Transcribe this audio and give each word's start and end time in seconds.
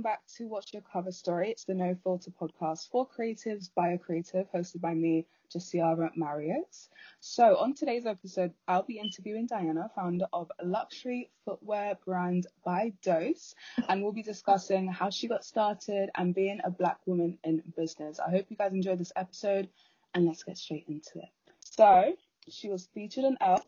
welcome 0.00 0.12
back 0.12 0.26
to 0.34 0.48
What's 0.48 0.72
Your 0.72 0.80
Cover 0.80 1.12
Story. 1.12 1.50
It's 1.50 1.64
the 1.64 1.74
No 1.74 1.94
Filter 2.02 2.30
podcast 2.30 2.88
for 2.88 3.06
creatives 3.06 3.68
by 3.74 3.88
a 3.88 3.98
creative, 3.98 4.50
hosted 4.50 4.80
by 4.80 4.94
me, 4.94 5.26
Jasiara 5.54 6.10
Marriott. 6.16 6.88
So, 7.18 7.58
on 7.58 7.74
today's 7.74 8.06
episode, 8.06 8.54
I'll 8.66 8.82
be 8.82 8.98
interviewing 8.98 9.46
Diana, 9.46 9.90
founder 9.94 10.24
of 10.32 10.50
luxury 10.64 11.28
footwear 11.44 11.98
brand 12.06 12.46
By 12.64 12.94
Dose, 13.02 13.54
and 13.90 14.02
we'll 14.02 14.14
be 14.14 14.22
discussing 14.22 14.88
how 14.88 15.10
she 15.10 15.28
got 15.28 15.44
started 15.44 16.08
and 16.14 16.34
being 16.34 16.62
a 16.64 16.70
black 16.70 17.00
woman 17.04 17.36
in 17.44 17.62
business. 17.76 18.18
I 18.20 18.30
hope 18.30 18.46
you 18.48 18.56
guys 18.56 18.72
enjoyed 18.72 18.98
this 18.98 19.12
episode, 19.16 19.68
and 20.14 20.24
let's 20.24 20.44
get 20.44 20.56
straight 20.56 20.86
into 20.88 21.18
it. 21.18 21.28
So, 21.58 22.16
she 22.48 22.70
was 22.70 22.88
featured 22.94 23.26
on 23.26 23.36
Elle. 23.42 23.66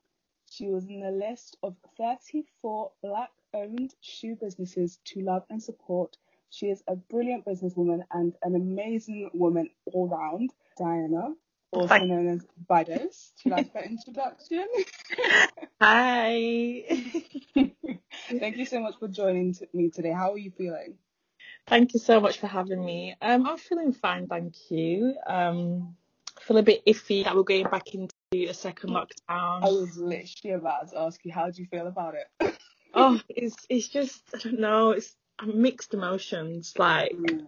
She 0.51 0.71
was 0.71 0.87
in 0.87 1.01
the 1.01 1.11
list 1.11 1.59
of 1.63 1.77
34 1.99 2.91
black 3.03 3.33
owned 3.55 3.95
shoe 4.01 4.37
businesses 4.37 4.99
to 5.05 5.21
love 5.21 5.45
and 5.51 5.63
support. 5.63 6.17
She 6.51 6.67
is 6.67 6.83
a 6.87 6.97
brilliant 6.97 7.47
businesswoman 7.47 8.03
and 8.13 8.35
an 8.43 8.55
amazing 8.55 9.31
woman 9.33 9.71
all 9.87 10.09
round. 10.09 10.51
Diana, 10.79 11.35
also 11.71 11.89
Thank 11.89 12.09
known 12.09 12.29
as 12.29 12.47
By 12.69 12.85
Dose. 12.85 13.33
Do 13.43 13.49
you 13.49 13.57
like 13.57 13.73
that 13.73 13.87
introduction? 13.87 14.67
Hi. 15.81 16.85
Thank 18.29 18.57
you 18.57 18.67
so 18.67 18.81
much 18.81 18.95
for 18.99 19.09
joining 19.09 19.57
me 19.73 19.91
today. 19.91 20.13
How 20.13 20.33
are 20.33 20.39
you 20.39 20.51
feeling? 20.51 20.95
Thank 21.67 21.95
you 21.95 22.01
so 22.01 22.21
much 22.21 22.39
for 22.39 22.47
having 22.49 22.85
me. 22.85 23.15
Um, 23.23 23.47
I'm 23.47 23.57
feeling 23.57 23.93
fine, 23.93 24.27
thank 24.27 24.55
you. 24.71 25.15
Um, 25.27 25.97
I 26.37 26.41
feel 26.43 26.57
a 26.59 26.63
bit 26.63 26.85
iffy 26.87 27.25
that 27.25 27.37
we're 27.37 27.45
going 27.45 27.65
back 27.65 27.95
into 27.95 28.13
a 28.33 28.53
second 28.53 28.91
lockdown. 28.91 29.63
I 29.63 29.69
was 29.69 29.97
literally 29.97 30.55
about 30.57 30.91
to 30.91 31.01
ask 31.01 31.25
you, 31.25 31.33
how 31.33 31.51
do 31.51 31.63
you 31.63 31.69
feel 31.69 31.87
about 31.87 32.15
it? 32.15 32.59
oh, 32.95 33.21
it's 33.29 33.57
it's 33.69 33.89
just 33.89 34.23
I 34.35 34.39
don't 34.39 34.61
know. 34.61 34.91
It's 34.91 35.15
mixed 35.45 35.95
emotions. 35.95 36.75
Like 36.77 37.13
mm. 37.13 37.47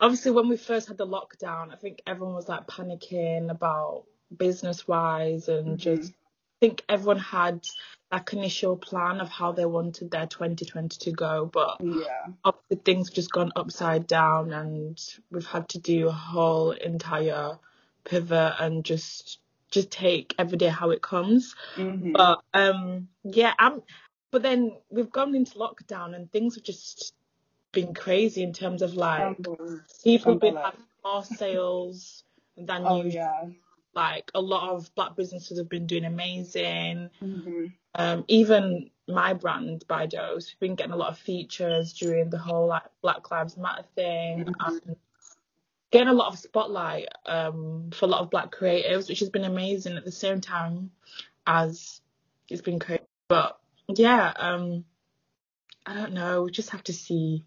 obviously 0.00 0.32
when 0.32 0.48
we 0.48 0.56
first 0.56 0.88
had 0.88 0.98
the 0.98 1.06
lockdown, 1.06 1.72
I 1.72 1.76
think 1.76 2.02
everyone 2.06 2.34
was 2.34 2.48
like 2.48 2.66
panicking 2.66 3.50
about 3.50 4.04
business 4.36 4.86
wise 4.86 5.48
and 5.48 5.66
mm-hmm. 5.66 5.76
just 5.76 6.12
I 6.12 6.66
think 6.66 6.84
everyone 6.88 7.18
had 7.18 7.64
like 8.12 8.32
initial 8.32 8.76
plan 8.76 9.20
of 9.20 9.28
how 9.28 9.52
they 9.52 9.64
wanted 9.64 10.10
their 10.10 10.26
2020 10.26 10.98
to 10.98 11.12
go, 11.12 11.48
but 11.50 11.78
yeah, 11.80 12.26
obviously 12.44 12.82
things 12.84 13.08
have 13.08 13.14
just 13.14 13.30
gone 13.30 13.52
upside 13.54 14.06
down, 14.06 14.52
and 14.52 15.00
we've 15.30 15.46
had 15.46 15.68
to 15.70 15.78
do 15.78 16.08
a 16.08 16.12
whole 16.12 16.72
entire 16.72 17.58
pivot 18.04 18.54
and 18.58 18.84
just 18.84 19.38
just 19.70 19.90
take 19.90 20.34
every 20.38 20.58
day 20.58 20.68
how 20.68 20.90
it 20.90 21.00
comes. 21.00 21.54
Mm-hmm. 21.76 22.12
But 22.12 22.40
um, 22.52 23.08
yeah, 23.22 23.54
I'm 23.58 23.82
but 24.30 24.42
then 24.42 24.76
we've 24.90 25.10
gone 25.10 25.34
into 25.34 25.58
lockdown 25.58 26.14
and 26.14 26.30
things 26.30 26.54
have 26.54 26.64
just 26.64 27.14
been 27.72 27.94
crazy 27.94 28.42
in 28.42 28.52
terms 28.52 28.82
of 28.82 28.94
like 28.94 29.36
people 30.02 30.32
have 30.32 30.40
been 30.40 30.56
having 30.56 30.80
more 31.04 31.24
sales 31.24 32.24
than 32.56 32.82
oh, 32.86 33.02
usual. 33.02 33.12
Yeah. 33.12 33.44
Like 33.94 34.30
a 34.34 34.40
lot 34.40 34.70
of 34.70 34.94
black 34.94 35.16
businesses 35.16 35.58
have 35.58 35.68
been 35.68 35.86
doing 35.86 36.04
amazing. 36.04 37.10
Mm-hmm. 37.22 37.66
Um, 37.94 38.24
even 38.28 38.90
my 39.08 39.34
brand, 39.34 39.84
By 39.88 40.06
Dose, 40.06 40.52
we've 40.52 40.68
been 40.68 40.76
getting 40.76 40.92
a 40.92 40.96
lot 40.96 41.10
of 41.10 41.18
features 41.18 41.92
during 41.92 42.30
the 42.30 42.38
whole 42.38 42.68
like 42.68 42.84
Black 43.02 43.30
Lives 43.30 43.56
Matter 43.56 43.84
thing 43.96 44.44
mm-hmm. 44.44 44.88
and 44.88 44.96
getting 45.90 46.08
a 46.08 46.12
lot 46.12 46.32
of 46.32 46.38
spotlight 46.38 47.08
um, 47.26 47.90
for 47.92 48.04
a 48.04 48.08
lot 48.08 48.20
of 48.20 48.30
black 48.30 48.52
creatives, 48.52 49.08
which 49.08 49.20
has 49.20 49.28
been 49.28 49.44
amazing 49.44 49.96
at 49.96 50.04
the 50.04 50.12
same 50.12 50.40
time 50.40 50.90
as 51.46 52.00
it's 52.48 52.62
been 52.62 52.78
crazy. 52.78 53.02
But 53.26 53.58
yeah, 53.96 54.32
um, 54.36 54.84
I 55.86 55.94
don't 55.94 56.12
know. 56.12 56.44
We 56.44 56.50
just 56.50 56.70
have 56.70 56.84
to 56.84 56.92
see 56.92 57.44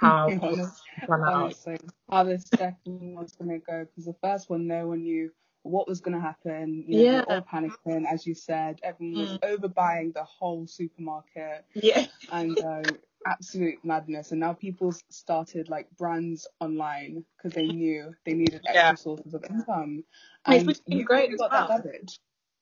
how 0.00 0.28
Honestly, 1.08 1.78
how 2.10 2.24
the 2.24 2.38
second 2.38 3.14
one's 3.14 3.34
gonna 3.36 3.58
go 3.58 3.84
because 3.84 4.04
the 4.04 4.16
first 4.22 4.50
one, 4.50 4.66
no 4.66 4.88
one 4.88 5.02
knew 5.02 5.32
what 5.62 5.88
was 5.88 6.00
gonna 6.00 6.20
happen. 6.20 6.84
You 6.86 6.96
know, 6.96 7.12
yeah, 7.12 7.24
all 7.28 7.40
panicking, 7.40 8.04
as 8.10 8.26
you 8.26 8.34
said. 8.34 8.80
Everyone 8.82 9.20
was 9.20 9.38
mm. 9.38 9.58
overbuying 9.58 10.12
the 10.12 10.24
whole 10.24 10.66
supermarket. 10.66 11.64
Yeah, 11.74 12.06
and 12.30 12.58
uh, 12.58 12.82
absolute 13.26 13.84
madness. 13.84 14.32
And 14.32 14.40
now 14.40 14.52
people 14.52 14.94
started 15.08 15.68
like 15.68 15.88
brands 15.96 16.46
online 16.60 17.24
because 17.36 17.54
they 17.54 17.66
knew 17.66 18.12
they 18.26 18.34
needed 18.34 18.62
extra 18.66 18.74
yeah. 18.74 18.94
sources 18.94 19.34
of 19.34 19.44
income. 19.48 20.04
And 20.44 20.68
it's 20.68 20.80
been 20.80 21.04
great 21.04 21.36
got 21.38 21.50
well. 21.50 21.82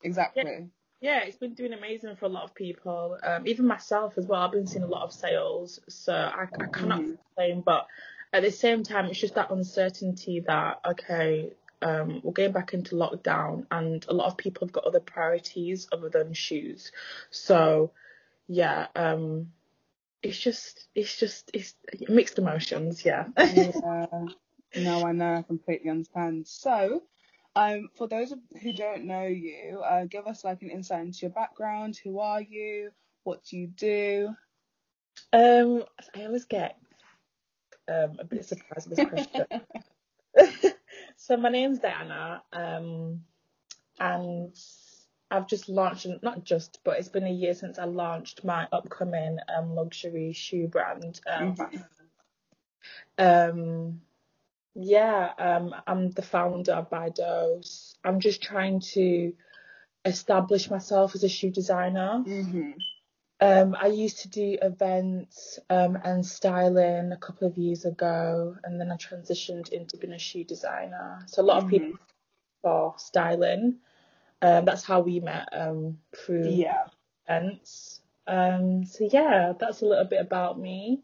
Exactly. 0.03 0.43
Yeah 0.47 0.61
yeah, 1.01 1.21
it's 1.25 1.37
been 1.37 1.55
doing 1.55 1.73
amazing 1.73 2.17
for 2.17 2.27
a 2.27 2.29
lot 2.29 2.45
of 2.45 2.55
people. 2.55 3.17
Um, 3.23 3.47
even 3.47 3.67
myself 3.67 4.19
as 4.19 4.27
well. 4.27 4.43
I've 4.43 4.53
been 4.53 4.67
seeing 4.67 4.85
a 4.85 4.89
lot 4.89 5.03
of 5.03 5.13
sales, 5.13 5.81
so 5.89 6.13
I, 6.13 6.43
I 6.43 6.67
cannot 6.67 7.01
mm-hmm. 7.01 7.13
complain. 7.37 7.63
But 7.65 7.87
at 8.33 8.43
the 8.43 8.51
same 8.51 8.83
time, 8.83 9.07
it's 9.07 9.19
just 9.19 9.35
that 9.37 9.51
uncertainty 9.51 10.41
that 10.47 10.81
okay, 10.87 11.53
um, 11.81 12.21
we're 12.23 12.33
going 12.33 12.53
back 12.53 12.75
into 12.75 12.97
lockdown, 12.97 13.67
and 13.71 14.05
a 14.09 14.13
lot 14.13 14.27
of 14.27 14.37
people 14.37 14.67
have 14.67 14.73
got 14.73 14.85
other 14.85 15.01
priorities 15.01 15.89
other 15.91 16.11
than 16.11 16.35
shoes. 16.35 16.93
So 17.31 17.93
yeah, 18.47 18.89
um, 18.95 19.53
it's 20.23 20.39
just 20.39 20.87
it's 20.95 21.17
just 21.17 21.51
it's 21.55 21.75
mixed 22.09 22.39
emotions. 22.39 23.05
Yeah. 23.05 23.27
yeah. 23.39 24.07
No, 24.77 25.05
I 25.05 25.11
know. 25.11 25.35
I 25.35 25.43
completely 25.43 25.91
understand. 25.91 26.47
So 26.47 27.03
um, 27.57 27.89
for 27.97 28.07
those 28.09 28.33
who 28.63 28.73
don't 28.73 29.05
know 29.05 29.27
you, 29.27 29.81
uh, 29.85 30.05
give 30.05 30.27
us 30.27 30.45
like 30.45 30.63
an 30.63 30.71
insight 30.71 31.05
into 31.07 31.21
your 31.23 31.31
background. 31.31 31.99
Who 32.03 32.21
are 32.21 32.41
you? 32.41 32.91
What 33.25 33.45
do 33.45 33.57
you 33.57 33.67
do? 33.67 34.29
Um, 35.33 35.85
I 36.15 36.25
always 36.25 36.45
get 36.45 36.79
um, 37.89 38.17
a 38.19 38.25
bit 38.25 38.45
surprised 38.45 38.89
with 38.89 38.99
this 38.99 39.09
question. 39.09 39.47
so 41.17 41.37
my 41.37 41.49
name's 41.49 41.81
Diana, 41.81 42.43
um, 42.53 43.23
and 43.99 44.55
I've 45.31 45.49
just 45.49 45.69
launched, 45.69 46.07
not 46.23 46.45
just, 46.45 46.81
but 46.85 46.99
it's 46.99 47.09
been 47.09 47.27
a 47.27 47.33
year 47.33 47.55
since 47.55 47.79
I 47.79 47.85
launched 47.85 48.45
my 48.45 48.69
upcoming 48.73 49.39
um, 49.57 49.75
luxury 49.75 50.33
shoe 50.33 50.69
brand. 50.69 51.21
Um, 51.27 51.57
mm-hmm. 51.57 51.77
um, 53.19 54.01
yeah, 54.75 55.31
um, 55.39 55.75
I'm 55.87 56.11
the 56.11 56.23
founder 56.23 56.73
of 56.73 56.91
By 56.91 57.11
Dose. 57.11 57.97
I'm 58.05 58.21
just 58.21 58.43
trying 58.43 58.81
to 58.93 59.33
establish 60.05 60.71
myself 60.71 61.15
as 61.15 61.25
a 61.25 61.29
shoe 61.29 61.51
designer. 61.51 62.23
Mm-hmm. 62.27 62.71
Um, 63.43 63.75
I 63.79 63.87
used 63.87 64.21
to 64.21 64.29
do 64.29 64.59
events 64.61 65.59
um, 65.71 65.99
and 66.05 66.25
styling 66.25 67.13
a 67.13 67.17
couple 67.17 67.49
of 67.49 67.57
years 67.57 67.85
ago, 67.85 68.57
and 68.65 68.79
then 68.81 68.93
I 68.93 68.97
transitioned 68.97 69.71
into 69.71 69.97
being 69.97 70.13
a 70.13 70.19
shoe 70.19 70.45
designer. 70.45 71.21
So 71.27 71.43
a 71.43 71.45
lot 71.45 71.65
mm-hmm. 71.65 71.67
of 71.67 71.71
people 71.71 71.99
for 72.63 72.95
styling. 72.99 73.79
Um, 74.43 74.65
that's 74.65 74.85
how 74.85 75.01
we 75.01 75.21
met 75.21 75.49
um, 75.53 75.99
through 76.17 76.49
yeah. 76.51 76.85
events. 77.29 78.01
Um, 78.27 78.85
so 78.85 79.09
yeah, 79.11 79.55
that's 79.59 79.83
a 79.83 79.87
little 79.87 80.05
bit 80.05 80.21
about 80.21 80.59
me. 80.59 81.03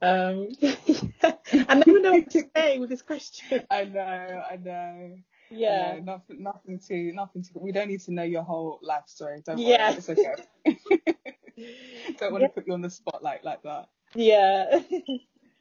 Um, 0.00 0.48
I 1.68 1.74
never 1.74 2.00
know 2.00 2.12
what 2.12 2.30
to 2.30 2.42
say 2.56 2.78
with 2.78 2.88
this 2.90 3.02
question. 3.02 3.62
I 3.70 3.84
know, 3.84 4.44
I 4.50 4.56
know. 4.56 5.16
Yeah. 5.50 6.00
Nothing, 6.02 6.42
nothing 6.42 6.78
to, 6.88 7.12
nothing 7.12 7.42
to. 7.42 7.50
We 7.54 7.72
don't 7.72 7.88
need 7.88 8.00
to 8.02 8.12
know 8.12 8.22
your 8.22 8.42
whole 8.42 8.78
life 8.82 9.04
story. 9.06 9.42
Don't 9.44 9.58
yeah. 9.58 9.90
worry, 9.90 9.98
it's 9.98 10.08
okay. 10.08 10.34
don't 12.18 12.32
want 12.32 12.42
yeah. 12.42 12.48
to 12.48 12.54
put 12.54 12.66
you 12.66 12.72
on 12.72 12.80
the 12.80 12.90
spotlight 12.90 13.44
like 13.44 13.62
that. 13.62 13.88
Yeah. 14.14 14.80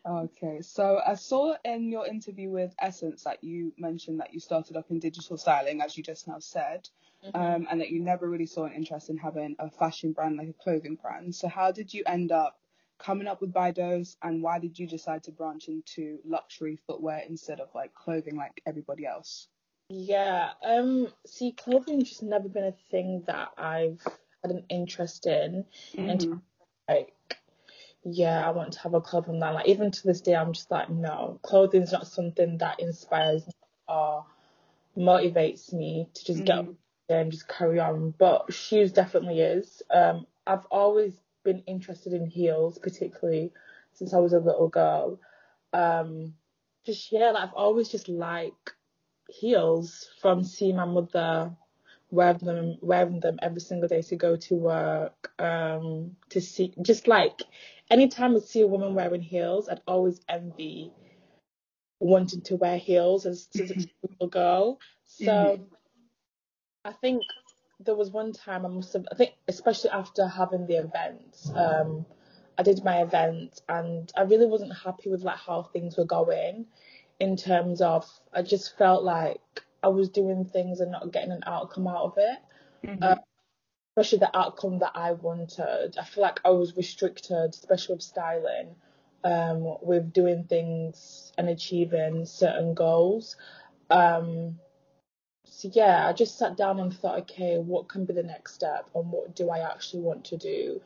okay, 0.10 0.62
so 0.62 1.02
I 1.06 1.16
saw 1.16 1.56
in 1.66 1.92
your 1.92 2.08
interview 2.08 2.50
with 2.50 2.74
Essence 2.80 3.24
that 3.26 3.44
you 3.44 3.74
mentioned 3.78 4.20
that 4.20 4.34
you 4.34 4.40
started 4.40 4.78
up 4.78 4.90
in 4.90 5.00
digital 5.00 5.38
styling, 5.38 5.82
as 5.82 5.98
you 5.98 6.04
just 6.04 6.28
now 6.28 6.40
said. 6.40 6.88
Mm-hmm. 7.26 7.40
Um, 7.40 7.68
and 7.70 7.80
that 7.82 7.92
you 7.92 8.00
never 8.00 8.28
really 8.28 8.48
saw 8.48 8.66
an 8.66 8.74
interest 8.74 9.12
in 9.12 9.18
having 9.18 9.56
a 9.60 9.70
fashion 9.70 10.12
brand 10.12 10.38
like 10.38 10.48
a 10.48 10.54
clothing 10.54 10.98
brand. 11.00 11.36
So 11.36 11.48
how 11.48 11.72
did 11.72 11.94
you 11.94 12.02
end 12.08 12.32
up 12.32 12.58
coming 13.02 13.28
up 13.28 13.42
with 13.42 13.52
By 13.52 13.72
Dose 13.72 14.16
and 14.22 14.42
why 14.44 14.60
did 14.60 14.78
you 14.78 14.88
decide 14.88 15.24
to 15.24 15.32
branch 15.32 15.68
into 15.68 16.20
luxury 16.26 16.80
footwear 16.88 17.22
instead 17.28 17.60
of 17.60 17.70
like 17.74 17.94
clothing 17.94 18.36
like 18.36 18.62
everybody 18.66 19.06
else? 19.06 19.48
Yeah, 19.90 20.52
um, 20.64 21.08
see, 21.26 21.52
clothing's 21.52 22.10
just 22.10 22.24
never 22.24 22.48
been 22.48 22.64
a 22.64 22.76
thing 22.92 23.24
that 23.28 23.50
I've 23.58 24.02
had 24.42 24.52
an 24.52 24.64
interest 24.70 25.28
in. 25.28 25.66
Mm-hmm. 25.94 26.10
And 26.10 26.42
like, 26.88 27.14
yeah, 28.04 28.48
I 28.48 28.52
want 28.52 28.74
to 28.74 28.80
have 28.80 28.94
a 28.94 29.02
clothing 29.02 29.40
line. 29.40 29.56
Like, 29.56 29.68
even 29.68 29.92
to 29.92 30.08
this 30.08 30.22
day, 30.22 30.36
I'm 30.36 30.54
just 30.54 30.72
like, 30.72 30.90
no, 30.90 31.40
clothing's 31.44 31.92
not 31.92 32.08
something 32.08 32.60
that 32.60 32.80
inspires 32.80 33.46
me 33.46 33.54
or 33.90 34.26
motivates 34.98 35.74
me 35.74 36.08
to 36.14 36.26
just 36.26 36.40
mm-hmm. 36.40 36.46
get 36.46 36.58
up 36.60 36.76
and 37.10 37.32
just 37.32 37.50
carry 37.50 37.80
on. 37.80 38.14
But 38.18 38.54
shoes 38.54 38.94
definitely 38.94 39.42
is. 39.42 39.82
Um, 39.94 40.26
I've 40.48 40.66
always 40.72 41.14
been 41.44 41.64
interested 41.68 42.14
in 42.14 42.26
heels, 42.26 42.78
particularly 42.78 43.52
since 43.94 44.14
I 44.14 44.18
was 44.18 44.34
a 44.34 44.40
little 44.40 44.70
girl. 44.70 45.20
Um, 45.74 46.34
just 46.86 47.12
yeah, 47.12 47.32
like 47.32 47.44
I've 47.44 47.54
always 47.54 47.90
just 47.90 48.10
liked 48.10 48.74
heels 49.30 50.10
from 50.22 50.44
seeing 50.44 50.76
my 50.76 50.86
mother 50.86 51.52
wearing 52.12 52.40
them 52.40 52.78
wearing 52.82 53.20
them 53.22 53.40
every 53.42 53.62
single 53.62 53.88
day 53.88 54.02
to 54.02 54.16
go 54.16 54.36
to 54.36 54.56
work, 54.56 55.32
um, 55.40 56.16
to 56.30 56.42
see 56.42 56.74
just 56.82 57.08
like 57.08 57.42
anytime 57.90 58.36
I 58.36 58.40
see 58.40 58.62
a 58.62 58.68
woman 58.68 58.94
wearing 58.94 59.22
heels, 59.22 59.70
I'd 59.70 59.82
always 59.88 60.20
envy 60.28 60.92
wanting 62.00 62.42
to 62.42 62.56
wear 62.56 62.78
heels 62.78 63.26
as, 63.26 63.48
as 63.56 63.72
a 63.72 64.08
little 64.10 64.28
girl. 64.28 64.80
So 65.06 65.26
mm-hmm. 65.26 65.64
I 66.84 66.92
think 66.94 67.24
there 67.84 67.96
was 67.96 68.12
one 68.12 68.34
time 68.34 68.66
I 68.66 68.70
must 68.70 68.94
have, 68.94 69.08
I 69.12 69.16
think, 69.16 69.32
especially 69.48 69.90
after 69.92 70.28
having 70.28 70.68
the 70.68 70.76
event, 70.76 71.38
um, 71.56 72.06
I 72.58 72.64
did 72.64 72.84
my 72.84 73.02
event 73.02 73.62
and 73.70 74.12
I 74.16 74.22
really 74.22 74.46
wasn't 74.46 74.74
happy 74.76 75.10
with 75.10 75.24
like 75.24 75.38
how 75.38 75.64
things 75.64 75.98
were 75.98 76.06
going 76.06 76.66
in 77.20 77.38
terms 77.38 77.82
of 77.82 78.08
I 78.34 78.42
just 78.42 78.78
felt 78.78 79.04
like 79.04 79.40
I 79.84 79.88
was 79.88 80.10
doing 80.10 80.46
things 80.46 80.80
and 80.80 80.92
not 80.92 81.12
getting 81.12 81.32
an 81.32 81.44
outcome 81.46 81.88
out 81.88 82.04
of 82.04 82.14
it. 82.18 82.40
Mm-hmm. 82.86 83.04
Uh, 83.04 83.16
especially 83.96 84.20
the 84.20 84.38
outcome 84.38 84.80
that 84.80 84.94
I 84.96 85.12
wanted. 85.12 85.98
I 86.00 86.06
feel 86.06 86.24
like 86.24 86.40
I 86.46 86.50
was 86.50 86.78
restricted, 86.78 87.50
especially 87.54 87.96
with 87.96 88.04
styling, 88.04 88.76
um, 89.24 89.76
with 89.82 90.14
doing 90.14 90.46
things 90.46 91.34
and 91.38 91.50
achieving 91.50 92.26
certain 92.26 92.74
goals. 92.74 93.36
Um, 93.90 94.60
so 95.54 95.70
yeah, 95.74 96.08
I 96.08 96.14
just 96.14 96.38
sat 96.38 96.56
down 96.56 96.80
and 96.80 96.96
thought, 96.96 97.20
okay, 97.20 97.58
what 97.58 97.90
can 97.90 98.06
be 98.06 98.14
the 98.14 98.24
next 98.24 98.54
step 98.54 98.90
and 98.96 99.12
what 99.12 99.36
do 99.36 99.50
I 99.50 99.60
actually 99.60 100.02
want 100.02 100.24
to 100.26 100.38
do? 100.38 100.82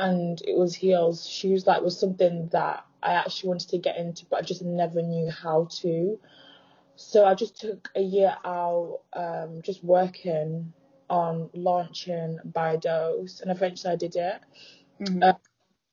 And 0.00 0.42
it 0.42 0.58
was 0.58 0.74
heels. 0.74 1.28
Shoes 1.28 1.64
like 1.64 1.80
was 1.80 1.98
something 1.98 2.48
that 2.48 2.84
I 3.04 3.12
actually 3.12 3.50
wanted 3.50 3.68
to 3.68 3.78
get 3.78 3.96
into, 3.96 4.26
but 4.28 4.40
I 4.40 4.42
just 4.42 4.62
never 4.62 5.00
knew 5.00 5.30
how 5.30 5.68
to. 5.82 6.18
So 6.96 7.24
I 7.24 7.34
just 7.34 7.60
took 7.60 7.88
a 7.94 8.00
year 8.00 8.36
out, 8.44 9.02
um, 9.12 9.62
just 9.62 9.84
working 9.84 10.72
on 11.08 11.48
launching 11.54 12.40
By 12.44 12.76
Dose, 12.76 13.40
and 13.40 13.50
eventually 13.50 13.92
I 13.92 13.96
did 13.96 14.16
it. 14.16 14.40
Mm-hmm. 15.00 15.22
Uh, 15.22 15.32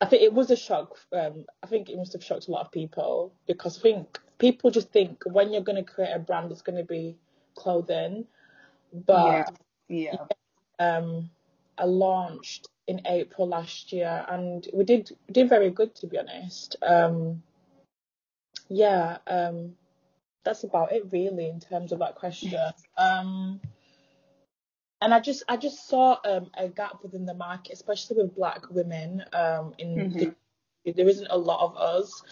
I 0.01 0.07
think 0.07 0.23
it 0.23 0.33
was 0.33 0.49
a 0.49 0.55
shock. 0.55 0.97
Um, 1.13 1.45
I 1.61 1.67
think 1.67 1.89
it 1.89 1.97
must 1.97 2.13
have 2.13 2.23
shocked 2.23 2.47
a 2.47 2.51
lot 2.51 2.65
of 2.65 2.71
people 2.71 3.31
because 3.45 3.77
I 3.77 3.81
think 3.83 4.19
people 4.39 4.71
just 4.71 4.91
think 4.91 5.21
when 5.27 5.53
you're 5.53 5.61
going 5.61 5.83
to 5.85 5.91
create 5.91 6.13
a 6.15 6.19
brand, 6.19 6.51
it's 6.51 6.63
going 6.63 6.79
to 6.79 6.83
be 6.83 7.15
clothing. 7.57 8.25
But 8.93 9.53
yeah, 9.89 10.15
yeah. 10.79 10.95
Um, 10.97 11.29
I 11.77 11.85
launched 11.85 12.67
in 12.87 13.01
April 13.05 13.47
last 13.47 13.91
year, 13.91 14.25
and 14.29 14.67
we 14.73 14.83
did 14.83 15.11
did 15.31 15.49
very 15.49 15.69
good 15.69 15.93
to 15.95 16.07
be 16.07 16.17
honest. 16.17 16.77
Um, 16.81 17.43
yeah, 18.69 19.17
um, 19.27 19.73
that's 20.43 20.63
about 20.63 20.91
it 20.93 21.03
really 21.11 21.49
in 21.49 21.59
terms 21.59 21.91
of 21.91 21.99
that 21.99 22.15
question. 22.15 22.57
Um, 22.97 23.59
and 25.01 25.13
I 25.13 25.19
just 25.19 25.43
I 25.47 25.57
just 25.57 25.87
saw 25.87 26.17
um, 26.25 26.49
a 26.57 26.67
gap 26.67 27.03
within 27.03 27.25
the 27.25 27.33
market, 27.33 27.73
especially 27.73 28.17
with 28.17 28.35
black 28.35 28.69
women. 28.71 29.23
Um, 29.33 29.73
in 29.77 29.95
mm-hmm. 29.95 30.29
the, 30.85 30.91
there 30.93 31.07
isn't 31.07 31.27
a 31.29 31.37
lot 31.37 31.61
of 31.61 31.77
us, 31.77 32.23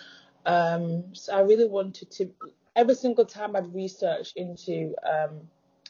um, 0.45 1.13
so 1.13 1.35
I 1.35 1.41
really 1.41 1.67
wanted 1.67 2.09
to. 2.11 2.31
Every 2.75 2.95
single 2.95 3.25
time 3.25 3.55
I'd 3.55 3.73
research 3.73 4.33
into 4.35 4.95
um, 5.07 5.41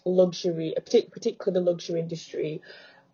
luxury, 0.06 0.74
particularly 0.76 1.54
the 1.54 1.72
luxury 1.72 2.00
industry, 2.00 2.62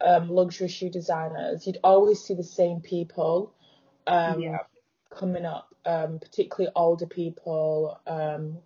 um, 0.02 0.30
luxury 0.30 0.68
shoe 0.68 0.90
designers, 0.90 1.66
you'd 1.66 1.80
always 1.84 2.20
see 2.22 2.34
the 2.34 2.44
same 2.44 2.82
people 2.82 3.54
um, 4.08 4.42
yeah. 4.42 4.58
coming 5.10 5.46
up, 5.46 5.74
um, 5.86 6.20
particularly 6.20 6.72
older 6.76 7.06
people, 7.06 8.00
um, 8.08 8.58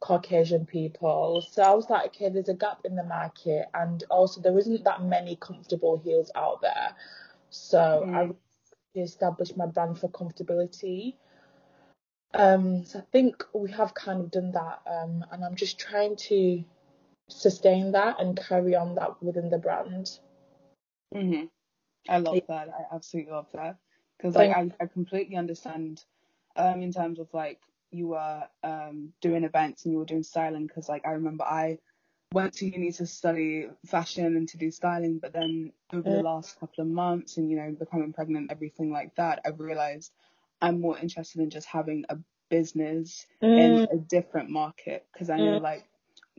Caucasian 0.00 0.66
people. 0.66 1.42
So 1.50 1.62
I 1.62 1.72
was 1.72 1.88
like, 1.88 2.06
okay, 2.06 2.28
there's 2.28 2.50
a 2.50 2.54
gap 2.54 2.80
in 2.84 2.94
the 2.94 3.04
market, 3.04 3.66
and 3.72 4.04
also 4.10 4.40
there 4.40 4.58
isn't 4.58 4.84
that 4.84 5.02
many 5.02 5.36
comfortable 5.36 5.96
heels 5.96 6.30
out 6.34 6.60
there. 6.60 6.94
So 7.48 8.04
mm. 8.06 8.14
I 8.14 9.00
established 9.00 9.56
my 9.56 9.66
brand 9.66 9.98
for 9.98 10.08
comfortability. 10.08 11.14
Um, 12.34 12.84
so 12.84 12.98
I 12.98 13.02
think 13.12 13.44
we 13.54 13.70
have 13.72 13.94
kind 13.94 14.20
of 14.20 14.30
done 14.30 14.52
that, 14.52 14.82
um, 14.86 15.24
and 15.30 15.44
I'm 15.44 15.54
just 15.54 15.78
trying 15.78 16.16
to 16.16 16.64
sustain 17.28 17.92
that 17.92 18.20
and 18.20 18.36
carry 18.36 18.74
on 18.74 18.94
that 18.96 19.22
within 19.22 19.50
the 19.50 19.58
brand. 19.58 20.18
Mhm. 21.14 21.50
I 22.08 22.18
love 22.18 22.42
that. 22.48 22.68
I 22.68 22.94
absolutely 22.94 23.32
love 23.32 23.50
that 23.52 23.78
because 24.16 24.34
like 24.34 24.50
I, 24.50 24.70
I 24.80 24.86
completely 24.86 25.36
understand 25.36 26.04
um 26.56 26.82
in 26.82 26.92
terms 26.92 27.18
of 27.18 27.32
like 27.32 27.60
you 27.90 28.08
were 28.08 28.48
um, 28.64 29.12
doing 29.20 29.44
events 29.44 29.84
and 29.84 29.92
you 29.92 29.98
were 29.98 30.04
doing 30.04 30.24
styling 30.24 30.66
because 30.66 30.88
like 30.88 31.06
I 31.06 31.12
remember 31.12 31.44
I 31.44 31.78
went 32.32 32.54
to 32.54 32.66
uni 32.66 32.90
to 32.92 33.06
study 33.06 33.68
fashion 33.86 34.36
and 34.36 34.48
to 34.48 34.56
do 34.58 34.70
styling, 34.72 35.18
but 35.20 35.32
then 35.32 35.72
over 35.92 36.10
the 36.10 36.20
last 36.20 36.58
couple 36.58 36.82
of 36.82 36.88
months 36.88 37.36
and 37.36 37.48
you 37.50 37.56
know 37.56 37.70
becoming 37.78 38.12
pregnant, 38.12 38.50
everything 38.50 38.90
like 38.90 39.14
that, 39.16 39.40
I've 39.44 39.60
realized 39.60 40.12
I'm 40.64 40.80
more 40.80 40.98
interested 40.98 41.42
in 41.42 41.50
just 41.50 41.66
having 41.66 42.04
a 42.08 42.16
business 42.48 43.26
mm. 43.42 43.58
in 43.58 43.88
a 43.92 43.96
different 43.96 44.48
market 44.48 45.06
because 45.12 45.28
I 45.28 45.36
know 45.36 45.58
mm. 45.58 45.62
like 45.62 45.84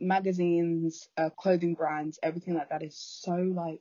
magazines, 0.00 1.08
uh, 1.16 1.30
clothing 1.30 1.74
brands, 1.74 2.18
everything 2.22 2.54
like 2.54 2.70
that 2.70 2.82
is 2.82 2.96
so 2.96 3.34
like 3.34 3.80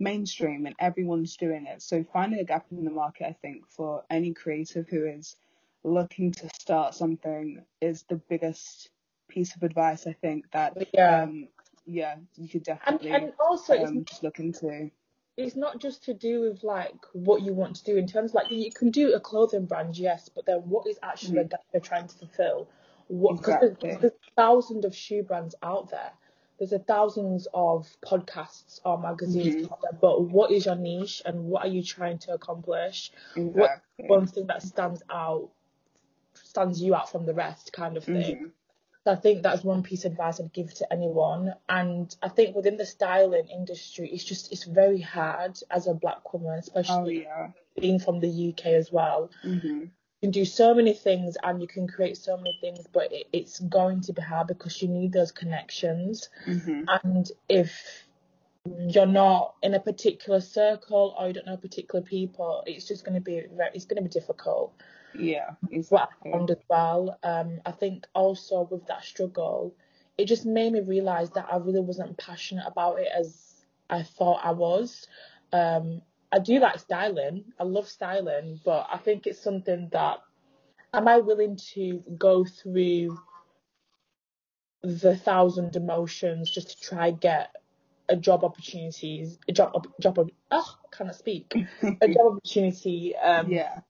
mainstream 0.00 0.64
and 0.64 0.74
everyone's 0.78 1.36
doing 1.36 1.66
it. 1.66 1.82
So 1.82 2.02
finding 2.12 2.40
a 2.40 2.44
gap 2.44 2.66
in 2.70 2.84
the 2.84 2.90
market, 2.90 3.26
I 3.26 3.36
think, 3.42 3.68
for 3.68 4.04
any 4.08 4.32
creative 4.32 4.88
who 4.88 5.04
is 5.04 5.36
looking 5.84 6.32
to 6.32 6.48
start 6.58 6.94
something 6.94 7.62
is 7.82 8.04
the 8.08 8.16
biggest 8.16 8.88
piece 9.28 9.54
of 9.54 9.62
advice 9.62 10.06
I 10.06 10.14
think 10.14 10.50
that 10.52 10.88
yeah 10.92 11.22
um, 11.22 11.48
yeah 11.86 12.16
you 12.36 12.48
could 12.48 12.64
definitely 12.64 13.10
and, 13.10 13.24
and 13.24 13.32
also 13.38 13.74
um, 13.84 14.04
just 14.04 14.22
look 14.22 14.38
into. 14.38 14.90
It's 15.38 15.56
not 15.56 15.80
just 15.80 16.04
to 16.04 16.14
do 16.14 16.40
with 16.40 16.64
like 16.64 16.96
what 17.12 17.42
you 17.42 17.52
want 17.52 17.76
to 17.76 17.84
do 17.84 17.96
in 17.96 18.06
terms 18.06 18.32
of, 18.32 18.34
like 18.34 18.50
you 18.50 18.72
can 18.72 18.90
do 18.90 19.14
a 19.14 19.20
clothing 19.20 19.66
brand, 19.66 19.96
yes, 19.96 20.28
but 20.28 20.44
then 20.46 20.58
what 20.64 20.86
is 20.86 20.98
actually 21.02 21.38
mm-hmm. 21.38 21.42
the 21.42 21.48
gap 21.48 21.60
you're 21.72 21.80
trying 21.80 22.08
to 22.08 22.14
fulfill? 22.18 22.68
What 23.06 23.38
because 23.38 23.62
exactly. 23.62 23.90
there's, 23.90 24.00
there's 24.00 24.12
thousands 24.36 24.84
of 24.84 24.94
shoe 24.94 25.22
brands 25.22 25.54
out 25.62 25.90
there. 25.90 26.10
There's 26.58 26.72
a 26.72 26.80
thousands 26.80 27.46
of 27.54 27.86
podcasts 28.04 28.80
or 28.84 29.00
magazines 29.00 29.54
mm-hmm. 29.54 29.74
there, 29.82 29.98
but 30.00 30.22
what 30.22 30.50
is 30.50 30.66
your 30.66 30.74
niche 30.74 31.22
and 31.24 31.44
what 31.44 31.64
are 31.64 31.68
you 31.68 31.84
trying 31.84 32.18
to 32.18 32.32
accomplish? 32.32 33.12
Exactly. 33.36 33.62
What 33.62 33.80
one 33.98 34.26
thing 34.26 34.48
that 34.48 34.62
stands 34.62 35.02
out 35.08 35.50
stands 36.34 36.80
you 36.82 36.94
out 36.94 37.10
from 37.10 37.26
the 37.26 37.34
rest 37.34 37.72
kind 37.72 37.96
of 37.96 38.04
thing. 38.04 38.36
Mm-hmm. 38.36 38.44
So 39.08 39.12
I 39.12 39.16
think 39.16 39.42
that's 39.42 39.64
one 39.64 39.82
piece 39.82 40.04
of 40.04 40.12
advice 40.12 40.38
I'd 40.38 40.52
give 40.52 40.74
to 40.74 40.92
anyone. 40.92 41.54
And 41.66 42.14
I 42.22 42.28
think 42.28 42.54
within 42.54 42.76
the 42.76 42.84
styling 42.84 43.48
industry, 43.48 44.10
it's 44.12 44.22
just 44.22 44.52
it's 44.52 44.64
very 44.64 45.00
hard 45.00 45.58
as 45.70 45.86
a 45.86 45.94
black 45.94 46.30
woman, 46.34 46.58
especially 46.58 47.26
oh, 47.26 47.30
yeah. 47.30 47.48
being 47.80 47.98
from 48.00 48.20
the 48.20 48.50
UK 48.50 48.66
as 48.66 48.92
well. 48.92 49.30
Mm-hmm. 49.42 49.66
You 49.66 49.90
can 50.20 50.30
do 50.30 50.44
so 50.44 50.74
many 50.74 50.92
things 50.92 51.38
and 51.42 51.58
you 51.58 51.66
can 51.66 51.88
create 51.88 52.18
so 52.18 52.36
many 52.36 52.58
things, 52.60 52.84
but 52.92 53.10
it, 53.10 53.28
it's 53.32 53.60
going 53.60 54.02
to 54.02 54.12
be 54.12 54.20
hard 54.20 54.46
because 54.46 54.82
you 54.82 54.88
need 54.88 55.14
those 55.14 55.32
connections. 55.32 56.28
Mm-hmm. 56.46 56.84
And 57.02 57.30
if 57.48 58.06
you're 58.88 59.06
not 59.06 59.54
in 59.62 59.74
a 59.74 59.80
particular 59.80 60.40
circle 60.40 61.14
or 61.18 61.28
you 61.28 61.32
don't 61.32 61.46
know 61.46 61.56
particular 61.56 62.04
people, 62.04 62.62
it's 62.66 62.86
just 62.86 63.04
going 63.04 63.14
to 63.14 63.20
be 63.20 63.42
very, 63.54 63.70
it's 63.74 63.84
going 63.84 64.02
to 64.02 64.08
be 64.08 64.12
difficult. 64.12 64.72
Yeah, 65.14 65.50
exactly. 65.70 66.30
what 66.30 66.50
I 66.50 66.52
as 66.52 66.64
well. 66.68 67.18
Um, 67.22 67.60
I 67.66 67.72
think 67.72 68.06
also 68.14 68.68
with 68.70 68.86
that 68.86 69.04
struggle, 69.04 69.74
it 70.16 70.26
just 70.26 70.44
made 70.44 70.72
me 70.72 70.80
realize 70.80 71.30
that 71.30 71.46
I 71.50 71.56
really 71.56 71.80
wasn't 71.80 72.16
passionate 72.18 72.66
about 72.66 72.98
it 72.98 73.08
as 73.16 73.64
I 73.88 74.02
thought 74.02 74.40
I 74.44 74.52
was. 74.52 75.06
Um, 75.52 76.02
I 76.30 76.38
do 76.38 76.58
like 76.58 76.78
styling. 76.78 77.44
I 77.58 77.64
love 77.64 77.88
styling, 77.88 78.60
but 78.64 78.86
I 78.92 78.98
think 78.98 79.26
it's 79.26 79.40
something 79.40 79.88
that 79.92 80.18
am 80.92 81.08
I 81.08 81.18
willing 81.18 81.56
to 81.74 82.02
go 82.18 82.44
through 82.44 83.18
the 84.82 85.16
thousand 85.16 85.74
emotions 85.74 86.50
just 86.50 86.70
to 86.70 86.88
try 86.88 87.10
get 87.10 87.54
a 88.08 88.16
job 88.16 88.44
opportunities, 88.44 89.38
a 89.48 89.52
job, 89.52 89.86
job, 90.00 90.18
oh, 90.18 90.30
I 90.50 90.96
cannot 90.96 91.16
speak, 91.16 91.54
a 91.82 92.08
job 92.08 92.36
opportunity. 92.36 93.14
Um, 93.16 93.50
yeah 93.50 93.80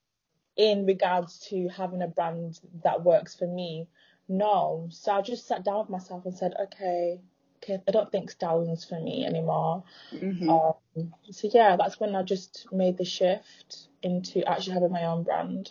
in 0.58 0.84
regards 0.86 1.38
to 1.38 1.68
having 1.68 2.02
a 2.02 2.08
brand 2.08 2.60
that 2.82 3.04
works 3.04 3.34
for 3.34 3.46
me. 3.46 3.88
No. 4.28 4.88
So 4.90 5.12
I 5.12 5.22
just 5.22 5.46
sat 5.46 5.64
down 5.64 5.78
with 5.78 5.88
myself 5.88 6.26
and 6.26 6.36
said, 6.36 6.52
okay, 6.64 7.20
okay, 7.62 7.80
I 7.86 7.90
don't 7.92 8.10
think 8.10 8.30
styling's 8.30 8.84
for 8.84 9.00
me 9.00 9.24
anymore. 9.24 9.84
Mm-hmm. 10.12 10.50
Um, 10.50 11.14
so 11.30 11.48
yeah, 11.54 11.76
that's 11.76 12.00
when 12.00 12.14
I 12.16 12.24
just 12.24 12.66
made 12.72 12.98
the 12.98 13.04
shift 13.04 13.88
into 14.02 14.44
actually 14.44 14.74
having 14.74 14.90
my 14.90 15.04
own 15.04 15.22
brand. 15.22 15.70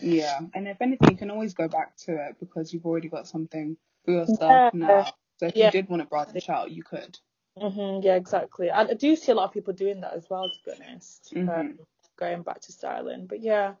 Yeah, 0.00 0.38
and 0.54 0.68
if 0.68 0.80
anything, 0.80 1.10
you 1.10 1.16
can 1.16 1.30
always 1.30 1.54
go 1.54 1.66
back 1.66 1.96
to 2.04 2.12
it 2.12 2.36
because 2.38 2.72
you've 2.72 2.86
already 2.86 3.08
got 3.08 3.26
something 3.26 3.76
for 4.04 4.12
yourself 4.12 4.40
yeah. 4.40 4.70
now. 4.74 5.12
So 5.38 5.46
if 5.46 5.56
yeah. 5.56 5.66
you 5.66 5.72
did 5.72 5.88
want 5.88 6.02
to 6.02 6.08
branch 6.08 6.48
out, 6.48 6.70
you 6.70 6.84
could. 6.84 7.18
Mhm. 7.60 8.04
Yeah, 8.04 8.16
exactly. 8.16 8.70
And 8.70 8.90
I 8.90 8.94
do 8.94 9.16
see 9.16 9.32
a 9.32 9.34
lot 9.34 9.44
of 9.44 9.52
people 9.52 9.72
doing 9.74 10.00
that 10.00 10.14
as 10.14 10.28
well. 10.30 10.48
To 10.48 10.58
be 10.64 10.72
honest, 10.84 11.32
mm-hmm. 11.34 11.48
um, 11.48 11.78
going 12.16 12.42
back 12.42 12.60
to 12.62 12.72
styling, 12.72 13.26
but 13.26 13.40
yeah, 13.40 13.74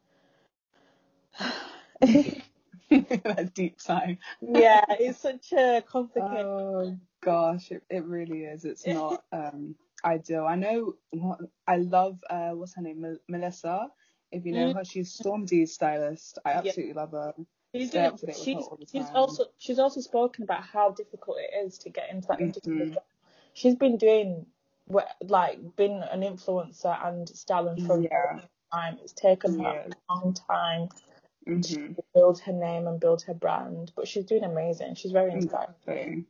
that 2.90 3.50
deep 3.54 3.80
sigh. 3.80 4.18
yeah, 4.40 4.84
it's 4.90 5.18
such 5.18 5.52
a 5.52 5.82
complicated. 5.86 6.46
Oh 6.46 6.96
gosh, 7.20 7.70
it, 7.70 7.82
it 7.90 8.04
really 8.04 8.44
is. 8.44 8.64
It's 8.64 8.86
not 8.86 9.24
um 9.32 9.74
ideal. 10.04 10.46
I 10.46 10.56
know 10.56 10.94
what 11.10 11.40
I 11.66 11.76
love. 11.76 12.18
Uh, 12.28 12.50
what's 12.50 12.74
her 12.74 12.82
name? 12.82 13.18
Melissa 13.28 13.88
If 14.32 14.44
you 14.46 14.52
know 14.52 14.68
Mm. 14.68 14.76
her, 14.76 14.84
she's 14.84 15.16
Stormzy's 15.16 15.72
stylist. 15.74 16.38
I 16.44 16.52
Yeah. 16.52 16.58
absolutely 16.58 16.94
love 16.94 17.12
her. 17.12 17.34
She's, 17.74 17.90
doing, 17.90 18.06
up 18.06 18.16
to 18.16 18.26
date 18.26 18.36
with 18.38 18.48
her 18.48 18.54
she's, 18.54 18.90
she's 18.90 19.10
also 19.14 19.44
she's 19.58 19.78
also 19.78 20.00
spoken 20.00 20.42
about 20.44 20.62
how 20.62 20.90
difficult 20.90 21.36
it 21.38 21.66
is 21.66 21.78
to 21.78 21.90
get 21.90 22.10
into 22.10 22.28
that 22.28 22.40
industry. 22.40 22.96
She's 23.58 23.74
been 23.74 23.96
doing 23.96 24.46
like 25.20 25.58
been 25.76 26.02
an 26.02 26.20
influencer 26.20 26.96
and 27.06 27.28
styling 27.28 27.84
for 27.84 27.98
a 27.98 28.02
Yeah. 28.02 28.08
very 28.08 28.36
long 28.36 28.48
time. 28.72 28.98
It's 29.02 29.12
taken 29.12 29.58
her 29.58 29.84
a 29.90 30.12
long 30.14 30.34
time 30.34 30.88
hmm 31.44 31.60
to 31.60 32.04
build 32.14 32.38
her 32.40 32.52
name 32.52 32.86
and 32.86 33.00
build 33.00 33.22
her 33.22 33.34
brand, 33.34 33.90
but 33.96 34.06
she's 34.06 34.24
doing 34.26 34.44
amazing. 34.44 34.94
She's 34.94 35.10
very 35.10 35.32
inspiring. 35.32 35.74
Exactly. 35.74 36.24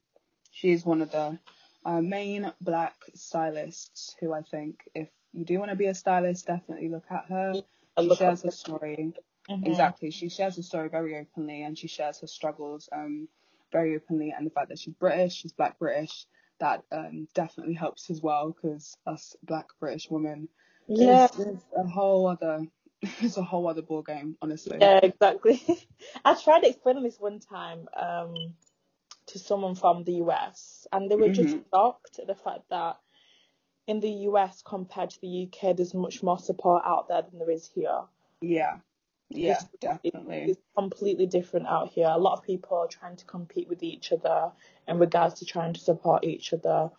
She's 0.52 0.87
one 0.87 1.02
of 1.02 1.11
the 1.11 1.38
uh, 1.85 2.00
main 2.00 2.50
black 2.62 2.94
stylists 3.14 4.16
who 4.20 4.32
I 4.32 4.40
think 4.42 4.80
if 4.94 5.08
you 5.35 5.44
do 5.44 5.58
want 5.58 5.70
to 5.70 5.76
be 5.76 5.87
a 5.87 5.94
stylist, 5.94 6.47
definitely 6.47 6.88
look 6.88 7.04
at 7.11 7.26
her. 7.28 7.52
I 7.99 8.02
She 8.02 8.14
shares 8.14 8.42
her 8.42 8.49
to- 8.50 8.56
story. 8.56 9.12
Mhm. 9.50 9.66
Exactly. 9.66 10.11
She 10.11 10.30
shares 10.30 10.56
her 10.56 10.62
story 10.62 10.88
very 10.88 11.14
openly 11.18 11.62
and 11.62 11.76
she 11.78 11.88
shares 11.88 12.20
her 12.20 12.26
struggles 12.26 12.88
um 12.92 13.28
very 13.70 13.94
openly 13.97 14.30
and 14.30 14.47
the 14.47 14.50
fact 14.50 14.70
that 14.70 14.78
she's 14.78 14.94
British, 14.94 15.35
she's 15.35 15.52
black 15.52 15.78
British, 15.78 16.26
that 16.61 16.85
um 16.93 17.29
definitely 17.35 17.75
helps 17.75 18.11
as 18.11 18.23
well 18.23 18.50
because 18.53 18.97
us 19.07 19.37
black 19.43 19.67
British 19.81 20.11
women 20.11 20.49
Yeah, 20.88 21.29
is, 21.29 21.31
is 21.38 21.62
a 21.77 21.87
whole 21.88 22.27
other 22.29 22.67
it's 23.03 23.37
a 23.37 23.43
whole 23.43 23.69
other 23.69 23.83
ball 23.83 24.03
game, 24.03 24.37
honestly. 24.43 24.81
yeah, 24.81 25.00
exactly. 25.03 25.62
I 26.25 26.35
tried 26.35 26.65
explaining 26.65 27.05
this 27.05 27.21
one 27.21 27.41
time 27.41 27.88
um, 27.97 28.55
to 29.27 29.38
someone 29.38 29.75
from 29.75 30.05
the 30.05 30.15
US, 30.15 30.87
and 30.93 31.11
they 31.11 31.17
were 31.17 31.29
just 31.31 31.57
Mhm. 31.57 31.65
shocked 31.73 32.19
at 32.19 32.27
the 32.27 32.35
fact 32.35 32.62
that 32.71 32.99
in 33.87 34.00
the 34.00 34.11
US 34.31 34.62
compared 34.62 35.11
to 35.11 35.21
the 35.21 35.49
UK, 35.49 35.77
there's 35.77 35.95
much 35.95 36.23
more 36.23 36.38
support 36.38 36.83
out 36.87 37.09
there 37.09 37.23
than 37.23 37.38
there 37.38 37.50
is 37.50 37.69
here. 37.75 38.03
Yeah. 38.41 38.79
Yeah, 39.30 39.52
It's- 39.52 39.68
definitely. 39.80 40.50
It's 40.50 40.62
completely 40.76 41.26
different 41.26 41.66
out 41.66 41.88
here. 41.90 42.08
A 42.08 42.18
lot 42.18 42.38
of 42.38 42.44
people 42.44 42.78
are 42.78 42.88
trying 42.88 43.16
to 43.16 43.25
compete 43.26 43.68
with 43.68 43.82
each 43.82 44.12
other 44.12 44.52
in 44.87 44.99
regards 44.99 45.40
to 45.40 45.44
trying 45.44 45.75
to 45.75 45.80
support 45.80 46.25
each 46.25 46.52
other. 46.52 46.90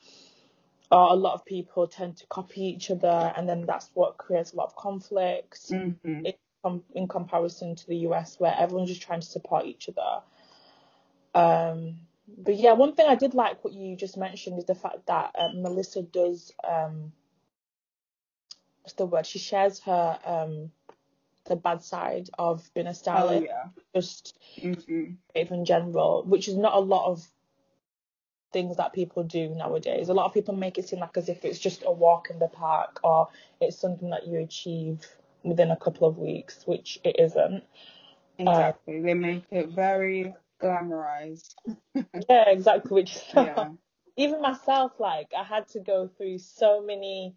Or 0.91 1.09
a 1.11 1.15
lot 1.15 1.33
of 1.35 1.45
people 1.45 1.87
tend 1.87 2.17
to 2.17 2.27
copy 2.27 2.61
each 2.63 2.89
other, 2.91 3.33
and 3.35 3.47
then 3.47 3.65
that's 3.65 3.89
what 3.93 4.17
creates 4.17 4.53
a 4.53 4.55
lot 4.57 4.65
of 4.67 4.75
conflicts 4.75 5.69
hmm 5.71 5.91
in, 6.03 6.33
com- 6.63 6.83
in 6.95 7.07
comparison 7.07 7.75
to 7.75 7.87
the 7.87 7.97
US, 8.07 8.39
where 8.39 8.55
everyone's 8.57 8.89
just 8.89 9.01
trying 9.01 9.21
to 9.21 9.27
support 9.27 9.65
each 9.65 9.89
other. 9.89 10.23
Um, 11.35 11.99
but 12.27 12.55
yeah, 12.55 12.73
one 12.73 12.93
thing 12.95 13.07
I 13.07 13.15
did 13.15 13.33
like 13.33 13.63
what 13.63 13.73
you 13.73 13.95
just 13.95 14.17
mentioned 14.17 14.57
is 14.59 14.65
the 14.65 14.75
fact 14.75 15.05
that 15.07 15.31
uh, 15.37 15.49
Melissa 15.53 16.01
does 16.03 16.51
um, 16.67 17.11
what's 18.81 18.93
the 18.93 19.05
word? 19.05 19.25
She 19.25 19.39
shares 19.39 19.79
her 19.81 20.19
um, 20.25 20.71
the 21.49 21.57
bad 21.57 21.83
side 21.83 22.29
of 22.39 22.71
being 22.75 22.87
a 22.87 22.95
Oh 23.13 23.31
yeah. 23.31 23.69
just 23.95 24.37
hmm 24.61 25.15
in 25.35 25.65
general, 25.65 26.23
which 26.23 26.47
is 26.47 26.57
not 26.57 26.75
a 26.75 26.79
lot 26.79 27.07
of 27.11 27.27
things 28.51 28.77
that 28.77 28.93
people 28.93 29.23
do 29.23 29.49
nowadays. 29.49 30.09
A 30.09 30.13
lot 30.13 30.25
of 30.25 30.33
people 30.33 30.55
make 30.55 30.77
it 30.77 30.87
seem 30.87 30.99
like 30.99 31.17
as 31.17 31.29
if 31.29 31.45
it's 31.45 31.59
just 31.59 31.83
a 31.85 31.91
walk 31.91 32.29
in 32.29 32.39
the 32.39 32.47
park 32.47 32.99
or 33.03 33.29
it's 33.61 33.77
something 33.77 34.09
that 34.11 34.27
you 34.27 34.39
achieve 34.39 35.05
within 35.43 35.71
a 35.71 35.77
couple 35.77 36.07
of 36.07 36.17
weeks, 36.17 36.65
which 36.67 36.99
it 37.03 37.17
isn't. 37.19 37.63
Exactly. 38.39 39.01
they 39.01 39.13
make 39.13 39.45
it 39.51 39.69
very 39.69 40.33
glamorized. 40.61 41.55
Yeah, 42.29 42.49
exactly. 42.49 42.95
Which 42.95 43.19
Yeah. 43.33 43.69
even 44.17 44.41
myself, 44.41 44.99
like 44.99 45.33
I 45.37 45.43
had 45.43 45.67
to 45.69 45.79
go 45.79 46.07
through 46.07 46.39
so 46.39 46.81
many 46.81 47.35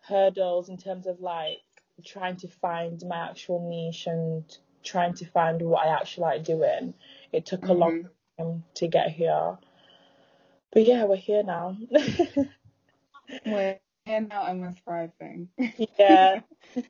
hurdles 0.00 0.68
in 0.68 0.76
terms 0.78 1.06
of 1.06 1.20
like 1.20 1.62
trying 2.02 2.36
to 2.36 2.48
find 2.48 3.02
my 3.06 3.28
actual 3.30 3.68
niche 3.68 4.06
and 4.06 4.44
trying 4.82 5.14
to 5.14 5.24
find 5.26 5.60
what 5.62 5.86
I 5.86 5.90
actually 5.90 6.22
like 6.24 6.44
doing. 6.44 6.94
It 7.32 7.46
took 7.46 7.68
a 7.68 7.72
long 7.72 7.92
Mhm. 7.92 8.08
time 8.38 8.64
to 8.74 8.86
get 8.88 9.10
here. 9.10 9.58
But 10.72 10.84
yeah, 10.86 11.04
we're 11.04 11.16
here 11.16 11.42
now. 11.42 11.76
We're 13.44 13.78
here 14.04 14.20
now 14.20 14.46
and 14.46 14.60
we're 14.60 14.72
thriving. 14.72 15.48
yeah. 15.98 16.40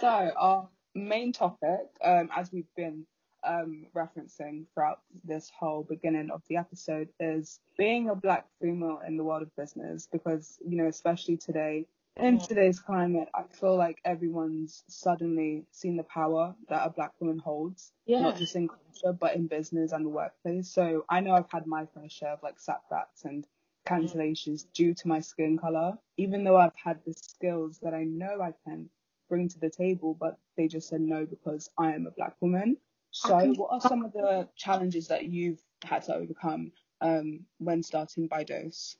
So 0.00 0.08
our 0.36 0.68
main 0.94 1.32
topic, 1.32 1.88
um, 2.02 2.28
as 2.34 2.52
we've 2.52 2.72
been 2.76 3.06
um, 3.44 3.86
referencing 3.94 4.66
throughout 4.74 5.00
this 5.24 5.50
whole 5.58 5.84
beginning 5.84 6.30
of 6.30 6.42
the 6.48 6.56
episode, 6.56 7.08
is 7.20 7.60
being 7.78 8.08
a 8.08 8.14
black 8.14 8.46
female 8.60 9.00
in 9.06 9.16
the 9.16 9.24
world 9.24 9.42
of 9.42 9.54
business. 9.56 10.08
Because 10.10 10.58
you 10.66 10.76
know, 10.76 10.86
especially 10.86 11.36
today, 11.36 11.86
in 12.16 12.38
today's 12.38 12.78
climate, 12.80 13.28
I 13.34 13.44
feel 13.44 13.76
like 13.76 14.00
everyone's 14.04 14.84
suddenly 14.88 15.66
seen 15.70 15.96
the 15.96 16.04
power 16.04 16.54
that 16.68 16.86
a 16.86 16.90
black 16.90 17.12
woman 17.20 17.38
holds, 17.38 17.92
Yeah. 18.06 18.20
not 18.20 18.36
just 18.36 18.56
in 18.56 18.68
culture 18.68 19.12
but 19.12 19.34
in 19.36 19.46
business 19.48 19.92
and 19.92 20.04
the 20.04 20.10
workplace. 20.10 20.68
So 20.68 21.04
I 21.08 21.20
know 21.20 21.32
I've 21.34 21.50
had 21.50 21.66
my 21.66 21.86
fair 21.86 22.08
share 22.08 22.30
of 22.32 22.42
like 22.42 22.58
setbacks 22.60 23.24
and 23.24 23.46
cancellations 23.86 24.66
due 24.72 24.94
to 24.94 25.08
my 25.08 25.20
skin 25.20 25.58
color, 25.58 25.98
even 26.16 26.44
though 26.44 26.56
I've 26.56 26.76
had 26.76 27.02
the 27.04 27.12
skills 27.14 27.78
that 27.80 27.94
I 27.94 28.04
know 28.04 28.40
I 28.40 28.52
can 28.64 28.90
bring 29.28 29.48
to 29.48 29.58
the 29.58 29.70
table, 29.70 30.14
but 30.14 30.38
they 30.56 30.68
just 30.68 30.88
said 30.88 31.00
no 31.00 31.26
because 31.26 31.70
I 31.78 31.92
am 31.94 32.06
a 32.06 32.10
black 32.12 32.36
woman. 32.40 32.76
So, 33.10 33.52
what 33.54 33.70
are 33.72 33.80
some 33.80 34.04
of 34.04 34.12
the 34.12 34.48
challenges 34.56 35.08
that 35.08 35.24
you've 35.26 35.62
had 35.84 36.02
to 36.04 36.14
overcome 36.14 36.72
um, 37.00 37.46
when 37.58 37.82
starting 37.82 38.26
By 38.28 38.44
Dose? 38.44 38.96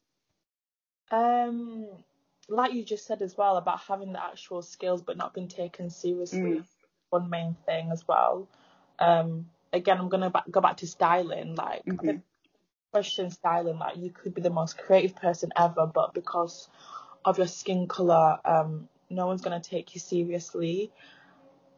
Um, 1.10 2.04
like 2.48 2.72
you 2.72 2.84
just 2.84 3.06
said 3.06 3.22
as 3.22 3.36
well 3.36 3.56
about 3.56 3.80
having 3.80 4.12
the 4.12 4.22
actual 4.22 4.62
skills 4.62 5.02
but 5.02 5.16
not 5.16 5.34
being 5.34 5.48
taken 5.48 5.90
seriously, 5.90 6.38
Mm. 6.40 6.64
one 7.10 7.30
main 7.30 7.54
thing 7.66 7.90
as 7.90 8.06
well. 8.06 8.48
Um, 8.98 9.50
again, 9.72 9.98
I'm 9.98 10.08
gonna 10.08 10.30
ba- 10.30 10.44
go 10.50 10.60
back 10.60 10.78
to 10.78 10.86
styling. 10.86 11.54
Like, 11.54 11.82
I 11.86 11.92
Mhm. 11.92 12.22
question 12.92 13.30
styling, 13.30 13.78
like 13.78 13.96
you 13.96 14.10
could 14.10 14.34
be 14.34 14.42
the 14.42 14.50
most 14.50 14.78
creative 14.78 15.16
person 15.16 15.52
ever, 15.56 15.86
but 15.86 16.14
because 16.14 16.68
of 17.24 17.38
your 17.38 17.46
skin 17.48 17.88
color, 17.88 18.38
um, 18.44 18.88
no 19.10 19.26
one's 19.26 19.42
gonna 19.42 19.60
take 19.60 19.94
you 19.94 20.00
seriously. 20.00 20.92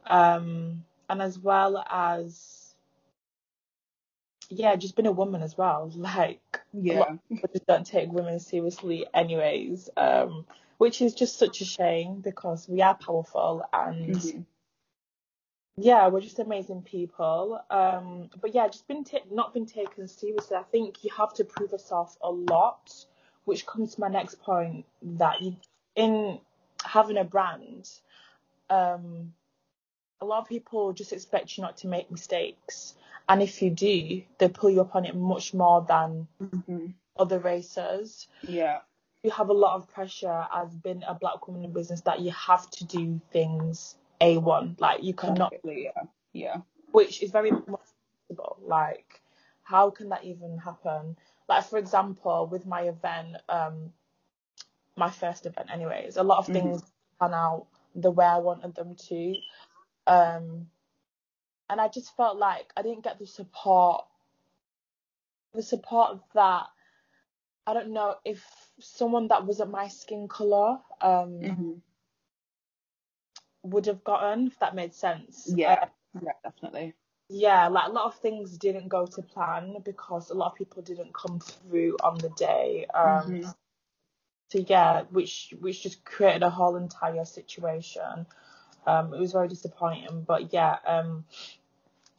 Um, 0.07 0.85
and 1.09 1.23
as 1.23 1.39
well 1.39 1.79
as 1.89 2.66
yeah, 4.51 4.77
just 4.77 4.97
being 4.97 5.07
a 5.07 5.13
woman 5.13 5.43
as 5.43 5.57
well. 5.57 5.91
Like 5.97 6.61
Yeah. 6.73 7.17
people 7.29 7.49
just 7.53 7.67
don't 7.67 7.87
take 7.87 8.11
women 8.13 8.39
seriously 8.39 9.07
anyways 9.15 9.89
um 9.97 10.45
which 10.79 11.01
is 11.01 11.15
just 11.15 11.39
such 11.39 11.61
a 11.63 11.65
shame 11.65 12.21
because 12.21 12.69
we 12.69 12.83
are 12.83 12.95
powerful 12.95 13.65
and 13.73 14.15
Mhm. 14.15 14.45
yeah 15.79 16.09
we're 16.09 16.21
just 16.21 16.39
amazing 16.39 16.83
people 16.83 17.61
um 17.71 18.29
but 18.41 18.55
yeah 18.55 18.67
just 18.69 18.87
been 18.89 19.05
ta- 19.05 19.19
not 19.31 19.53
been 19.55 19.67
taken 19.67 20.07
seriously 20.07 20.57
i 20.57 20.63
think 20.65 21.03
you 21.05 21.11
have 21.17 21.33
to 21.35 21.45
prove 21.45 21.73
yourself 21.73 22.17
a 22.23 22.31
lot 22.31 22.93
which 23.45 23.67
comes 23.67 23.95
to 23.95 24.01
my 24.01 24.09
next 24.09 24.41
point 24.41 24.85
that 25.03 25.41
you 25.43 25.57
in 25.95 26.39
having 26.85 27.17
a 27.17 27.25
brand 27.25 27.89
um 28.71 29.33
a 30.21 30.25
lot 30.25 30.41
of 30.41 30.49
people 30.49 30.93
just 30.93 31.13
expect 31.13 31.57
you 31.57 31.63
not 31.63 31.77
to 31.79 31.87
make 31.89 32.11
mistakes 32.11 32.95
and 33.29 33.43
if 33.43 33.61
you 33.63 33.71
do 33.71 34.23
they 34.39 34.49
pull 34.49 34.71
you 34.71 34.81
up 34.81 34.95
on 34.95 35.05
it 35.05 35.15
much 35.17 35.53
more 35.55 35.83
than 35.89 36.29
Mhm. 36.41 36.95
other 37.19 37.39
racers. 37.39 38.29
Yeah. 38.43 38.81
you 39.23 39.31
have 39.33 39.49
a 39.49 39.53
lot 39.53 39.75
of 39.75 39.89
pressure 39.89 40.47
as 40.55 40.73
being 40.77 41.03
a 41.05 41.13
black 41.15 41.49
woman 41.49 41.65
in 41.65 41.73
business 41.73 42.01
that 42.03 42.21
you 42.21 42.31
have 42.31 42.71
to 42.71 42.85
do 42.85 43.21
things 43.33 43.97
A1. 44.21 44.77
Like 44.79 45.03
you 45.03 45.15
cannot. 45.15 45.53
Yeah. 45.65 45.91
Yeah. 46.33 46.61
which 46.93 47.23
is 47.25 47.33
very 47.33 47.51
possible. 47.51 48.57
Like, 48.63 49.21
how 49.63 49.91
can 49.91 50.11
that 50.11 50.23
even 50.25 50.59
happen? 50.59 51.17
Like, 51.49 51.65
for 51.65 51.79
example, 51.79 52.47
with 52.47 52.67
my 52.67 52.83
event, 52.83 53.37
um, 53.49 53.93
my 54.97 55.11
first 55.11 55.45
event, 55.45 55.71
anyways, 55.73 56.17
a 56.17 56.23
lot 56.23 56.39
of 56.39 56.47
Mhm. 56.47 56.53
things 56.53 56.83
pan 57.19 57.35
out 57.35 57.67
the 57.97 58.11
way 58.13 58.25
I 58.27 58.39
wanted 58.39 58.75
them 58.77 58.95
to. 58.95 59.35
Um, 60.07 60.71
and 61.71 61.81
I 61.81 61.89
just 61.89 62.17
felt 62.17 62.39
like 62.39 62.73
I 62.77 62.83
didn't 62.83 63.05
get 63.05 63.19
the 63.19 63.27
support, 63.27 64.05
the 65.55 65.63
support 65.63 66.21
that 66.35 66.67
I 67.67 67.75
don't 67.75 67.93
know 67.93 68.17
if 68.25 68.45
someone 68.81 69.29
that 69.29 69.47
wasn't 69.47 69.71
my 69.71 69.89
skin 69.89 70.29
color 70.29 70.79
um 71.01 71.41
Mhm. 71.41 71.83
would 73.63 73.87
have 73.87 74.05
gotten, 74.05 74.47
if 74.49 74.59
that 74.61 74.75
made 74.75 74.95
sense. 74.95 75.53
Yeah. 75.57 75.75
Uh, 75.83 75.87
Yeah. 76.23 76.33
Definitely. 76.45 76.95
yeah, 77.29 77.69
like 77.69 77.89
a 77.89 77.93
lot 77.93 78.07
of 78.07 78.17
things 78.17 78.57
didn't 78.59 78.89
go 78.89 79.07
to 79.07 79.23
plan 79.23 79.77
because 79.85 80.31
a 80.31 80.35
lot 80.35 80.53
of 80.53 80.59
people 80.59 80.83
didn't 80.83 81.15
come 81.15 81.41
through 81.41 81.97
on 82.03 82.19
the 82.19 82.31
day. 82.31 82.87
Um, 82.95 83.41
Mhm. 83.41 83.55
So 84.49 84.59
yeah, 84.59 85.03
which 85.11 85.55
which 85.61 85.83
just 85.83 86.05
created 86.05 86.43
a 86.45 86.51
whole 86.51 86.77
entire 86.77 87.25
situation. 87.25 88.27
Um, 88.87 89.13
it 89.15 89.21
was 89.21 89.33
very 89.33 89.49
disappointing, 89.49 90.23
but 90.27 90.53
yeah, 90.53 90.77
um, 90.87 91.25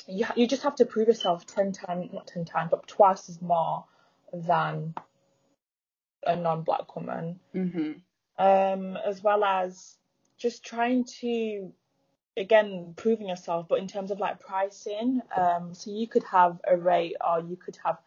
you 0.07 0.25
ha- 0.25 0.33
you 0.36 0.47
just 0.47 0.63
have 0.63 0.75
to 0.75 0.86
prove 0.86 1.07
yourself 1.07 1.45
ten 1.45 1.71
times, 1.71 2.12
not 2.13 2.27
ten 2.27 2.45
times, 2.45 2.69
but 2.71 2.88
twice 2.88 3.29
as 3.29 3.41
more 3.41 3.86
than 4.33 4.93
a 6.25 6.36
non-black 6.36 6.95
woman. 6.95 7.39
Mhm. 7.55 8.01
um, 8.39 8.97
as 8.97 9.24
well 9.24 9.43
as 9.43 9.97
just 10.38 10.63
trying 10.63 11.03
to 11.21 11.74
again 12.38 12.93
proving 12.95 13.27
yourself, 13.29 13.67
but 13.67 13.79
in 13.79 13.88
terms 13.88 14.12
of 14.12 14.19
like 14.19 14.39
pricing, 14.39 15.21
um, 15.36 15.74
so 15.74 15.89
you 15.89 16.07
could 16.07 16.24
have 16.24 16.59
a 16.67 16.77
rate 16.77 17.15
or 17.25 17.39
you 17.39 17.55
could 17.55 17.77
have 17.83 17.97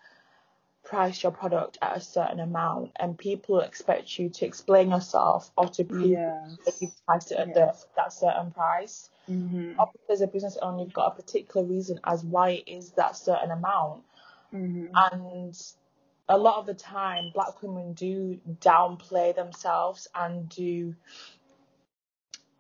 price 0.90 1.22
your 1.22 1.30
product 1.30 1.78
at 1.82 1.96
a 1.96 2.00
certain 2.00 2.40
amount 2.40 2.90
and 2.98 3.16
people 3.16 3.60
expect 3.60 4.18
you 4.18 4.28
to 4.28 4.44
explain 4.44 4.90
yourself 4.90 5.52
or 5.56 5.68
to 5.68 5.84
prove 5.84 6.10
Yeah. 6.10 6.48
that 6.66 6.74
you 6.80 6.90
priced 7.06 7.30
it 7.30 7.38
at 7.38 7.54
Yes. 7.54 7.86
the, 7.86 8.02
that 8.02 8.12
certain 8.12 8.50
price. 8.50 9.08
Mhm. 9.28 9.76
Obviously, 9.78 10.12
as 10.12 10.20
a 10.20 10.26
business 10.26 10.58
owner, 10.60 10.82
you've 10.82 10.92
got 10.92 11.12
a 11.12 11.22
particular 11.22 11.64
reason 11.64 12.00
as 12.04 12.24
why 12.24 12.50
it 12.50 12.64
is 12.66 12.90
that 12.92 13.16
certain 13.16 13.52
amount. 13.52 14.02
Mhm. 14.52 14.90
And 14.92 15.54
a 16.28 16.36
lot 16.36 16.58
of 16.58 16.66
the 16.66 16.74
time, 16.74 17.30
black 17.32 17.62
women 17.62 17.92
do 17.92 18.40
downplay 18.60 19.32
themselves 19.34 20.08
and 20.12 20.48
do 20.48 20.96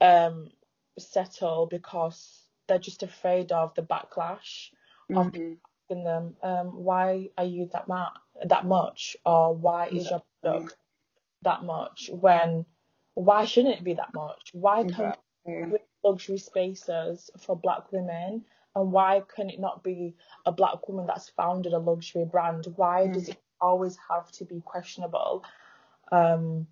um, 0.00 0.50
settle 0.98 1.66
because 1.66 2.46
they're 2.68 2.78
just 2.78 3.02
afraid 3.02 3.50
of 3.50 3.74
the 3.74 3.82
backlash 3.82 4.70
of 5.16 5.32
Mhm. 5.32 5.58
Asking 5.90 6.04
them, 6.04 6.34
um, 6.42 6.84
why 6.84 7.28
are 7.36 7.44
you 7.44 7.68
that 7.72 7.88
ma- 7.88 8.10
that 8.44 8.64
much, 8.64 9.16
or 9.24 9.54
why 9.54 9.86
is 9.86 10.10
your 10.10 10.22
Exactly. 10.42 10.50
product 10.50 10.76
that 11.42 11.64
much? 11.64 12.10
When 12.12 12.64
why 13.14 13.44
shouldn't 13.44 13.76
it 13.76 13.84
be 13.84 13.94
that 13.94 14.14
much? 14.14 14.50
Why 14.52 14.84
can't 14.84 15.16
create 15.44 15.82
luxury 16.04 16.38
spaces 16.38 17.30
for 17.38 17.56
black 17.56 17.92
women, 17.92 18.44
and 18.74 18.92
why 18.92 19.22
can 19.34 19.50
it 19.50 19.60
not 19.60 19.82
be 19.82 20.14
a 20.46 20.52
black 20.52 20.88
woman 20.88 21.06
that's 21.06 21.28
founded 21.30 21.72
a 21.72 21.78
luxury 21.78 22.24
brand? 22.24 22.66
Why 22.76 23.08
does 23.08 23.28
it 23.28 23.38
always 23.60 23.98
have 24.08 24.30
to 24.32 24.44
be 24.44 24.60
questionable? 24.60 25.44
Um, 26.12 26.66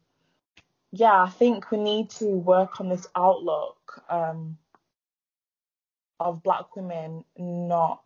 yeah, 0.90 1.22
I 1.22 1.28
think 1.28 1.70
we 1.70 1.78
need 1.78 2.10
to 2.10 2.24
work 2.24 2.80
on 2.80 2.88
this 2.88 3.06
outlook 3.14 4.02
um, 4.08 4.56
of 6.18 6.42
black 6.42 6.74
women 6.74 7.24
not 7.36 8.02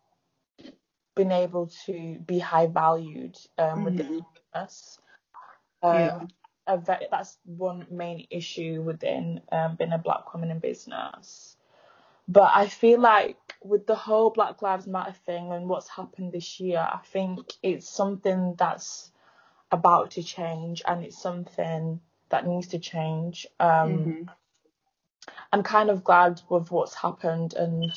being 1.15 1.33
able 1.33 1.69
to 1.87 2.19
be 2.27 2.39
high 2.39 2.67
valued 2.67 3.39
um, 3.59 3.85
within 3.85 4.07
Mhm. 4.07 4.27
us. 4.55 4.99
Um, 5.83 6.11
Yeah. 6.21 6.27
ve- 6.69 7.09
that's 7.11 7.39
one 7.45 7.87
main 7.91 8.27
issue 8.31 8.83
within 8.83 9.41
um, 9.53 9.77
being 9.77 9.93
a 9.93 9.99
black 9.99 10.33
woman 10.35 10.51
in 10.51 10.59
business. 10.59 11.57
But 12.29 12.53
I 12.55 12.69
feel 12.69 13.01
like 13.01 13.39
with 13.63 13.87
the 13.87 13.95
whole 13.95 14.31
Black 14.31 14.63
Lives 14.63 14.87
Matter 14.87 15.13
thing 15.27 15.53
and 15.53 15.69
what's 15.69 15.89
happened 15.89 16.33
this 16.33 16.61
year, 16.61 16.79
I 16.79 17.01
think 17.05 17.53
it's 17.63 17.89
something 17.89 18.55
that's 18.59 19.13
about 19.71 20.13
to 20.13 20.23
change 20.23 20.83
and 20.87 21.05
it's 21.05 21.21
something 21.21 22.01
that 22.31 22.47
needs 22.47 22.69
to 22.69 22.79
change. 22.79 23.47
Um, 23.61 24.15
Mhm. 24.15 24.31
I'm 25.53 25.63
kind 25.63 25.91
of 25.91 26.05
glad 26.05 26.43
with 26.49 26.71
what's 26.71 26.95
happened 26.95 27.55
and 27.55 27.93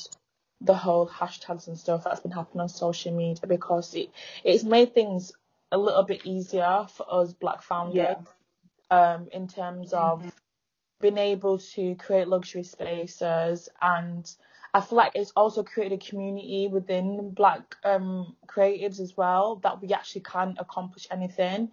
the 0.61 0.73
whole 0.73 1.07
hashtags 1.07 1.67
and 1.67 1.77
stuff 1.77 2.03
that's 2.03 2.21
been 2.21 2.31
happening 2.31 2.61
on 2.61 2.69
social 2.69 3.13
media 3.15 3.47
because 3.47 3.93
it 3.95 4.09
it's 4.43 4.63
made 4.63 4.93
things 4.93 5.33
a 5.71 5.77
little 5.77 6.03
bit 6.03 6.25
easier 6.25 6.87
for 6.89 7.05
us 7.11 7.33
black 7.33 7.61
founders 7.61 7.95
Yeah. 7.95 8.15
um 8.91 9.27
in 9.31 9.47
terms 9.47 9.93
of 9.93 10.21
Mhm. 10.23 10.31
being 11.01 11.17
able 11.17 11.57
to 11.59 11.95
create 11.95 12.27
luxury 12.27 12.63
spaces 12.63 13.69
and 13.81 14.35
I 14.73 14.81
feel 14.81 14.97
like 14.97 15.13
it's 15.15 15.31
also 15.35 15.63
created 15.63 16.01
a 16.01 16.05
community 16.09 16.67
within 16.67 17.31
black 17.31 17.75
um 17.83 18.35
creatives 18.47 18.99
as 18.99 19.15
well 19.17 19.57
that 19.57 19.81
we 19.81 19.93
actually 19.93 20.21
can 20.21 20.55
accomplish 20.59 21.07
anything 21.11 21.71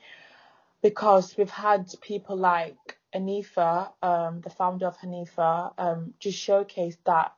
because 0.83 1.37
we've 1.37 1.51
had 1.51 1.89
people 2.01 2.37
like 2.37 2.99
Anifa, 3.15 3.93
um, 4.03 4.41
the 4.41 4.51
founder 4.51 4.87
of 4.87 4.97
Hanifa, 4.99 5.73
um, 5.79 6.15
just 6.19 6.39
showcase 6.39 6.97
that 7.05 7.33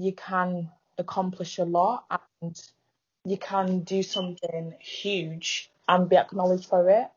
you 0.00 0.12
can 0.12 0.70
accomplish 0.98 1.58
a 1.58 1.64
lot 1.64 2.04
and 2.42 2.60
you 3.24 3.36
can 3.36 3.80
do 3.80 4.02
something 4.02 4.74
huge 4.80 5.70
and 5.88 6.08
be 6.08 6.16
acknowledged 6.16 6.66
for 6.66 6.88
it. 6.90 7.08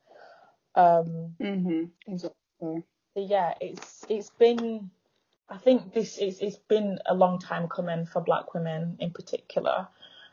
Um, 0.76 1.36
Mhm. 1.39 1.91
Exactly. 2.08 2.36
so 2.60 2.84
yeah, 3.15 3.54
it's 3.62 4.06
it's 4.10 4.30
been 4.32 4.89
I 5.50 5.58
think 5.58 5.93
this 5.93 6.17
is 6.17 6.41
it's 6.41 6.58
been 6.58 7.00
a 7.06 7.13
long 7.13 7.39
time 7.39 7.67
coming 7.67 8.06
for 8.06 8.22
black 8.22 8.54
women 8.54 8.98
in 9.00 9.12
particular. 9.12 9.88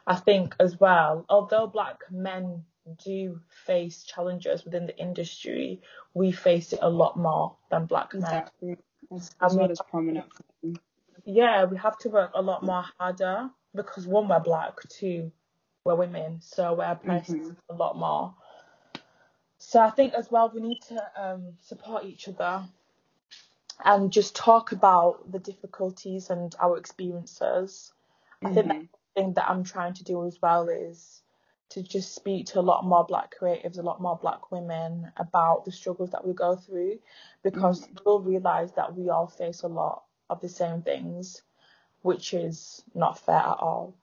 I 0.07 0.17
think 0.17 0.57
as 0.59 0.81
well, 0.81 1.25
although 1.29 1.67
black 1.67 2.11
men 2.11 2.65
do 3.05 3.41
face 3.67 4.03
challenges 4.05 4.65
within 4.65 4.87
the 4.87 4.97
industry, 4.99 5.83
we 6.15 6.33
face 6.33 6.73
it 6.73 6.81
a 6.83 6.89
lot 6.89 7.17
more 7.17 7.55
than 7.71 7.87
black 7.87 8.15
men. 8.15 8.23
Exactly. 8.23 8.77
As, 9.15 9.31
I 9.41 9.47
as 9.47 9.57
well 9.57 9.71
as 9.71 9.81
prominent. 9.91 10.27
Yeah, 11.33 11.65
we 11.65 11.77
have 11.77 11.97
to 11.99 12.09
work 12.09 12.33
a 12.35 12.43
lot 12.43 12.65
more 12.65 12.85
harder 12.99 13.51
because 13.75 14.05
one, 14.07 14.27
we're 14.29 14.41
black, 14.41 14.75
two, 14.89 15.31
we're 15.85 15.95
women, 15.95 16.41
so 16.41 16.75
we're 16.75 16.97
pressed 16.97 17.31
Mhm. 17.31 17.57
a 17.69 17.75
lot 17.75 17.97
more. 17.97 18.35
So 19.59 19.81
I 19.81 19.91
think 19.91 20.15
as 20.15 20.29
well 20.31 20.51
we 20.53 20.61
need 20.61 20.83
to 20.83 21.23
um, 21.23 21.57
support 21.61 22.05
each 22.05 22.27
other 22.27 22.65
and 23.85 24.11
just 24.13 24.35
talk 24.35 24.73
about 24.73 25.31
the 25.31 25.39
difficulties 25.39 26.31
and 26.31 26.55
our 26.59 26.77
experiences. 26.77 27.93
I 28.43 28.53
think 28.53 28.67
the 28.67 28.89
thing 29.15 29.33
that 29.35 29.49
I'm 29.49 29.63
trying 29.63 29.95
to 29.95 30.05
do 30.05 30.27
as 30.27 30.43
well 30.43 30.69
is 30.69 31.23
to 31.71 31.83
just 31.83 32.13
speak 32.15 32.47
to 32.47 32.59
a 32.59 32.63
lot 32.63 32.85
more 32.85 33.05
black 33.05 33.33
creatives, 33.39 33.79
a 33.79 33.83
lot 33.83 34.01
more 34.01 34.17
black 34.17 34.51
women 34.51 35.13
about 35.17 35.65
the 35.65 35.71
struggles 35.71 36.11
that 36.11 36.27
we 36.27 36.33
go 36.33 36.57
through 36.57 36.99
because 37.45 37.89
we'll 38.05 38.21
realise 38.21 38.73
that 38.73 38.97
we 38.97 39.11
all 39.11 39.29
face 39.29 39.63
a 39.63 39.69
lot 39.69 40.03
of 40.31 40.41
the 40.43 40.51
same 40.51 40.83
things, 40.83 41.43
which 42.03 42.35
is 42.35 42.83
not 42.95 43.19
fair 43.21 43.37
at 43.37 43.59
all. 43.61 43.95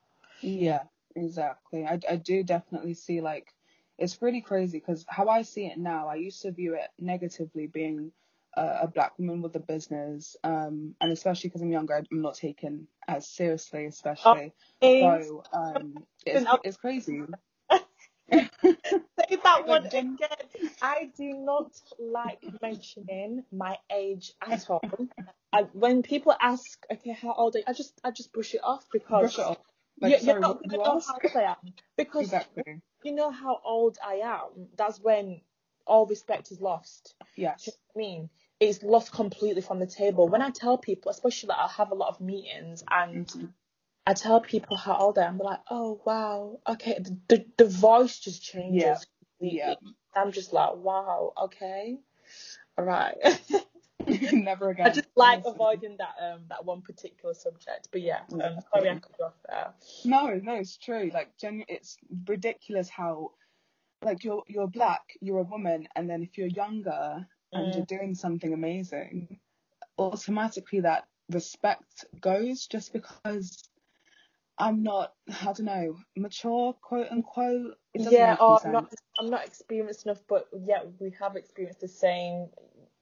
Yeah, 0.41 0.83
exactly. 1.15 1.85
I, 1.85 1.99
I 2.09 2.17
do 2.17 2.43
definitely 2.43 2.93
see 2.93 3.21
like 3.21 3.53
it's 3.97 4.21
really 4.21 4.41
crazy 4.41 4.79
because 4.79 5.05
how 5.09 5.29
I 5.29 5.41
see 5.43 5.65
it 5.65 5.77
now, 5.79 6.07
I 6.07 6.15
used 6.15 6.43
to 6.43 6.51
view 6.51 6.75
it 6.75 6.89
negatively 6.99 7.67
being 7.67 8.11
a, 8.55 8.79
a 8.83 8.87
black 8.87 9.17
woman 9.19 9.41
with 9.41 9.55
a 9.55 9.59
business, 9.59 10.37
um, 10.43 10.95
and 11.01 11.11
especially 11.11 11.49
because 11.49 11.63
I'm 11.63 11.71
younger, 11.71 11.95
I'm 11.95 12.21
not 12.21 12.35
taken 12.35 12.87
as 13.07 13.27
seriously, 13.27 13.85
especially. 13.87 14.53
So 14.99 15.43
um, 15.53 16.05
it's 16.25 16.47
it's 16.63 16.77
crazy. 16.77 17.27
That 19.47 19.67
one 19.67 19.85
again. 19.85 20.17
I 20.81 21.09
do 21.17 21.33
not 21.33 21.71
like 21.99 22.43
mentioning 22.61 23.43
my 23.51 23.77
age 23.91 24.33
at 24.41 24.69
all. 24.69 24.81
And 25.53 25.67
when 25.73 26.03
people 26.03 26.35
ask, 26.39 26.85
okay, 26.91 27.11
how 27.13 27.33
old 27.33 27.55
are 27.55 27.59
you? 27.59 27.63
I 27.67 27.73
just 27.73 27.99
I 28.03 28.11
just 28.11 28.33
brush 28.33 28.53
it 28.53 28.61
off 28.63 28.85
because 28.91 29.21
Brush 29.35 29.39
it 29.39 29.51
off. 29.51 29.57
Like, 30.01 30.11
you, 30.11 30.19
sorry, 30.19 30.33
you're 30.33 30.41
not 30.41 30.61
gonna 30.69 30.83
know 30.83 30.95
ask? 30.97 31.07
how 31.07 31.13
old 31.23 31.35
I 31.35 31.41
am 31.51 31.73
because 31.97 32.25
Exactly. 32.25 32.81
you 33.03 33.11
know 33.15 33.31
how 33.31 33.59
old 33.63 33.97
I 34.05 34.15
am. 34.15 34.67
That's 34.77 34.99
when 34.99 35.41
all 35.87 36.05
respect 36.05 36.51
is 36.51 36.59
lost. 36.61 37.15
Yes. 37.35 37.63
Do 37.65 37.71
you 37.71 37.73
know 37.73 37.77
what 37.93 38.01
I 38.03 38.07
mean? 38.07 38.29
It's 38.59 38.83
lost 38.83 39.11
completely 39.11 39.61
from 39.61 39.79
the 39.79 39.87
table. 39.87 40.27
When 40.27 40.41
I 40.41 40.49
tell 40.51 40.77
people, 40.77 41.09
especially 41.11 41.49
like 41.49 41.59
I 41.59 41.67
have 41.77 41.91
a 41.91 41.95
lot 41.95 42.09
of 42.09 42.21
meetings 42.21 42.83
and 42.89 43.25
Mhm. 43.27 43.53
I 44.05 44.13
tell 44.13 44.39
people 44.41 44.77
how 44.77 44.95
old 44.97 45.17
I 45.17 45.25
am, 45.25 45.37
they're 45.37 45.45
like, 45.45 45.59
oh 45.69 46.01
wow, 46.05 46.59
okay, 46.67 46.97
the 46.99 47.17
the, 47.27 47.45
the 47.57 47.65
voice 47.65 48.19
just 48.19 48.43
changes. 48.43 49.05
Yeah. 49.39 49.75
I'm 50.15 50.31
just 50.31 50.53
like, 50.53 50.75
wow, 50.75 51.33
okay, 51.43 51.97
all 52.77 52.85
right. 52.85 53.15
Never 54.31 54.69
again. 54.69 54.87
I 54.87 54.89
just 54.91 55.07
like 55.15 55.43
avoiding 55.45 55.97
that 55.97 56.15
um 56.23 56.41
that 56.49 56.63
one 56.65 56.81
particular 56.81 57.33
subject. 57.33 57.89
But 57.91 58.01
yeah, 58.01 58.21
um, 58.31 58.57
sorry 58.73 58.89
I 58.89 58.95
cut 58.95 59.11
you 59.19 59.25
off 59.25 59.33
there. 59.47 59.73
No, 60.05 60.27
no, 60.41 60.55
it's 60.55 60.77
true. 60.77 61.11
Like, 61.13 61.35
genu- 61.37 61.65
it's 61.67 61.97
ridiculous 62.27 62.89
how, 62.89 63.31
like, 64.03 64.23
you're 64.23 64.43
you're 64.47 64.67
black, 64.67 65.01
you're 65.21 65.39
a 65.39 65.43
woman, 65.43 65.87
and 65.95 66.09
then 66.09 66.23
if 66.23 66.37
you're 66.37 66.47
younger 66.47 67.27
and 67.53 67.67
Mm. 67.67 67.75
you're 67.75 67.85
doing 67.99 68.15
something 68.15 68.53
amazing, 68.53 69.39
automatically 69.97 70.81
that 70.81 71.05
respect 71.31 72.05
goes 72.21 72.67
just 72.67 72.93
because 72.93 73.63
I'm 74.59 74.81
not, 74.83 75.13
I 75.41 75.53
don't 75.53 75.65
know, 75.65 75.97
mature, 76.15 76.73
quote 76.73 77.07
unquote. 77.11 77.77
Yeah, 77.93 78.37
or 78.39 78.59
I'm 78.65 78.71
not 78.71 78.93
I'm 79.19 79.29
not 79.29 79.45
experienced 79.45 80.05
enough, 80.05 80.21
but 80.27 80.47
yeah, 80.65 80.81
we 80.99 81.13
have 81.19 81.35
experienced 81.35 81.81
the 81.81 81.87
same. 81.87 82.47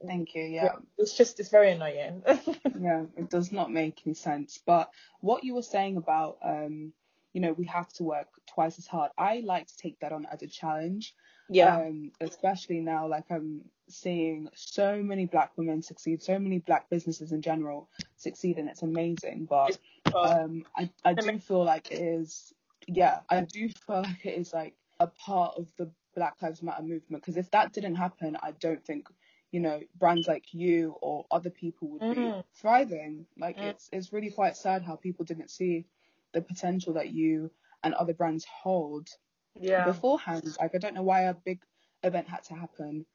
Thank 0.05 0.35
you. 0.35 0.43
Yeah. 0.43 0.75
It's 0.97 1.15
just 1.15 1.39
it's 1.39 1.49
very 1.49 1.71
annoying. 1.71 2.23
Yeah, 2.79 3.05
it 3.17 3.29
does 3.29 3.51
not 3.51 3.71
make 3.71 4.01
any 4.05 4.15
sense. 4.15 4.59
But 4.65 4.89
what 5.21 5.43
you 5.43 5.55
were 5.55 5.61
saying 5.61 5.97
about, 5.97 6.37
um, 6.43 6.91
you 7.33 7.41
know, 7.41 7.53
we 7.53 7.65
have 7.65 7.91
to 7.93 8.03
work 8.03 8.27
twice 8.53 8.77
as 8.77 8.85
hard. 8.85 9.11
I 9.17 9.41
like 9.45 9.67
to 9.67 9.77
take 9.77 9.99
that 9.99 10.11
on 10.11 10.25
as 10.31 10.41
a 10.41 10.47
challenge. 10.47 11.15
Yeah. 11.49 11.81
Um, 11.88 12.12
especially 12.21 12.79
now, 12.79 13.08
like 13.08 13.25
I'm 13.29 13.62
seeing 13.89 14.49
so 14.55 15.01
many 15.01 15.25
black 15.25 15.51
women 15.58 15.81
succeed, 15.81 16.23
so 16.23 16.39
many 16.39 16.60
black 16.60 16.89
businesses 16.89 17.31
in 17.31 17.41
general 17.41 17.89
succeed, 18.17 18.58
and 18.58 18.69
it's 18.69 18.81
amazing. 18.81 19.45
But 19.49 19.77
um, 20.13 20.65
I, 20.75 20.89
I 21.03 21.13
do 21.13 21.39
feel 21.39 21.63
like 21.63 21.91
it 21.91 22.01
is, 22.01 22.53
yeah, 22.88 23.19
I 23.29 23.41
do 23.41 23.69
feel 23.69 24.01
like 24.01 24.25
it 24.25 24.38
is 24.39 24.53
like 24.53 24.75
a 24.99 25.08
part 25.08 25.55
of 25.58 25.71
the 25.77 25.91
Black 26.15 26.41
Lives 26.41 26.63
Matter 26.63 26.84
movement. 26.84 27.23
Because 27.23 27.38
if 27.38 27.51
that 27.51 27.73
didn't 27.73 27.95
happen, 27.95 28.38
I 28.41 28.51
don't 28.51 28.84
think, 28.86 29.08
you 29.51 29.60
know, 29.60 29.81
brands 29.99 30.27
like 30.27 30.53
you 30.53 30.95
or 31.01 31.25
other 31.31 31.49
people 31.49 31.89
would 31.89 32.08
be 32.10 32.15
Mm. 32.15 32.43
thriving. 32.55 33.25
Like 33.38 33.58
Mm. 33.60 33.69
it's 33.69 33.89
it's 33.91 34.13
really 34.13 34.31
quite 34.31 34.58
sad 34.58 34.84
how 34.84 34.95
people 34.95 35.25
didn't 35.25 35.51
see 35.51 35.86
the 36.34 36.41
potential 36.41 36.93
that 36.93 37.12
you 37.13 37.51
and 37.84 37.93
other 37.93 38.13
brands 38.13 38.45
hold 38.45 39.10
Yeah. 39.59 39.85
beforehand. 39.85 40.55
Like 40.59 40.75
I 40.75 40.77
don't 40.77 40.95
know 40.95 41.03
why 41.03 41.21
a 41.23 41.33
big 41.33 41.61
event 42.03 42.27
had 42.27 42.43
to 42.45 42.55
happen 42.55 43.05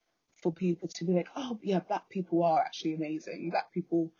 for 0.43 0.53
people 0.53 0.89
to 0.89 1.05
be 1.05 1.13
like, 1.13 1.29
oh 1.37 1.59
yeah, 1.63 1.81
black 1.81 2.09
people 2.09 2.43
are 2.45 2.61
actually 2.61 2.95
amazing. 2.95 3.51
Black 3.51 3.73
people, 3.73 4.11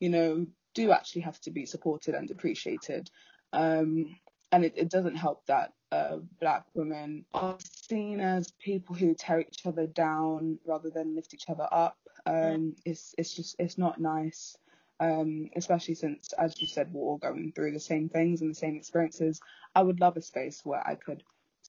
you 0.00 0.10
know, 0.10 0.46
do 0.74 0.92
actually 0.92 1.22
have 1.22 1.40
to 1.40 1.50
be 1.50 1.66
supported 1.66 2.14
and 2.14 2.30
appreciated. 2.30 3.10
Um, 3.52 4.16
and 4.50 4.64
it, 4.64 4.74
it 4.76 4.90
doesn't 4.90 5.16
help 5.16 5.44
that 5.46 5.72
uh, 5.90 6.18
black 6.40 6.66
women 6.74 7.24
are 7.34 7.56
seen 7.60 8.20
as 8.20 8.52
people 8.62 8.94
who 8.94 9.14
tear 9.14 9.40
each 9.40 9.66
other 9.66 9.86
down 9.86 10.58
rather 10.66 10.90
than 10.90 11.14
lift 11.14 11.34
each 11.34 11.48
other 11.48 11.66
up. 11.70 11.96
Um, 12.26 12.74
it's 12.84 13.14
it's 13.18 13.34
just 13.34 13.56
it's 13.58 13.78
not 13.78 14.00
nice. 14.00 14.56
Um, 15.00 15.50
especially 15.56 15.94
since, 15.94 16.32
as 16.34 16.60
you 16.60 16.68
said, 16.68 16.92
we're 16.92 17.02
all 17.02 17.18
going 17.18 17.52
through 17.52 17.72
the 17.72 17.80
same 17.80 18.08
things 18.08 18.40
and 18.40 18.50
the 18.50 18.54
same 18.54 18.76
experiences. 18.76 19.40
I 19.74 19.82
would 19.82 20.00
love 20.00 20.16
a 20.16 20.22
space 20.22 20.60
where 20.64 20.86
I 20.86 20.94
could 20.94 21.24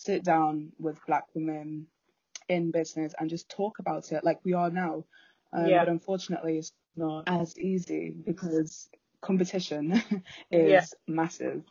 sit 0.06 0.24
down 0.24 0.72
with 0.80 1.06
black 1.08 1.26
women 1.36 1.88
in 2.50 2.72
business 2.72 3.14
and 3.20 3.30
just 3.30 3.50
talk 3.50 3.80
about 3.80 4.12
it 4.12 4.24
like 4.24 4.40
we 4.46 4.54
are 4.54 4.70
now. 4.72 5.04
Um, 5.54 5.68
Yeah. 5.68 5.80
But 5.80 5.90
unfortunately, 5.90 6.58
it's 6.60 6.74
not 6.96 7.28
as 7.28 7.58
easy 7.60 8.12
because 8.26 8.90
competition 9.22 10.02
is 10.52 10.70
Yeah. 10.70 10.86
massive. 11.08 11.64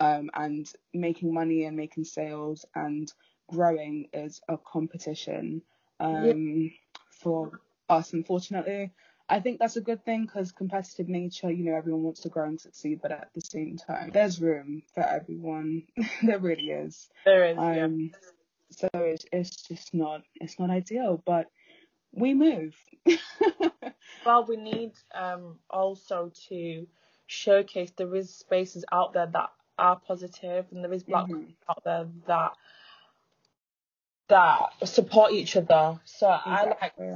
Um, 0.00 0.30
and 0.34 0.70
making 0.94 1.32
money 1.34 1.64
and 1.64 1.76
making 1.76 2.04
sales 2.04 2.64
and 2.74 3.12
growing 3.48 4.08
is 4.12 4.40
a 4.48 4.58
competition 4.58 5.62
um, 6.00 6.70
for 7.10 7.60
us, 7.88 8.12
unfortunately. 8.12 8.92
I 9.28 9.40
think 9.40 9.58
that's 9.58 9.76
a 9.76 9.80
good 9.82 10.04
thing 10.04 10.22
because 10.26 10.52
competitive 10.52 11.08
nature, 11.08 11.50
you 11.50 11.64
know, 11.64 11.76
everyone 11.76 12.02
wants 12.02 12.20
to 12.20 12.28
grow 12.30 12.46
and 12.46 12.60
succeed, 12.60 13.00
but 13.02 13.12
at 13.12 13.28
the 13.34 13.40
same 13.42 13.76
time, 13.76 14.10
there's 14.12 14.40
room 14.40 14.82
for 14.94 15.02
everyone. 15.02 15.82
there 16.22 16.38
really 16.38 16.70
is. 16.70 17.08
There 17.24 17.44
is. 17.50 17.56
yeah. 17.56 17.84
Um, 17.84 18.10
so 18.70 18.88
it's, 18.94 19.26
it's 19.32 19.50
just 19.68 19.94
not 19.94 20.22
it's 20.36 20.58
not 20.58 20.70
ideal, 20.70 21.22
but 21.24 21.46
we 22.12 22.34
move. 22.34 22.74
Well, 24.26 24.44
we 24.46 24.56
need 24.56 24.92
um 25.14 25.58
also 25.70 26.30
to 26.48 26.86
showcase 27.26 27.92
there 27.96 28.14
is 28.14 28.34
spaces 28.34 28.84
out 28.92 29.12
there 29.14 29.26
that 29.26 29.50
are 29.78 29.96
positive 29.96 30.66
and 30.70 30.84
there 30.84 30.92
is 30.92 31.02
black 31.02 31.28
Mhm. 31.28 31.54
out 31.68 31.82
there 31.84 32.08
that 32.26 32.52
that 34.28 34.72
support 34.84 35.32
each 35.32 35.56
other. 35.56 35.98
So 36.04 36.26
I 36.26 36.64
like 36.64 36.72
Exactly. 36.72 37.14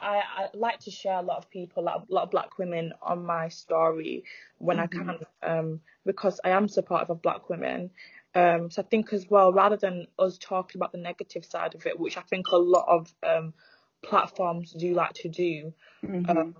I, 0.00 0.22
I 0.36 0.48
like 0.54 0.80
to 0.80 0.90
share 0.90 1.18
a 1.18 1.22
lot 1.22 1.38
of 1.38 1.50
people, 1.50 1.82
a 1.84 2.04
lot 2.08 2.22
of 2.24 2.30
black 2.30 2.58
women 2.58 2.92
on 3.02 3.24
my 3.24 3.48
story 3.48 4.24
when 4.58 4.78
I 4.80 4.86
Mhm. 4.86 4.90
can, 4.90 5.18
um, 5.42 5.80
because 6.04 6.40
I 6.44 6.50
am 6.50 6.68
supportive 6.68 7.10
of 7.10 7.22
black 7.22 7.48
women. 7.48 7.90
Um, 8.34 8.70
so 8.70 8.82
I 8.82 8.84
think 8.86 9.12
as 9.12 9.28
well, 9.28 9.52
rather 9.52 9.76
than 9.76 10.06
us 10.18 10.38
talking 10.38 10.78
about 10.78 10.92
the 10.92 10.98
negative 10.98 11.44
side 11.44 11.74
of 11.74 11.86
it, 11.86 11.98
which 11.98 12.16
I 12.16 12.22
think 12.22 12.46
a 12.48 12.56
lot 12.56 12.86
of 12.88 13.14
um, 13.22 13.54
platforms 14.02 14.72
do 14.72 14.94
like 14.94 15.12
to 15.14 15.28
do, 15.28 15.72
Mhm. 16.02 16.28
um, 16.28 16.54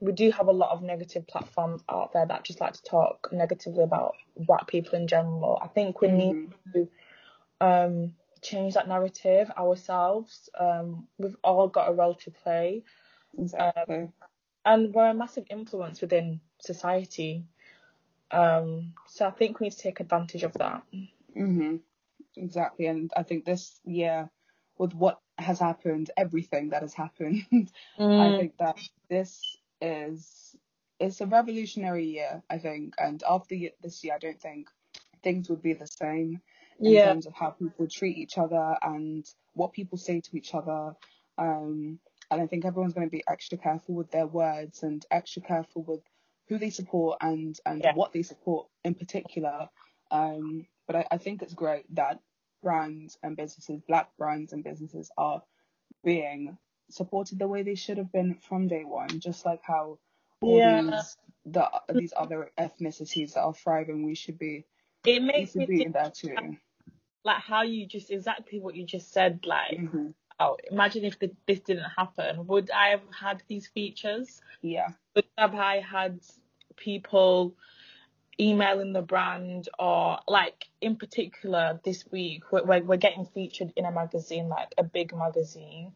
we 0.00 0.12
do 0.12 0.30
have 0.30 0.48
a 0.48 0.52
lot 0.52 0.72
of 0.72 0.82
negative 0.82 1.26
platforms 1.26 1.82
out 1.88 2.12
there 2.12 2.26
that 2.26 2.44
just 2.44 2.60
like 2.60 2.74
to 2.74 2.82
talk 2.82 3.28
negatively 3.32 3.82
about 3.82 4.14
black 4.36 4.66
people 4.66 4.94
in 4.94 5.06
general. 5.08 5.58
I 5.62 5.68
think 5.68 6.00
we 6.02 6.08
need 6.08 6.36
Mhm. 6.36 6.52
to 6.74 6.88
um, 7.60 8.14
change 8.42 8.74
that 8.74 8.88
narrative 8.88 9.50
ourselves. 9.56 10.48
Um, 10.58 11.08
we've 11.18 11.36
all 11.44 11.68
got 11.68 11.88
a 11.90 11.94
role 11.94 12.14
to 12.16 12.30
play, 12.30 12.84
Exactly. 13.38 14.12
and 14.64 14.94
we're 14.94 15.10
a 15.10 15.14
massive 15.14 15.46
influence 15.50 16.00
within 16.00 16.40
society. 16.58 17.46
Um, 18.30 18.94
so 19.06 19.26
I 19.26 19.30
think 19.30 19.60
we 19.60 19.66
need 19.66 19.72
to 19.72 19.78
take 19.78 20.00
advantage 20.00 20.42
of 20.42 20.52
that. 20.54 20.84
Mhm. 21.36 21.82
Exactly. 22.36 22.86
And 22.86 23.12
I 23.16 23.22
think 23.22 23.44
this 23.44 23.80
year, 23.84 24.30
with 24.78 24.94
what 24.94 25.20
has 25.38 25.58
happened, 25.60 26.10
everything 26.16 26.70
that 26.70 26.82
has 26.82 26.94
happened, 26.94 27.46
I 28.16 28.30
Mm, 28.30 28.32
think 28.32 28.56
that 28.58 28.78
this 29.08 29.56
is 29.80 30.56
it's 30.98 31.20
a 31.20 31.26
revolutionary 31.26 32.06
year. 32.06 32.42
I 32.50 32.58
think, 32.58 32.94
and 32.98 33.22
after 33.28 33.56
this 33.80 34.04
year, 34.04 34.14
I 34.14 34.18
don't 34.18 34.40
think 34.40 34.68
things 35.22 35.48
would 35.50 35.62
be 35.62 35.74
the 35.74 35.86
same 35.86 36.42
in 36.80 36.92
yeah, 36.92 37.06
terms 37.06 37.26
of 37.26 37.34
how 37.34 37.50
people 37.50 37.86
treat 37.90 38.16
each 38.18 38.38
other 38.38 38.76
and 38.82 39.24
what 39.54 39.72
people 39.72 39.98
say 39.98 40.20
to 40.20 40.36
each 40.36 40.54
other. 40.54 40.94
Um, 41.38 41.98
and 42.30 42.42
I 42.42 42.46
think 42.46 42.64
everyone's 42.64 42.94
going 42.94 43.06
to 43.06 43.10
be 43.10 43.22
extra 43.28 43.58
careful 43.58 43.94
with 43.94 44.10
their 44.10 44.26
words 44.26 44.82
and 44.82 45.04
extra 45.10 45.42
careful 45.42 45.82
with 45.84 46.00
who 46.48 46.58
they 46.58 46.70
support 46.70 47.18
and 47.20 47.58
and 47.66 47.82
Yeah. 47.82 47.94
what 47.94 48.12
they 48.12 48.22
support 48.22 48.68
in 48.84 48.94
particular. 48.94 49.68
Um, 50.10 50.66
but 50.86 50.96
I, 50.96 51.06
I 51.12 51.18
think 51.18 51.42
it's 51.42 51.54
great 51.54 51.84
that 51.94 52.20
brands 52.62 53.18
and 53.22 53.36
businesses, 53.36 53.80
black 53.86 54.16
brands 54.16 54.52
and 54.52 54.64
businesses, 54.64 55.10
are 55.16 55.42
being 56.04 56.56
supported 56.90 57.38
the 57.38 57.48
way 57.48 57.62
they 57.62 57.74
should 57.74 57.98
have 57.98 58.12
been 58.12 58.34
from 58.34 58.68
day 58.68 58.84
one. 58.84 59.08
Just 59.20 59.44
like 59.44 59.60
how 59.62 59.98
all 60.40 60.58
yeah. 60.58 60.82
these 60.82 61.16
the 61.46 61.68
these 61.94 62.12
other 62.16 62.50
ethnicities 62.58 63.34
that 63.34 63.42
are 63.42 63.54
thriving, 63.54 64.04
we 64.04 64.14
should 64.14 64.38
be 64.38 64.64
It 65.04 65.22
we 65.22 65.26
makes 65.26 65.52
should 65.52 65.60
me 65.60 65.66
be 65.66 65.78
think 65.78 65.92
there 65.92 66.10
too. 66.10 66.56
Like 67.26 67.42
how 67.42 67.62
you 67.62 67.86
just 67.86 68.10
exactly 68.10 68.60
what 68.60 68.74
you 68.76 68.86
just 68.86 69.12
said. 69.12 69.44
Like, 69.46 69.78
hmm 69.80 70.08
oh, 70.40 70.56
imagine 70.70 71.04
if 71.04 71.18
the, 71.18 71.30
this 71.46 71.60
didn't 71.60 71.90
happen. 71.96 72.46
Would 72.46 72.70
I 72.70 72.88
have 72.90 73.02
had 73.18 73.42
these 73.48 73.66
features? 73.68 74.40
Yeah. 74.62 74.88
Would 75.14 75.26
have 75.38 75.54
I 75.54 75.80
had 75.80 76.20
people 76.76 77.54
emailing 78.38 78.92
the 78.92 79.02
brand 79.02 79.68
or 79.78 80.18
like 80.28 80.66
in 80.82 80.96
particular 80.96 81.80
this 81.84 82.04
week 82.12 82.52
we're, 82.52 82.64
we're, 82.64 82.82
we're 82.82 82.96
getting 82.98 83.24
featured 83.24 83.72
in 83.76 83.86
a 83.86 83.90
magazine 83.90 84.48
like 84.48 84.68
a 84.76 84.82
big 84.84 85.14
magazine 85.16 85.92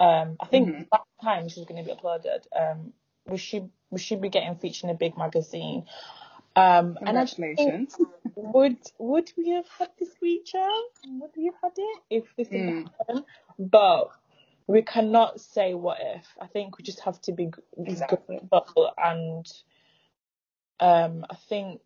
um 0.00 0.36
i 0.40 0.46
think 0.46 0.68
Mhm. 0.70 0.88
by 0.90 0.98
the 0.98 1.24
time 1.24 1.46
is 1.46 1.54
going 1.54 1.76
to 1.84 1.88
be 1.88 1.96
uploaded 1.96 2.46
um 2.60 2.92
we 3.26 3.38
should 3.38 3.70
we 3.90 4.00
should 4.00 4.20
be 4.20 4.28
getting 4.28 4.56
featured 4.56 4.84
in 4.84 4.90
a 4.90 4.98
big 4.98 5.16
magazine 5.16 5.84
um 6.56 6.98
and 7.06 7.18
i 7.18 7.26
think, 7.56 7.76
Congratulations. 7.76 7.98
would 8.36 8.78
would 8.98 9.32
we 9.36 9.50
have 9.50 9.68
had 9.78 9.88
this 9.98 10.14
feature 10.20 10.68
would 11.06 11.30
we 11.36 11.46
have 11.46 11.54
had 11.62 11.72
it 11.76 12.00
if 12.10 12.24
this 12.36 12.48
didn't 12.50 12.68
Mm. 12.68 12.90
happen 13.08 13.24
but 13.58 14.10
we 14.68 14.82
cannot 14.82 15.40
say 15.40 15.74
what 15.74 15.98
if 16.00 16.26
i 16.40 16.46
think 16.46 16.78
we 16.78 16.84
just 16.84 17.00
have 17.00 17.20
to 17.22 17.32
be 17.32 17.50
Exactly. 17.86 18.40
grateful 18.50 18.90
and 18.98 19.46
um 20.80 21.24
i 21.30 21.36
think 21.48 21.80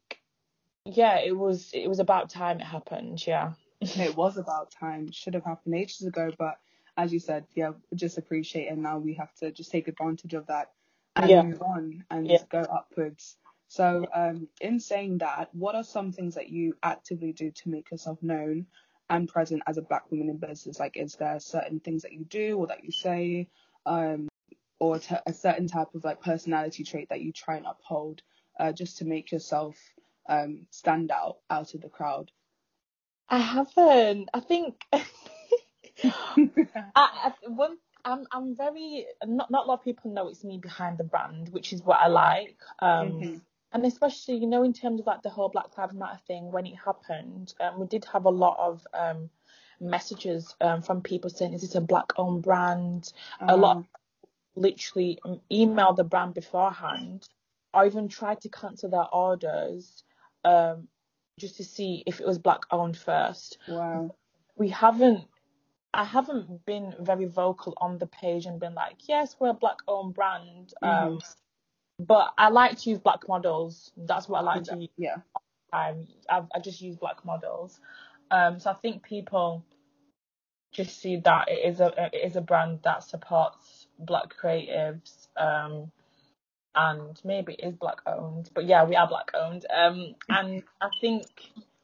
yeah 0.87 1.19
it 1.21 1.37
was 1.37 1.71
it 1.75 1.89
was 1.89 2.01
about 2.01 2.31
time 2.31 2.61
it 2.61 2.67
happened 2.67 3.27
yeah 3.27 3.53
It 3.97 4.17
was 4.17 4.39
about 4.39 4.73
time. 4.73 5.11
Should 5.13 5.35
have 5.35 5.45
happened 5.45 5.75
ages 5.77 6.03
ago, 6.07 6.33
but 6.39 6.59
as 6.97 7.13
you 7.13 7.21
said, 7.21 7.47
yeah, 7.57 7.73
just 7.95 8.19
appreciate 8.19 8.69
it. 8.69 8.79
Now 8.79 8.99
we 8.99 9.15
have 9.15 9.35
to 9.37 9.53
just 9.53 9.71
take 9.73 9.89
advantage 9.89 10.35
of 10.35 10.47
that 10.49 10.73
and 11.17 11.29
Yeah. 11.29 11.41
move 11.41 11.63
on 11.63 12.05
and 12.11 12.29
Yeah. 12.29 12.43
go 12.51 12.61
upwards. 12.63 13.37
So, 13.69 14.07
um, 14.15 14.49
in 14.61 14.81
saying 14.81 15.19
that, 15.19 15.51
what 15.55 15.75
are 15.75 15.85
some 15.85 16.13
things 16.13 16.35
that 16.37 16.49
you 16.51 16.75
actively 16.83 17.33
do 17.33 17.51
to 17.51 17.69
make 17.71 17.91
yourself 17.91 18.23
known 18.23 18.67
and 19.11 19.29
present 19.29 19.63
as 19.67 19.79
a 19.79 19.83
black 19.83 20.11
woman 20.11 20.31
in 20.31 20.39
business? 20.39 20.79
Like, 20.81 20.97
is 20.97 21.15
there 21.17 21.41
certain 21.41 21.81
things 21.81 22.03
that 22.03 22.13
you 22.13 22.25
do 22.25 22.59
or 22.59 22.67
that 22.69 22.85
you 22.85 22.93
say, 22.93 23.49
um, 23.87 24.29
or 24.81 24.99
t- 24.99 25.15
a 25.27 25.33
certain 25.33 25.69
type 25.69 25.95
of 25.95 26.05
like 26.05 26.21
personality 26.23 26.85
trait 26.85 27.09
that 27.11 27.21
you 27.21 27.33
try 27.33 27.57
and 27.57 27.67
uphold, 27.67 28.23
uh, 28.59 28.73
just 28.73 28.99
to 28.99 29.05
make 29.05 29.33
yourself 29.33 29.77
um 30.29 30.67
stand 30.71 31.11
out 31.11 31.39
out 31.51 31.75
of 31.75 31.81
the 31.81 31.89
crowd? 31.89 32.31
i 33.29 33.39
haven't 33.39 34.29
i 34.35 34.41
think 34.41 34.85
I, 34.93 36.13
I 36.97 37.33
one 37.49 37.77
I'm 38.05 38.27
I'm 38.33 38.57
very 38.57 39.07
not 39.27 39.51
not 39.51 39.65
a 39.65 39.69
lot 39.69 39.79
of 39.81 39.85
people 39.85 40.13
know 40.13 40.29
it's 40.29 40.45
me 40.45 40.59
behind 40.59 40.99
the 40.99 41.05
brand, 41.05 41.49
which 41.51 41.73
is 41.73 41.83
what 41.83 41.99
I 42.01 42.09
like. 42.09 42.57
Um, 42.79 43.13
Mhm. 43.23 43.41
And 43.73 43.85
especially 43.85 44.37
you 44.37 44.47
know 44.47 44.63
in 44.63 44.73
terms 44.73 45.01
of 45.01 45.07
like 45.07 45.23
the 45.23 45.31
whole 45.31 45.49
Black 45.49 45.77
Lives 45.77 45.95
Matter 45.95 46.21
thing 46.27 46.51
when 46.51 46.67
it 46.67 46.77
happened, 46.77 47.55
um, 47.61 47.81
we 47.81 47.87
did 47.87 48.05
have 48.13 48.25
a 48.25 48.31
lot 48.31 48.57
of 48.59 48.87
um 48.95 49.31
messages 49.81 50.55
um 50.61 50.83
from 50.83 51.03
people 51.03 51.31
saying 51.31 51.53
is 51.53 51.63
this 51.63 51.75
a 51.75 51.81
black 51.81 52.13
owned 52.17 52.43
brand? 52.43 53.13
A 53.41 53.57
lot 53.57 53.79
Uh, 53.79 53.83
literally 54.57 55.19
um, 55.25 55.41
emailed 55.53 55.97
the 55.97 56.05
brand 56.05 56.35
beforehand 56.35 57.29
or 57.73 57.87
even 57.87 58.09
tried 58.09 58.41
to 58.41 58.49
cancel 58.49 58.91
their 58.91 59.07
orders 59.15 60.03
um 60.45 60.89
just 61.39 61.59
to 61.59 61.65
see 61.65 62.03
if 62.07 62.21
it 62.21 62.27
was 62.27 62.39
black 62.39 62.63
owned 62.73 62.97
first 62.97 63.59
wow. 63.69 64.13
we 64.57 64.69
haven't 64.69 65.25
I 65.95 66.05
haven't 66.05 66.65
been 66.67 66.95
very 67.01 67.25
vocal 67.25 67.75
on 67.79 67.99
the 67.99 68.07
page 68.07 68.47
and 68.47 68.61
been 68.61 68.75
like, 68.75 69.09
yes, 69.09 69.37
we're 69.41 69.51
a 69.51 69.55
black 69.55 69.79
owned 69.89 70.15
brand. 70.15 70.75
Um, 70.83 71.21
but 71.99 72.33
I 72.39 72.49
like 72.49 72.79
to 72.81 72.91
use 72.91 72.99
black 72.99 73.29
models. 73.29 73.91
That's 73.97 74.29
what 74.29 74.39
I 74.39 74.43
like 74.43 74.65
to 74.65 74.77
use. 74.77 74.89
Yeah. 74.97 75.17
Um, 75.73 76.07
I, 76.31 76.43
I 76.55 76.61
just 76.61 76.81
use 76.81 76.97
black 76.97 77.25
models. 77.25 77.81
Um, 78.31 78.59
so 78.59 78.71
I 78.71 78.75
think 78.75 79.03
people 79.03 79.65
just 80.73 81.01
see 81.01 81.17
that 81.17 81.49
it 81.49 81.67
is 81.67 81.81
a 81.81 82.11
it 82.13 82.27
is 82.27 82.37
a 82.37 82.41
brand 82.41 82.81
that 82.85 83.03
supports 83.03 83.87
black 83.99 84.35
creatives. 84.41 85.29
Um, 85.37 85.91
and 86.75 87.21
maybe 87.25 87.55
it 87.55 87.67
is 87.67 87.75
black 87.75 88.01
owned, 88.07 88.51
but 88.55 88.65
yeah, 88.65 88.85
we 88.85 88.95
are 88.95 89.09
black 89.09 89.33
owned. 89.35 89.67
Um, 89.75 90.15
and 90.29 90.63
I 90.81 90.89
think 91.01 91.27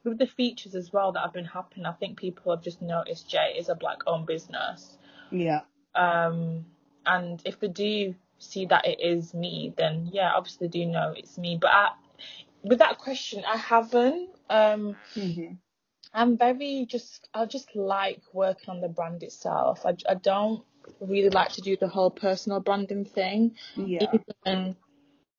with 0.05 0.19
the 0.19 0.27
features 0.27 0.75
as 0.75 0.93
well 0.93 1.11
that 1.13 1.21
have 1.21 1.33
been 1.33 1.45
happening, 1.45 1.87
I 1.87 1.93
think 1.93 2.19
people 2.19 2.55
have 2.55 2.63
just 2.63 2.81
noticed 2.81 3.29
Jay 3.29 3.57
is 3.59 3.69
a 3.69 3.75
black 3.75 4.03
owned 4.07 4.27
business. 4.27 4.97
Yeah. 5.33 5.63
Um, 5.95 6.67
and 7.07 7.43
if 7.45 7.59
they 7.59 7.69
do 7.69 8.15
see 8.39 8.67
that 8.67 8.87
it 8.87 9.01
is 9.01 9.35
me, 9.35 9.73
then 9.77 10.11
yeah, 10.13 10.33
obviously 10.35 10.69
do 10.69 10.87
know 10.87 11.15
it's 11.17 11.39
me. 11.39 11.59
But 11.61 11.71
I, 11.71 11.89
with 12.63 12.79
that 12.79 12.99
question, 12.99 13.45
I 13.47 13.57
haven't. 13.57 14.31
Um, 14.51 14.97
Mm-hmm. 15.17 15.55
I'm 16.13 16.39
very 16.39 16.87
just, 16.89 17.29
I 17.35 17.45
just 17.47 17.75
like 17.75 18.23
working 18.33 18.71
on 18.71 18.81
the 18.81 18.89
brand 18.89 19.23
itself. 19.23 19.85
I, 19.85 19.97
I 20.09 20.15
don't 20.15 20.65
really 21.01 21.31
like 21.31 21.53
to 21.53 21.61
do 21.61 21.77
the 21.77 21.89
whole 21.89 22.11
personal 22.11 22.61
branding 22.61 23.05
thing. 23.05 23.57
Yeah. 23.77 24.19
Even 24.47 24.77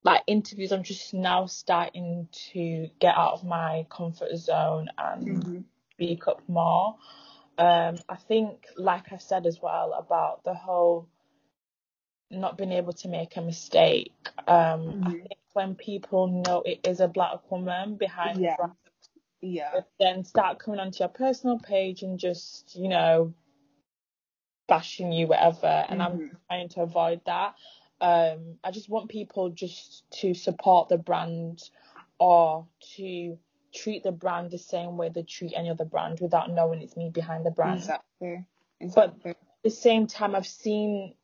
like 0.03 0.21
interviews, 0.27 0.71
I'm 0.71 0.83
just 0.83 1.13
now 1.13 1.45
starting 1.45 2.27
to 2.51 2.89
get 2.99 3.15
out 3.15 3.33
of 3.33 3.43
my 3.43 3.85
comfort 3.89 4.35
zone 4.37 4.89
and 4.97 5.27
Mm-hmm. 5.27 5.59
speak 5.93 6.27
up 6.27 6.41
more. 6.47 6.97
Um, 7.57 7.95
I 8.09 8.15
think, 8.15 8.65
like 8.77 9.11
I 9.13 9.17
said 9.17 9.45
as 9.45 9.61
well, 9.61 9.93
about 9.93 10.43
the 10.43 10.53
whole 10.53 11.07
not 12.39 12.57
being 12.57 12.71
able 12.71 12.93
to 12.93 13.07
make 13.07 13.35
a 13.37 13.41
mistake. 13.41 14.13
Um, 14.47 15.03
I 15.03 15.11
Mhm. 15.11 15.27
think 15.27 15.39
when 15.53 15.75
people 15.75 16.27
know 16.27 16.61
it 16.61 16.85
is 16.87 16.99
a 16.99 17.07
black 17.07 17.49
woman 17.51 17.95
behind 17.95 18.39
Yeah. 18.39 18.51
the 18.51 18.63
brand, 18.63 18.77
Yeah. 19.41 19.81
then 19.99 20.23
start 20.23 20.59
coming 20.59 20.79
onto 20.79 20.99
your 20.99 21.09
personal 21.09 21.59
page 21.59 22.03
and 22.03 22.19
just, 22.19 22.75
you 22.75 22.87
know, 22.89 23.33
bashing 24.67 25.11
you, 25.11 25.27
whatever. 25.27 25.85
And 25.89 26.01
I'm 26.01 26.19
Mhm. 26.19 26.39
trying 26.47 26.69
to 26.69 26.81
avoid 26.81 27.21
that. 27.25 27.55
Um, 28.01 28.59
I 28.63 28.71
just 28.71 28.89
want 28.89 29.09
people 29.09 29.49
just 29.49 30.09
to 30.21 30.33
support 30.33 30.89
the 30.89 30.97
brand 30.97 31.69
or 32.19 32.67
to 32.95 33.39
treat 33.73 34.03
the 34.03 34.11
brand 34.11 34.51
the 34.51 34.57
same 34.57 34.97
way 34.97 35.09
they 35.09 35.23
treat 35.23 35.53
any 35.55 35.69
other 35.69 35.85
brand 35.85 36.19
without 36.19 36.49
knowing 36.51 36.81
it's 36.81 36.97
me 36.97 37.09
behind 37.09 37.45
the 37.45 37.51
brand. 37.51 37.79
Exactly. 37.79 38.45
exactly. 38.79 39.21
But 39.23 39.29
at 39.31 39.63
the 39.63 39.69
same 39.69 40.07
time, 40.07 40.35
I've 40.35 40.47
seen 40.47 41.15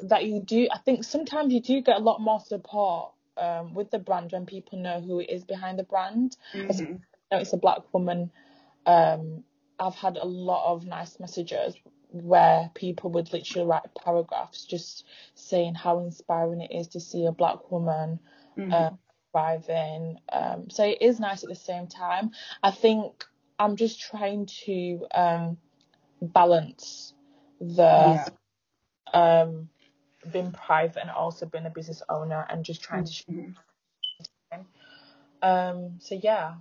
that 0.00 0.24
you 0.26 0.40
do. 0.40 0.68
I 0.72 0.78
think 0.78 1.04
sometimes 1.04 1.52
you 1.52 1.60
do 1.60 1.80
get 1.80 1.96
a 1.96 2.00
lot 2.02 2.20
more 2.20 2.40
support 2.40 3.12
um, 3.36 3.74
with 3.74 3.90
the 3.90 3.98
brand 3.98 4.32
when 4.32 4.46
people 4.46 4.78
know 4.78 5.00
who 5.00 5.20
it 5.20 5.30
is 5.30 5.44
behind 5.44 5.78
the 5.78 5.84
brand. 5.84 6.36
Mhm. 6.54 7.00
it's 7.30 7.52
a 7.52 7.56
black 7.56 7.92
woman. 7.94 8.30
Um, 8.86 9.44
I've 9.78 9.94
had 9.94 10.16
a 10.16 10.24
lot 10.26 10.72
of 10.72 10.86
nice 10.86 11.18
messages 11.18 11.74
where 12.10 12.70
people 12.74 13.10
would 13.12 13.32
literally 13.32 13.66
write 13.66 13.94
paragraphs 14.04 14.64
just 14.64 15.06
saying 15.34 15.74
how 15.74 16.00
inspiring 16.00 16.60
it 16.60 16.70
is 16.72 16.88
to 16.88 17.00
see 17.00 17.24
a 17.24 17.32
black 17.32 17.70
woman 17.70 18.20
Mhm. 18.56 18.70
uh, 18.72 18.90
thriving. 19.32 20.18
Um, 20.30 20.68
so 20.68 20.84
it 20.84 20.98
is 21.00 21.18
nice 21.18 21.42
at 21.42 21.48
the 21.48 21.54
same 21.54 21.86
time. 21.86 22.32
I 22.62 22.70
think 22.70 23.24
I'm 23.58 23.76
just 23.76 24.00
trying 24.00 24.46
to 24.66 25.06
um, 25.14 25.56
balance 26.20 27.14
the 27.60 27.76
yeah. 27.76 28.28
um, 29.14 29.68
being 30.30 30.52
private 30.52 31.00
and 31.02 31.10
also 31.10 31.46
being 31.46 31.66
a 31.66 31.70
business 31.70 32.02
owner 32.08 32.46
and 32.50 32.64
just 32.64 32.82
trying 32.82 33.04
to. 33.04 33.12
Mhm. 33.30 33.56
Um, 35.42 35.98
so 36.00 36.14
yeah. 36.22 36.56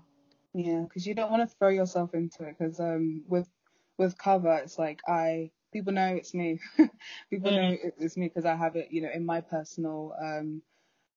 Yeah, 0.54 0.82
because 0.84 1.08
you 1.08 1.16
don't 1.16 1.32
want 1.32 1.50
to 1.50 1.56
throw 1.58 1.70
yourself 1.70 2.14
into 2.16 2.44
it. 2.46 2.58
Because 2.58 2.80
um, 2.80 3.24
with 3.28 3.50
with 3.98 4.18
cover, 4.18 4.56
it's 4.64 4.80
like 4.80 5.02
I 5.08 5.52
people 5.74 5.94
know 5.94 6.16
it's 6.16 6.34
me. 6.36 6.60
people 7.32 7.52
know 7.52 7.62
Mm. 7.62 7.80
it- 7.84 7.96
it's 8.00 8.18
me 8.18 8.28
because 8.30 8.46
I 8.46 8.56
have 8.56 8.76
it, 8.76 8.90
you 8.92 9.02
know, 9.02 9.12
in 9.14 9.26
my 9.26 9.42
personal 9.42 10.16
um 10.22 10.64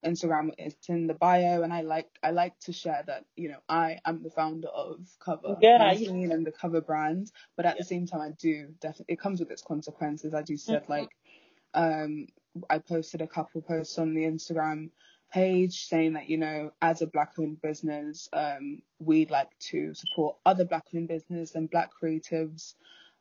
Instagram. 0.06 0.52
It's 0.58 0.88
in 0.90 1.08
the 1.08 1.14
bio, 1.14 1.62
and 1.62 1.72
I 1.74 1.82
like 1.82 2.08
I 2.22 2.32
like 2.32 2.58
to 2.60 2.72
share 2.72 3.04
that, 3.06 3.26
you 3.36 3.50
know, 3.50 3.60
I 3.68 4.00
am 4.06 4.22
the 4.22 4.30
founder 4.30 4.68
of 4.68 5.00
Cover 5.20 5.62
Yeah, 5.62 5.76
magazine 5.76 6.32
and 6.32 6.46
the 6.46 6.52
Cover 6.52 6.82
brand. 6.82 7.32
But 7.56 7.66
at 7.66 7.76
Yeah. 7.76 7.78
the 7.78 7.84
same 7.84 8.06
time, 8.06 8.22
I 8.22 8.30
do 8.38 8.68
definitely 8.80 9.14
it 9.14 9.20
comes 9.20 9.40
with 9.40 9.50
its 9.52 9.62
consequences, 9.62 10.34
as 10.34 10.50
you 10.50 10.58
said. 10.58 10.88
Like, 10.88 11.10
um, 11.74 12.26
I 12.70 12.78
posted 12.78 13.20
a 13.20 13.26
couple 13.26 13.62
posts 13.62 13.98
on 13.98 14.14
the 14.14 14.22
Instagram 14.22 14.90
page 15.34 15.86
saying 15.88 16.12
that 16.12 16.30
you 16.30 16.38
know 16.38 16.70
as 16.80 17.02
a 17.02 17.08
black 17.08 17.32
owned 17.40 17.60
business 17.60 18.28
um 18.32 18.80
we 19.00 19.26
like 19.26 19.50
to 19.58 19.92
support 19.92 20.36
other 20.46 20.64
black 20.64 20.84
owned 20.94 21.08
business 21.08 21.56
and 21.56 21.68
black 21.70 21.90
creatives. 22.00 22.74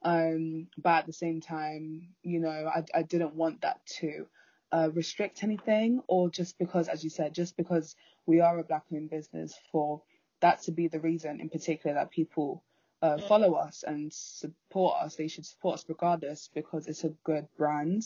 Um 0.04 0.68
but 0.78 1.00
at 1.00 1.06
the 1.08 1.14
same 1.14 1.42
time 1.42 2.10
you 2.22 2.40
know 2.40 2.70
i, 2.76 2.84
I 2.94 3.02
didn't 3.02 3.36
want 3.36 3.62
that 3.62 3.84
to 4.00 4.28
uh, 4.72 4.90
restrict 4.94 5.44
anything 5.44 6.02
or 6.08 6.30
just 6.30 6.58
because 6.58 6.88
as 6.88 7.04
you 7.04 7.10
said 7.10 7.34
just 7.34 7.56
because 7.58 7.96
we 8.26 8.42
are 8.42 8.60
a 8.60 8.64
black 8.64 8.84
owned 8.94 9.10
business 9.10 9.56
for 9.72 10.02
that 10.42 10.62
to 10.64 10.72
be 10.72 10.88
the 10.88 11.00
reason 11.00 11.40
in 11.40 11.50
particular 11.50 11.96
that 11.96 12.12
people 12.12 12.64
uh, 13.02 13.18
follow 13.18 13.54
us 13.54 13.84
and 13.88 14.12
support 14.14 14.96
us 15.02 15.16
they 15.16 15.28
should 15.28 15.46
support 15.46 15.76
us 15.76 15.86
regardless 15.88 16.50
because 16.54 16.88
it's 16.88 17.04
a 17.04 17.14
good 17.24 17.48
brand 17.58 18.04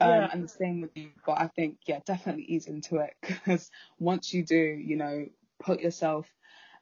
um, 0.00 0.28
Yeah. 0.28 0.30
and 0.32 0.44
the 0.44 0.48
same 0.48 0.80
with 0.80 0.96
you. 0.96 1.10
But 1.26 1.38
I 1.40 1.48
think, 1.48 1.78
yeah, 1.86 2.00
definitely 2.04 2.44
ease 2.44 2.66
into 2.66 2.96
it 2.96 3.14
because 3.22 3.70
once 3.98 4.32
you 4.32 4.44
do, 4.44 4.56
you 4.56 4.96
know, 4.96 5.26
put 5.60 5.80
yourself 5.80 6.28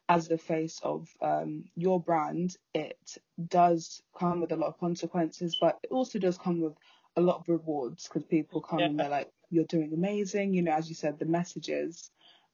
as 0.09 0.29
the 0.29 0.39
face 0.39 0.81
of 0.83 1.09
um, 1.23 1.65
your 1.77 2.01
brand, 2.01 2.57
it 2.75 3.19
does 3.49 4.03
come 4.19 4.41
with 4.41 4.53
a 4.53 4.57
lot 4.57 4.69
of 4.69 4.79
consequences, 4.79 5.57
but 5.61 5.79
it 5.83 5.91
also 5.91 6.19
does 6.19 6.39
come 6.39 6.61
with 6.61 6.75
a 7.17 7.21
lot 7.21 7.41
of 7.41 7.49
rewards 7.49 8.09
because 8.09 8.25
people 8.25 8.61
come 8.61 8.85
and 8.85 8.99
they're 8.99 9.09
like, 9.09 9.31
you're 9.51 9.65
doing 9.65 9.93
amazing. 9.93 10.55
You 10.55 10.63
know, 10.63 10.73
as 10.73 10.89
you 10.89 10.95
said, 10.95 11.19
the 11.19 11.27
messages. 11.27 12.11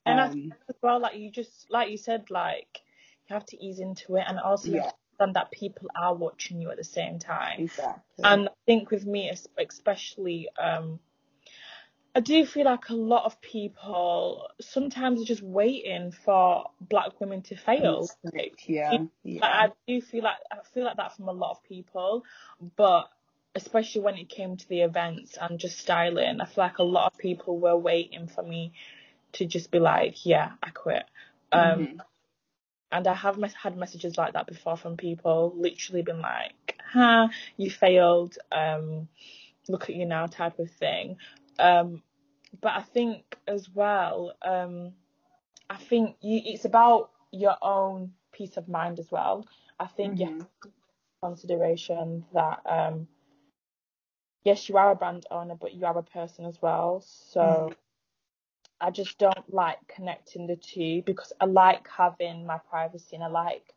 And 0.06 0.20
I 0.20 0.28
Um, 0.28 0.50
think 0.50 0.60
as 0.68 0.76
well, 0.82 1.00
like 1.00 1.16
you 1.16 1.30
just, 1.30 1.70
like 1.70 1.90
you 1.90 1.98
said, 1.98 2.30
like 2.30 2.82
you 3.28 3.34
have 3.34 3.46
to 3.46 3.64
ease 3.64 3.80
into 3.80 4.16
it, 4.16 4.24
and 4.26 4.38
also 4.38 4.78
yeah, 4.78 4.90
understand 5.18 5.36
that 5.36 5.50
people 5.50 5.88
are 5.94 6.14
watching 6.14 6.60
you 6.60 6.70
at 6.70 6.76
the 6.76 6.84
same 6.84 7.18
time. 7.18 7.64
exactly. 7.64 8.24
And 8.24 8.48
I 8.48 8.52
think 8.66 8.90
with 8.90 9.06
me, 9.06 9.30
especially, 9.58 10.48
um, 10.60 10.98
I 12.14 12.20
do 12.20 12.44
feel 12.46 12.64
like 12.64 12.88
a 12.88 12.94
lot 12.94 13.24
of 13.26 13.40
people 13.40 14.48
sometimes 14.60 15.22
are 15.22 15.24
just 15.24 15.42
waiting 15.42 16.10
for 16.10 16.70
black 16.80 17.20
women 17.20 17.42
to 17.42 17.56
fail. 17.56 18.08
Like, 18.24 18.54
yeah, 18.66 18.92
like, 18.92 19.00
yeah, 19.22 19.40
I 19.42 19.68
do 19.86 20.00
feel 20.00 20.24
like 20.24 20.36
I 20.50 20.56
feel 20.74 20.84
like 20.84 20.96
that 20.96 21.16
from 21.16 21.28
a 21.28 21.32
lot 21.32 21.52
of 21.52 21.62
people, 21.62 22.24
but 22.76 23.08
especially 23.54 24.02
when 24.02 24.16
it 24.16 24.28
came 24.28 24.56
to 24.56 24.68
the 24.68 24.80
events 24.80 25.38
and 25.40 25.58
just 25.58 25.78
styling, 25.78 26.40
I 26.40 26.46
feel 26.46 26.64
like 26.64 26.78
a 26.78 26.82
lot 26.82 27.12
of 27.12 27.18
people 27.18 27.58
were 27.58 27.76
waiting 27.76 28.26
for 28.26 28.42
me 28.42 28.72
to 29.32 29.46
just 29.46 29.70
be 29.70 29.78
like, 29.78 30.26
yeah, 30.26 30.52
I 30.62 30.70
quit. 30.70 31.04
Um, 31.52 31.86
hmm 31.86 31.96
and 32.92 33.06
I 33.06 33.14
have 33.14 33.38
mes- 33.38 33.54
had 33.54 33.76
messages 33.76 34.16
like 34.16 34.32
that 34.34 34.46
before 34.46 34.76
from 34.76 34.96
people, 34.96 35.52
literally 35.56 36.02
been 36.02 36.20
like, 36.20 36.78
"Ha, 36.92 37.30
you 37.56 37.70
failed. 37.70 38.38
Um, 38.52 39.08
look 39.68 39.88
at 39.88 39.96
you 39.96 40.06
now," 40.06 40.26
type 40.26 40.58
of 40.58 40.70
thing. 40.70 41.16
Um, 41.58 42.02
but 42.60 42.72
I 42.74 42.82
think 42.82 43.38
as 43.46 43.68
well, 43.74 44.34
um, 44.42 44.94
I 45.70 45.76
think 45.76 46.16
you, 46.20 46.40
it's 46.44 46.64
about 46.64 47.10
your 47.32 47.56
own 47.62 48.12
peace 48.32 48.56
of 48.56 48.68
mind 48.68 48.98
as 48.98 49.10
well. 49.10 49.46
I 49.78 49.86
think 49.86 50.18
you 50.20 50.26
have 50.26 50.34
hmm 50.34 50.46
to 50.62 50.68
take 50.68 50.72
consideration 51.22 52.24
that 52.32 52.60
um, 52.66 53.08
yes, 54.44 54.68
you 54.68 54.76
are 54.76 54.90
a 54.90 54.96
brand 54.96 55.26
owner, 55.30 55.54
but 55.54 55.74
you 55.74 55.84
are 55.86 55.98
a 55.98 56.02
person 56.02 56.44
as 56.44 56.60
well. 56.62 57.00
So 57.00 57.74
I 58.80 58.90
just 58.90 59.18
don't 59.18 59.52
like 59.52 59.78
connecting 59.88 60.46
the 60.46 60.56
two 60.56 61.02
because 61.04 61.32
I 61.40 61.46
like 61.46 61.88
having 61.88 62.46
my 62.46 62.58
privacy 62.58 63.16
and 63.16 63.24
I 63.24 63.28
like 63.28 63.74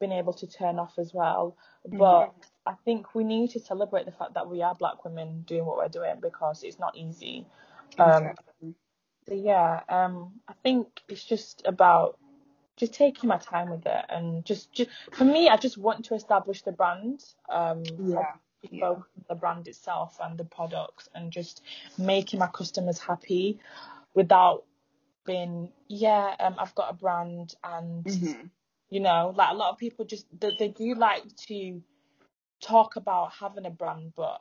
being 0.00 0.12
able 0.12 0.32
to 0.34 0.46
turn 0.46 0.78
off 0.78 0.98
as 0.98 1.14
well. 1.14 1.56
But 1.86 2.34
I 2.66 2.74
think 2.84 3.14
we 3.14 3.24
need 3.24 3.50
to 3.50 3.60
celebrate 3.60 4.06
the 4.06 4.12
fact 4.12 4.34
that 4.34 4.48
we 4.48 4.62
are 4.62 4.74
black 4.74 5.04
women 5.04 5.42
doing 5.46 5.64
what 5.64 5.78
we're 5.78 5.88
doing 5.88 6.16
because 6.20 6.62
it's 6.62 6.78
not 6.78 6.96
easy. 6.96 7.46
Um, 7.98 8.24
Exactly. 8.24 8.74
so 9.28 9.34
yeah, 9.34 9.80
um, 9.88 10.32
I 10.48 10.52
think 10.62 10.88
it's 11.08 11.24
just 11.24 11.62
about 11.64 12.18
just 12.76 12.92
taking 12.92 13.28
my 13.28 13.38
time 13.38 13.70
with 13.70 13.86
it 13.86 14.04
and 14.08 14.44
just, 14.44 14.72
just 14.72 14.90
for 15.12 15.24
me, 15.24 15.48
I 15.48 15.56
just 15.56 15.78
want 15.78 16.04
to 16.06 16.14
establish 16.14 16.62
the 16.62 16.72
brand. 16.72 17.24
Um, 17.48 17.84
Yeah, 17.98 18.18
I 18.18 18.34
yeah, 18.70 18.94
the 19.28 19.34
brand 19.34 19.68
itself 19.68 20.18
and 20.22 20.38
the 20.38 20.44
products 20.44 21.08
and 21.14 21.30
just 21.30 21.62
making 21.98 22.40
my 22.40 22.46
customers 22.48 22.98
happy 22.98 23.58
without 24.14 24.64
being 25.26 25.72
yeah 25.88 26.34
um 26.40 26.56
I've 26.58 26.74
got 26.74 26.90
a 26.90 26.94
brand 26.94 27.54
and 27.64 28.06
hmm 28.06 28.32
you 28.90 29.00
know 29.00 29.32
like 29.36 29.52
a 29.52 29.56
lot 29.56 29.72
of 29.72 29.78
people 29.78 30.04
just 30.04 30.26
they, 30.38 30.52
they 30.58 30.68
do 30.68 30.94
like 30.94 31.24
to 31.48 31.82
talk 32.62 32.96
about 32.96 33.32
having 33.32 33.66
a 33.66 33.70
brand 33.70 34.12
but 34.16 34.40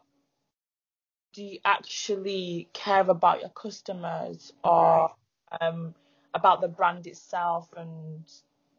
do 1.33 1.43
you 1.43 1.59
actually 1.65 2.69
care 2.73 3.01
about 3.09 3.41
your 3.41 3.49
customers 3.49 4.53
or 4.63 5.11
um 5.61 5.95
about 6.33 6.61
the 6.61 6.67
brand 6.67 7.07
itself 7.07 7.69
and 7.77 8.23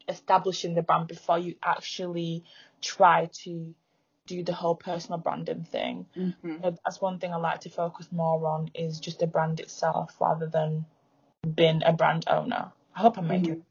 establishing 0.08 0.74
the 0.74 0.82
brand 0.82 1.08
before 1.08 1.38
you 1.38 1.54
actually 1.64 2.44
try 2.82 3.28
to 3.32 3.74
do 4.26 4.42
the 4.42 4.54
whole 4.54 4.74
personal 4.74 5.18
branding 5.18 5.64
thing. 5.64 6.06
Mhm. 6.16 6.62
So 6.62 6.76
that's 6.84 7.00
one 7.00 7.18
thing 7.18 7.32
I 7.32 7.36
like 7.36 7.60
to 7.60 7.70
focus 7.70 8.10
more 8.10 8.46
on 8.46 8.70
is 8.74 9.00
just 9.00 9.18
the 9.18 9.26
brand 9.26 9.60
itself 9.60 10.20
rather 10.20 10.46
than 10.46 10.86
being 11.54 11.82
a 11.84 11.92
brand 11.92 12.24
owner. 12.28 12.72
I 12.94 13.00
hope 13.00 13.18
I'm 13.18 13.28
making 13.28 13.56
Mhm. 13.56 13.64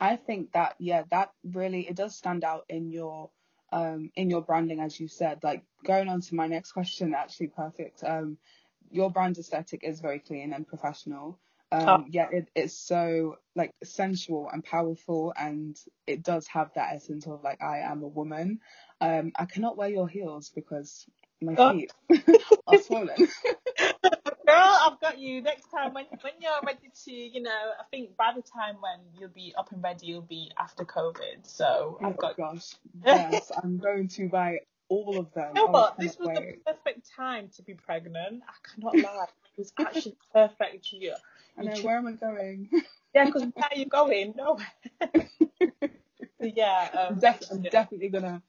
I 0.00 0.16
think 0.16 0.52
that 0.52 0.76
yeah, 0.78 1.04
that 1.10 1.32
really 1.44 1.88
it 1.88 1.96
does 1.96 2.16
stand 2.16 2.44
out 2.44 2.64
in 2.68 2.90
your 2.90 3.30
um 3.72 4.10
in 4.14 4.30
your 4.30 4.42
branding 4.42 4.80
as 4.80 5.00
you 5.00 5.08
said. 5.08 5.42
Like 5.42 5.64
going 5.84 6.08
on 6.08 6.20
to 6.22 6.34
my 6.34 6.46
next 6.46 6.72
question, 6.72 7.14
actually 7.14 7.48
perfect. 7.48 8.04
Um, 8.04 8.38
your 8.90 9.10
brand 9.10 9.38
aesthetic 9.38 9.82
is 9.82 10.00
very 10.00 10.20
clean 10.20 10.52
and 10.52 10.66
professional. 10.66 11.38
Um, 11.74 11.88
Oh. 11.88 12.04
yeah, 12.08 12.28
it, 12.30 12.48
it's 12.54 12.74
so 12.74 13.36
like 13.56 13.72
sensual 13.82 14.48
and 14.52 14.64
powerful, 14.64 15.32
and 15.36 15.76
it 16.06 16.22
does 16.22 16.46
have 16.48 16.70
that 16.74 16.94
essence 16.94 17.26
of 17.26 17.42
like 17.42 17.62
I 17.62 17.80
am 17.80 18.02
a 18.02 18.08
woman. 18.08 18.60
Um, 19.00 19.32
I 19.36 19.46
cannot 19.46 19.76
wear 19.76 19.88
your 19.88 20.08
heels 20.08 20.50
because 20.54 21.06
my 21.42 21.56
Oh. 21.56 21.70
feet 21.70 21.92
are 22.66 22.76
swollen. 22.78 23.28
Girl, 24.46 24.78
I've 24.86 25.00
got 25.00 25.18
you. 25.18 25.42
Next 25.42 25.70
time 25.70 25.94
when 25.94 26.06
when 26.20 26.34
you're 26.40 26.52
ready 26.64 26.90
to, 27.04 27.12
you 27.12 27.42
know, 27.42 27.72
I 27.80 27.84
think 27.90 28.16
by 28.16 28.32
the 28.36 28.42
time 28.42 28.76
when 28.80 29.00
you'll 29.18 29.30
be 29.30 29.54
up 29.56 29.72
and 29.72 29.82
ready, 29.82 30.06
you'll 30.06 30.22
be 30.22 30.50
after 30.58 30.84
COVID. 30.84 31.44
So 31.44 31.98
Oh 32.02 32.12
I've 32.12 32.18
got. 32.18 32.36
gosh, 32.36 32.74
yes, 33.06 33.50
I'm 33.62 33.78
going 33.78 34.08
to 34.08 34.28
buy 34.28 34.58
all 34.88 35.18
of 35.18 35.32
them. 35.34 35.56
You 35.56 35.62
know 35.64 35.72
Oh, 35.74 35.80
what? 35.80 35.98
This 35.98 36.18
was 36.18 36.28
wait. 36.28 36.62
the 36.64 36.72
perfect 36.72 37.10
time 37.16 37.48
to 37.56 37.62
be 37.62 37.74
pregnant. 37.74 38.42
I 38.48 38.54
cannot 38.74 39.00
lie. 39.00 39.26
It 39.56 39.60
was 39.60 39.72
actually 39.78 40.16
perfect 40.32 40.92
year. 40.92 41.16
I 41.58 41.62
You 41.62 41.70
know 41.70 41.80
where 41.80 41.98
am 41.98 42.06
I 42.06 42.12
going? 42.12 42.68
Yeah, 43.14 43.26
because 43.26 43.44
where 43.54 43.66
are 43.70 43.76
you 43.76 43.86
going? 43.86 44.34
Nowhere. 44.36 44.66
So, 46.40 46.46
yeah. 46.46 46.88
Um, 46.92 47.18
Def- 47.18 47.42
I'm 47.50 47.66
definitely 47.66 48.08
gonna 48.08 48.42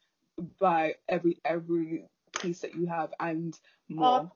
buy 0.58 0.94
every 1.08 1.40
every 1.44 2.06
piece 2.40 2.60
that 2.60 2.74
you 2.74 2.86
have 2.86 3.12
and 3.20 3.58
more. 3.88 4.30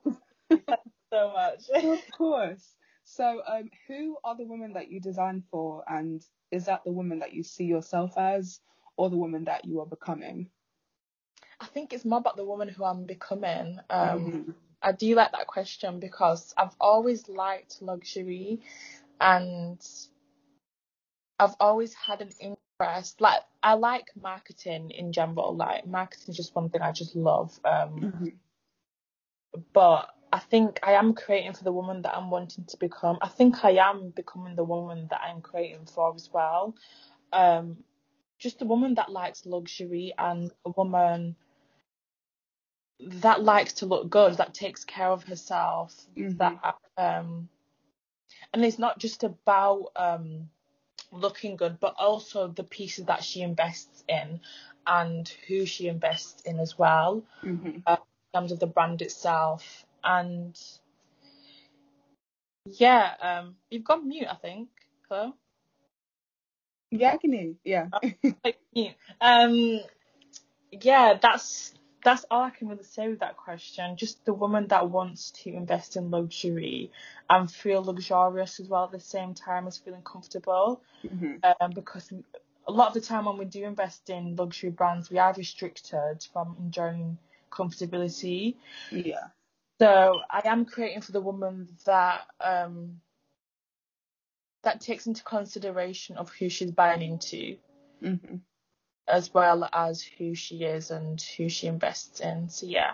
so 1.13 1.33
much. 1.33 1.63
of 1.83 2.11
course. 2.11 2.77
So, 3.05 3.43
um, 3.47 3.71
who 3.87 4.17
are 4.25 4.37
the 4.37 4.47
women 4.47 4.73
that 4.75 4.91
you 4.91 5.01
design 5.01 5.43
for, 5.51 5.85
and 5.89 6.25
is 6.51 6.67
that 6.67 6.85
the 6.85 6.93
woman 6.93 7.19
that 7.21 7.33
you 7.33 7.43
see 7.43 7.65
yourself 7.65 8.17
as, 8.17 8.61
or 8.97 9.11
the 9.11 9.17
woman 9.17 9.45
that 9.45 9.65
you 9.65 9.81
are 9.81 9.87
becoming? 9.87 10.51
I 11.61 11.67
think 11.67 11.93
it's 11.93 12.05
more 12.05 12.19
about 12.19 12.37
the 12.37 12.45
woman 12.45 12.69
who 12.69 12.85
I'm 12.85 13.05
becoming. 13.07 13.81
Um, 13.91 14.41
Mhm. 14.45 14.55
I 14.83 14.93
do 14.93 15.15
like 15.15 15.33
that 15.33 15.47
question 15.47 16.01
because 16.01 16.55
I've 16.57 16.77
always 16.81 17.29
liked 17.29 17.83
luxury 17.83 18.61
and 19.21 19.81
I've 21.39 21.57
always 21.61 21.95
had 21.95 22.23
an 22.23 22.31
interest. 22.41 23.21
Like, 23.21 23.43
I 23.63 23.75
like 23.75 24.09
marketing 24.21 24.91
in 24.91 25.13
general. 25.13 25.57
Like, 25.57 25.87
marketing 25.87 26.27
is 26.29 26.37
just 26.37 26.55
one 26.55 26.71
thing 26.71 26.83
I 26.83 26.93
just 26.93 27.17
love. 27.17 27.59
Um, 27.65 28.01
Mhm. 28.01 28.39
but 29.73 30.15
I 30.33 30.39
think 30.39 30.81
I 30.83 30.93
am 30.93 31.15
creating 31.15 31.55
for 31.55 31.65
the 31.65 31.73
woman 31.73 32.03
that 32.03 32.17
I'm 32.17 32.31
wanting 32.31 32.65
to 32.67 32.77
become. 32.79 33.19
I 33.23 33.29
think 33.29 33.65
I 33.65 33.73
am 33.73 34.11
becoming 34.11 34.57
the 34.57 34.65
woman 34.65 35.09
that 35.11 35.21
I'm 35.23 35.43
creating 35.43 35.87
for 35.87 36.15
as 36.15 36.31
well. 36.33 36.75
Um, 37.33 37.85
just 38.39 38.63
a 38.63 38.67
woman 38.67 38.95
that 38.95 39.11
likes 39.13 39.47
luxury 39.47 40.15
and 40.19 40.53
a 40.65 40.71
woman 40.71 41.37
that 43.07 43.43
likes 43.43 43.75
to 43.75 43.87
look 43.87 44.11
good, 44.11 44.37
that 44.37 44.55
takes 44.55 44.85
care 44.85 45.09
of 45.11 45.25
herself, 45.25 45.95
Mhm. 46.17 46.37
that 46.39 46.77
um, 46.97 47.49
and 48.53 48.65
it's 48.65 48.79
not 48.79 48.99
just 48.99 49.25
about 49.25 49.93
um 49.97 50.51
looking 51.13 51.57
good, 51.57 51.81
but 51.81 51.95
also 51.99 52.49
the 52.49 52.65
pieces 52.65 53.07
that 53.07 53.25
she 53.25 53.43
invests 53.43 54.05
in 54.09 54.41
and 54.87 55.29
who 55.49 55.67
she 55.67 55.89
invests 55.89 56.43
in 56.43 56.59
as 56.59 56.79
well 56.79 57.23
Mhm. 57.43 57.83
in 57.87 57.97
terms 58.35 58.53
of 58.53 58.61
the 58.61 58.67
brand 58.67 59.03
itself. 59.03 59.85
And 60.05 60.59
yeah, 62.65 63.15
um, 63.21 63.57
you've 63.71 63.85
gone 63.85 64.09
mute, 64.09 64.29
I 64.31 64.37
think. 64.37 64.69
Hello, 65.09 65.35
Yeah, 66.91 67.13
I 67.13 67.17
can 67.17 67.33
hear 67.33 67.43
you. 67.43 67.57
Yeah. 67.65 67.89
Um, 69.21 69.81
yeah, 70.71 71.19
that's 71.21 71.75
that's 72.03 72.25
all 72.31 72.43
I 72.43 72.51
can 72.51 72.69
really 72.69 72.85
say 72.85 73.09
with 73.09 73.21
that 73.21 73.37
question. 73.37 73.97
Just 73.97 74.25
the 74.25 74.35
woman 74.35 74.67
that 74.69 74.89
wants 74.91 75.31
to 75.43 75.51
invest 75.53 75.97
in 75.97 76.11
luxury 76.11 76.91
and 77.29 77.51
feel 77.51 77.83
luxurious 77.83 78.61
as 78.61 78.69
well 78.69 78.85
at 78.85 78.93
the 78.93 79.01
same 79.01 79.35
time 79.35 79.67
as 79.67 79.79
feeling 79.79 80.03
comfortable. 80.03 80.83
Mhm. 81.05 81.43
Um, 81.61 81.71
because 81.73 82.13
a 82.67 82.73
lot 82.73 82.89
of 82.89 82.95
the 82.95 83.01
time 83.01 83.25
when 83.25 83.39
we 83.39 83.45
do 83.45 83.65
invest 83.65 84.11
in 84.11 84.37
luxury 84.37 84.71
brands, 84.71 85.11
we 85.11 85.19
are 85.19 85.33
restricted 85.35 86.27
from 86.33 86.57
enjoying 86.59 87.19
comfortability. 87.51 88.57
Yeah. 88.91 89.29
So 89.81 90.21
I 90.31 90.43
am 90.45 90.67
creating 90.67 91.01
for 91.03 91.13
the 91.13 91.21
woman 91.21 91.77
that 91.87 92.27
um 92.41 93.01
that 94.63 94.81
takes 94.81 95.07
into 95.07 95.23
consideration 95.25 96.17
of 96.19 96.31
who 96.31 96.49
she's 96.49 96.71
buying 96.71 97.03
into, 97.03 97.57
Mhm. 98.03 98.43
As 99.11 99.33
well 99.35 99.69
as 99.73 100.03
who 100.03 100.35
she 100.35 100.65
is 100.65 100.91
and 100.91 101.21
who 101.37 101.49
she 101.49 101.67
invests 101.67 102.21
in. 102.21 102.49
So 102.49 102.67
yeah. 102.67 102.93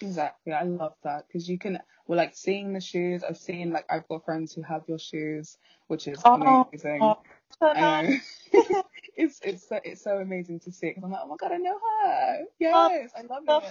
Exactly. 0.00 0.52
I 0.52 0.62
love 0.64 0.94
that 1.04 1.26
because 1.26 1.48
you 1.48 1.58
can. 1.58 1.78
Well, 2.06 2.18
like 2.18 2.34
seeing 2.34 2.72
the 2.72 2.80
shoes. 2.80 3.22
I've 3.24 3.38
seen 3.38 3.72
like 3.72 3.86
I've 3.88 4.06
got 4.08 4.24
friends 4.24 4.52
who 4.52 4.62
have 4.62 4.82
your 4.88 4.98
shoes, 4.98 5.56
which 5.86 6.08
is 6.08 6.20
Oh, 6.24 6.34
amazing. 6.34 7.00
oh, 7.00 7.18
I 7.62 7.80
know. 7.80 8.18
it's 9.16 9.40
it's 9.42 9.68
so, 9.68 9.80
it's 9.84 10.02
so 10.02 10.18
amazing 10.18 10.60
to 10.60 10.72
see. 10.72 10.92
'cause 10.92 11.02
I'm 11.04 11.10
like, 11.12 11.20
oh 11.24 11.28
my 11.28 11.36
god, 11.36 11.52
I 11.52 11.56
know 11.58 11.78
her. 11.78 12.38
Oh, 12.74 12.88
yes, 12.90 13.12
I 13.16 13.22
love 13.22 13.44
oh, 13.48 13.62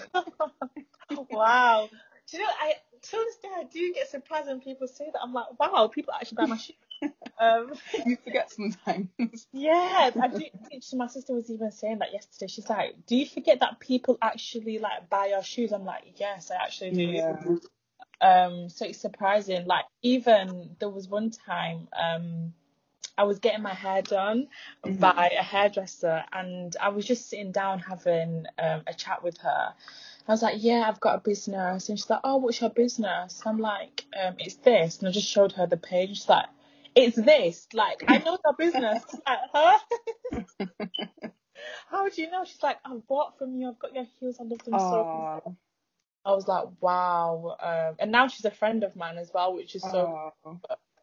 it. 1.11 1.27
wow. 1.31 1.89
Do 2.31 2.37
you 2.37 2.43
know, 2.43 2.49
I 2.61 2.73
to 3.01 3.11
this 3.11 3.35
day 3.37 3.49
I 3.55 3.63
do 3.65 3.93
get 3.93 4.09
surprised 4.09 4.47
when 4.47 4.61
people 4.61 4.87
say 4.87 5.05
that. 5.11 5.19
I'm 5.21 5.33
like, 5.33 5.59
wow, 5.59 5.89
people 5.93 6.13
actually 6.13 6.37
buy 6.37 6.45
my 6.47 6.57
shoes. 6.57 6.75
Um, 7.39 7.73
You 8.05 8.17
forget 8.23 8.51
sometimes. 8.51 9.09
yeah, 9.53 10.11
I 10.21 10.27
do. 10.27 10.45
so 10.81 10.97
My 10.97 11.07
sister 11.07 11.33
was 11.33 11.49
even 11.49 11.71
saying 11.71 11.99
that 11.99 12.13
yesterday. 12.13 12.47
She's 12.47 12.69
like, 12.69 12.95
"Do 13.07 13.15
you 13.15 13.25
forget 13.25 13.59
that 13.61 13.79
people 13.79 14.17
actually 14.21 14.79
like 14.79 15.09
buy 15.09 15.27
your 15.27 15.43
shoes?" 15.43 15.71
I'm 15.71 15.85
like, 15.85 16.03
"Yes, 16.17 16.51
I 16.51 16.63
actually 16.63 16.91
do." 16.91 17.03
Yeah. 17.03 17.35
Um, 18.21 18.69
so 18.69 18.85
it's 18.85 18.99
surprising. 18.99 19.65
Like 19.65 19.85
even 20.01 20.75
there 20.79 20.89
was 20.89 21.07
one 21.09 21.29
time, 21.31 21.87
um, 21.99 22.53
I 23.17 23.23
was 23.23 23.39
getting 23.39 23.61
my 23.61 23.73
hair 23.73 24.01
done 24.01 24.47
Mhm. 24.85 24.99
by 24.99 25.31
a 25.37 25.43
hairdresser, 25.43 26.23
and 26.31 26.75
I 26.81 26.89
was 26.89 27.05
just 27.05 27.29
sitting 27.29 27.51
down 27.51 27.79
having 27.79 28.45
um, 28.57 28.83
a 28.87 28.93
chat 28.93 29.23
with 29.23 29.37
her. 29.39 29.73
I 30.27 30.31
was 30.31 30.41
like, 30.41 30.57
"Yeah, 30.59 30.85
I've 30.87 30.99
got 31.01 31.15
a 31.15 31.19
business," 31.19 31.89
and 31.89 31.99
she's 31.99 32.09
like, 32.09 32.21
"Oh, 32.23 32.37
what's 32.37 32.61
your 32.61 32.69
business?" 32.71 33.41
I'm 33.45 33.59
like, 33.59 34.05
um, 34.21 34.35
"It's 34.39 34.55
this," 34.55 34.99
and 34.99 35.07
I 35.09 35.11
just 35.11 35.27
showed 35.27 35.51
her 35.53 35.67
the 35.67 35.77
page. 35.77 36.09
She's 36.09 36.29
like, 36.29 36.47
"It's 36.95 37.15
this." 37.15 37.67
Like, 37.73 38.03
I 38.07 38.19
know 38.19 38.37
your 38.43 38.53
business. 38.57 39.03
Like, 39.25 39.39
huh? 39.53 39.79
How 41.89 42.09
do 42.09 42.21
you 42.21 42.29
know? 42.31 42.43
She's 42.45 42.63
like, 42.63 42.77
"I 42.83 42.95
bought 43.07 43.37
from 43.37 43.55
you. 43.55 43.69
I've 43.69 43.79
got 43.79 43.93
your 43.93 44.05
heels. 44.19 44.37
I 44.39 44.43
love 44.43 44.63
them 44.63 44.79
so." 44.79 45.07
Oh, 45.11 45.55
I 46.25 46.31
was 46.31 46.47
like, 46.47 46.65
"Wow!" 46.79 47.55
Um, 47.59 47.95
and 47.99 48.11
now 48.11 48.27
she's 48.27 48.45
a 48.45 48.51
friend 48.51 48.83
of 48.83 48.95
mine 48.95 49.17
as 49.17 49.31
well, 49.33 49.53
which 49.53 49.75
is 49.75 49.81
so 49.81 50.33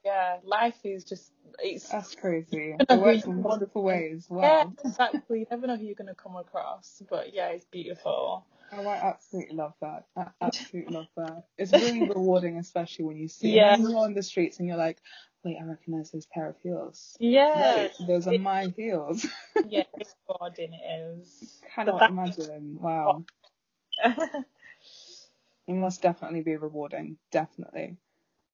yeah. 0.05 0.39
Life 0.45 0.79
is 0.85 1.05
just 1.05 1.33
it's 1.59 1.89
that's 1.89 2.15
crazy. 2.15 2.75
It 2.79 2.99
works 2.99 3.25
in 3.25 3.43
wonderful 3.43 3.83
ways. 3.83 4.27
Wow. 4.29 4.43
Yeah, 4.43 4.65
exactly. 4.85 5.41
You 5.41 5.47
never 5.51 5.67
know 5.67 5.77
who 5.77 5.85
you're 5.85 5.95
gonna 5.95 6.15
come 6.15 6.37
across, 6.37 7.03
but 7.11 7.35
yeah, 7.35 7.49
it's 7.49 7.67
beautiful. 7.67 8.47
Oh, 8.73 8.87
I 8.87 8.97
absolutely 8.97 9.57
love 9.57 9.75
that. 9.81 10.05
I 10.17 10.27
absolutely 10.41 10.95
love 10.95 11.09
that. 11.17 11.45
It's 11.59 11.73
really 11.73 12.03
rewarding, 12.09 12.57
especially 12.59 13.05
when 13.05 13.17
you 13.17 13.29
see 13.29 13.49
Yeah. 13.51 13.77
you're 13.77 13.97
on 13.97 14.15
the 14.15 14.23
streets 14.23 14.59
and 14.59 14.69
you're 14.69 14.77
like, 14.77 14.99
wait, 15.45 15.59
I 15.61 15.65
recognize 15.65 16.11
those 16.11 16.27
pair 16.27 16.49
of 16.49 16.57
heels. 16.63 17.17
Yeah, 17.21 17.77
Wait, 17.77 17.93
those 18.07 18.27
are 18.27 18.39
my 18.39 18.73
heels. 18.77 19.27
yeah, 19.69 19.85
it's 19.99 20.15
rewarding. 20.29 20.73
It 20.75 21.19
is. 21.19 21.61
Cannot 21.75 22.01
that- 22.01 22.11
imagine. 22.11 22.79
Wow. 22.81 23.25
It 25.67 25.75
must 25.75 26.03
definitely 26.03 26.41
be 26.41 26.57
rewarding. 26.57 27.17
Definitely. 27.31 27.97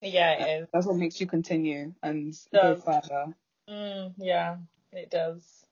yeah, 0.03 0.33
it 0.33 0.63
is. 0.63 0.69
That's 0.71 0.85
what 0.87 0.97
makes 0.97 1.19
you 1.19 1.27
continue 1.27 1.95
and 2.03 2.35
go 2.53 2.77
further. 2.77 3.29
Mm, 3.71 4.13
yeah, 4.19 4.57
it 4.93 5.11
does. 5.11 5.65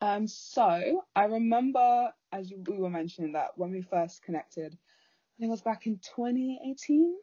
Um, 0.00 0.26
so 0.26 1.04
I 1.14 1.24
remember, 1.24 2.12
as 2.32 2.50
you, 2.50 2.62
we 2.68 2.76
were 2.78 2.90
mentioning 2.90 3.32
that 3.32 3.50
when 3.56 3.70
we 3.70 3.82
first 3.82 4.22
connected, 4.22 4.72
I 4.74 5.32
think 5.38 5.48
it 5.48 5.50
was 5.50 5.62
back 5.62 5.86
in 5.86 5.98
2018, 5.98 7.14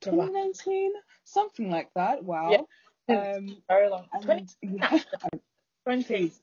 2019, 0.00 0.92
something 1.24 1.70
like 1.70 1.90
that. 1.94 2.24
Wow. 2.24 2.66
Um, 3.08 3.62
Very 3.68 3.88
long. 3.88 4.06
and 4.12 4.22
Twenty. 4.24 4.46
yeah, 4.62 4.98
Twenty. 5.84 6.04
please, 6.04 6.40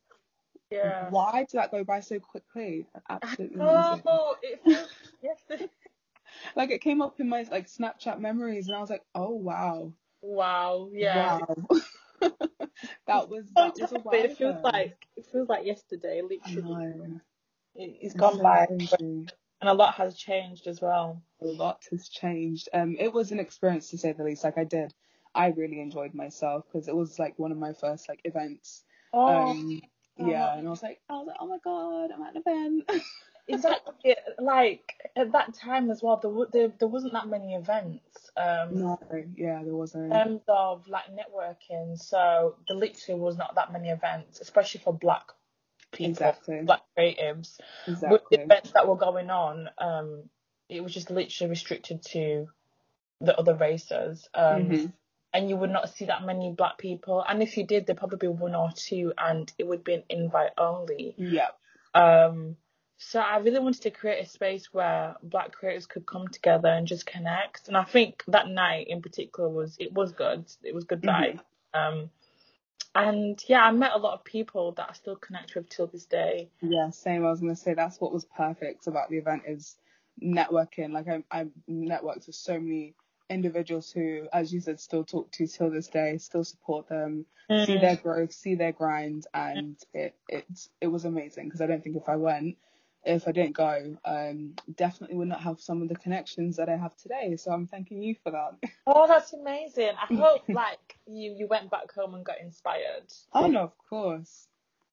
Yeah. 0.71 1.09
why 1.09 1.45
did 1.49 1.57
that 1.59 1.71
go 1.71 1.83
by 1.83 1.99
so 2.01 2.19
quickly? 2.19 2.87
Absolutely. 3.09 3.59
Oh, 3.59 4.35
it 4.41 4.61
feels 4.63 4.89
yes. 5.21 5.37
Like 6.55 6.71
it 6.71 6.81
came 6.81 7.01
up 7.01 7.19
in 7.19 7.29
my 7.29 7.45
like 7.51 7.67
Snapchat 7.67 8.19
memories, 8.19 8.67
and 8.67 8.75
I 8.75 8.81
was 8.81 8.89
like, 8.89 9.03
oh 9.15 9.29
wow, 9.31 9.91
Wow. 10.21 10.89
Yeah. 10.93 11.39
wow. 11.39 11.55
that 13.07 13.29
was 13.29 13.45
So 13.57 13.65
that 13.65 13.79
was 13.79 13.91
a 13.91 13.99
while 13.99 14.15
it 14.15 14.37
feels 14.37 14.55
ago. 14.55 14.61
like 14.63 14.97
it 15.17 15.25
feels 15.31 15.49
like 15.49 15.65
yesterday, 15.65 16.21
literally. 16.21 17.19
it, 17.75 17.97
it's 18.01 18.13
gone 18.15 18.41
by. 18.41 18.67
And 19.61 19.69
a 19.69 19.73
lot 19.73 19.93
has 19.95 20.15
changed 20.15 20.67
as 20.67 20.81
well. 20.81 21.21
a 21.41 21.45
lot 21.45 21.83
has 21.91 22.09
changed. 22.09 22.67
Um, 22.73 22.95
it 22.99 23.13
was 23.13 23.31
an 23.31 23.39
experience 23.39 23.89
to 23.91 23.97
say 23.97 24.11
the 24.11 24.23
least. 24.23 24.43
Like 24.43 24.57
I 24.57 24.63
did, 24.63 24.93
I 25.35 25.47
really 25.49 25.79
enjoyed 25.79 26.13
myself 26.13 26.65
because 26.71 26.87
it 26.87 26.95
was 26.95 27.17
like 27.19 27.37
one 27.37 27.51
of 27.51 27.57
my 27.57 27.73
first 27.73 28.09
like 28.09 28.21
events. 28.25 28.83
Oh, 29.13 29.27
Um, 29.51 29.81
oh. 30.19 30.27
yeah, 30.27 30.57
and 30.57 30.67
I 30.67 30.69
was 30.69 30.83
like, 30.83 30.99
I 31.09 31.13
was 31.13 31.27
like, 31.27 31.37
oh 31.39 31.47
my 31.47 31.57
god, 31.63 32.11
I'm 32.11 32.21
at 32.23 32.35
an 32.35 32.43
event. 32.45 33.03
exactly. 33.47 34.15
Like 34.39 34.93
at 35.15 35.31
that 35.33 35.53
time 35.53 35.91
as 35.91 36.01
well, 36.01 36.17
there, 36.21 36.31
there 36.51 36.73
there 36.79 36.87
wasn't 36.87 37.13
that 37.13 37.27
many 37.27 37.53
events. 37.53 38.31
Um, 38.35 38.79
no, 38.79 38.99
yeah, 39.35 39.61
there 39.63 39.75
wasn't. 39.75 40.05
in 40.05 40.11
terms 40.11 40.41
of 40.47 40.87
like 40.87 41.03
networking, 41.11 41.97
so 41.99 42.55
there 42.67 42.77
literally 42.77 43.19
was 43.19 43.37
not 43.37 43.53
that 43.55 43.71
many 43.71 43.89
events, 43.89 44.39
especially 44.41 44.81
for 44.81 44.93
black 44.93 45.25
people, 45.91 46.11
exactly, 46.11 46.61
black 46.63 46.81
creatives. 46.97 47.57
With 48.09 48.21
the 48.29 48.41
events 48.41 48.71
that 48.71 48.87
were 48.87 48.97
going 48.97 49.29
on, 49.29 49.69
um, 49.77 50.29
it 50.69 50.81
was 50.83 50.93
just 50.93 51.11
literally 51.11 51.49
restricted 51.49 52.03
to 52.11 52.47
the 53.19 53.37
other 53.37 53.55
races. 53.55 54.27
Um, 54.33 54.69
Mhm. 54.69 54.93
and 55.33 55.49
you 55.49 55.55
would 55.55 55.69
not 55.69 55.89
see 55.89 56.05
that 56.05 56.23
many 56.23 56.51
black 56.51 56.77
people. 56.77 57.23
And 57.27 57.41
if 57.41 57.57
you 57.57 57.65
did, 57.65 57.85
there'd 57.85 57.97
probably 57.97 58.17
be 58.17 58.27
one 58.27 58.55
or 58.55 58.69
two, 58.75 59.13
and 59.17 59.51
it 59.57 59.65
would 59.65 59.83
be 59.83 59.93
an 59.93 60.03
invite 60.09 60.51
only. 60.57 61.15
Yeah, 61.17 61.49
Um, 61.93 62.57
so 62.97 63.19
I 63.19 63.37
really 63.37 63.59
wanted 63.59 63.81
to 63.83 63.91
create 63.91 64.23
a 64.25 64.29
space 64.29 64.73
where 64.73 65.15
black 65.23 65.51
creators 65.53 65.87
could 65.87 66.05
come 66.05 66.27
together 66.27 66.69
and 66.69 66.87
just 66.87 67.05
connect. 67.05 67.67
And 67.67 67.75
I 67.75 67.83
think 67.83 68.23
that 68.27 68.47
night 68.47 68.87
in 68.87 69.01
particular 69.01 69.49
was 69.49 69.75
it 69.79 69.91
was 69.93 70.11
good. 70.11 70.45
It 70.63 70.73
was 70.75 70.83
good 70.85 71.03
night. 71.03 71.39
Um, 71.73 72.11
and 72.95 73.41
yeah, 73.47 73.61
I 73.61 73.71
met 73.71 73.91
a 73.93 73.97
lot 73.97 74.13
of 74.13 74.23
people 74.23 74.73
that 74.73 74.87
I 74.89 74.93
still 74.93 75.15
connect 75.15 75.55
with 75.55 75.69
till 75.69 75.87
this 75.87 76.05
day. 76.05 76.49
yeah, 76.61 76.89
same. 76.89 77.25
I 77.25 77.29
was 77.29 77.39
gonna 77.39 77.55
say 77.55 77.73
that's 77.73 77.99
what 77.99 78.13
was 78.13 78.25
perfect 78.25 78.87
about 78.87 79.09
the 79.09 79.17
event 79.17 79.43
is 79.47 79.75
networking. 80.21 80.91
Like 80.91 81.07
I, 81.07 81.23
I 81.31 81.47
networked 81.69 82.27
with 82.27 82.35
so 82.35 82.59
many 82.59 82.93
individuals 83.29 83.91
who, 83.91 84.27
as 84.33 84.53
you 84.53 84.59
said, 84.59 84.79
still 84.79 85.03
talk 85.03 85.31
to 85.31 85.47
till 85.47 85.71
this 85.71 85.87
day, 85.87 86.17
still 86.17 86.43
support 86.43 86.89
them, 86.89 87.25
see 87.49 87.77
mm. 87.77 87.81
their 87.81 87.95
growth, 87.95 88.33
see 88.33 88.55
their 88.55 88.73
grind, 88.73 89.25
and 89.33 89.77
it 89.93 90.15
it 90.27 90.45
it 90.81 90.87
was 90.87 91.05
amazing 91.05 91.45
because 91.45 91.61
I 91.61 91.67
don't 91.67 91.83
think 91.83 91.95
if 91.95 92.09
I 92.09 92.17
went, 92.17 92.57
if 93.03 93.27
I 93.27 93.31
didn't 93.31 93.55
go, 93.55 93.97
um, 94.05 94.53
definitely 94.75 95.17
would 95.17 95.27
not 95.27 95.41
have 95.41 95.59
some 95.59 95.81
of 95.81 95.89
the 95.89 95.95
connections 95.95 96.57
that 96.57 96.69
I 96.69 96.77
have 96.77 96.95
today. 96.97 97.35
So 97.37 97.51
I'm 97.51 97.67
thanking 97.67 98.01
you 98.01 98.15
for 98.23 98.31
that. 98.31 98.69
Oh, 98.87 99.07
that's 99.07 99.31
amazing. 99.33 99.91
I 100.01 100.07
hope 100.13 100.43
like 100.53 100.97
you 101.07 101.35
you 101.37 101.47
went 101.47 101.69
back 101.69 101.93
home 101.93 102.15
and 102.15 102.25
got 102.25 102.41
inspired. 102.41 103.05
Oh 103.33 103.47
no, 103.47 103.61
of 103.61 103.73
course. 103.89 104.47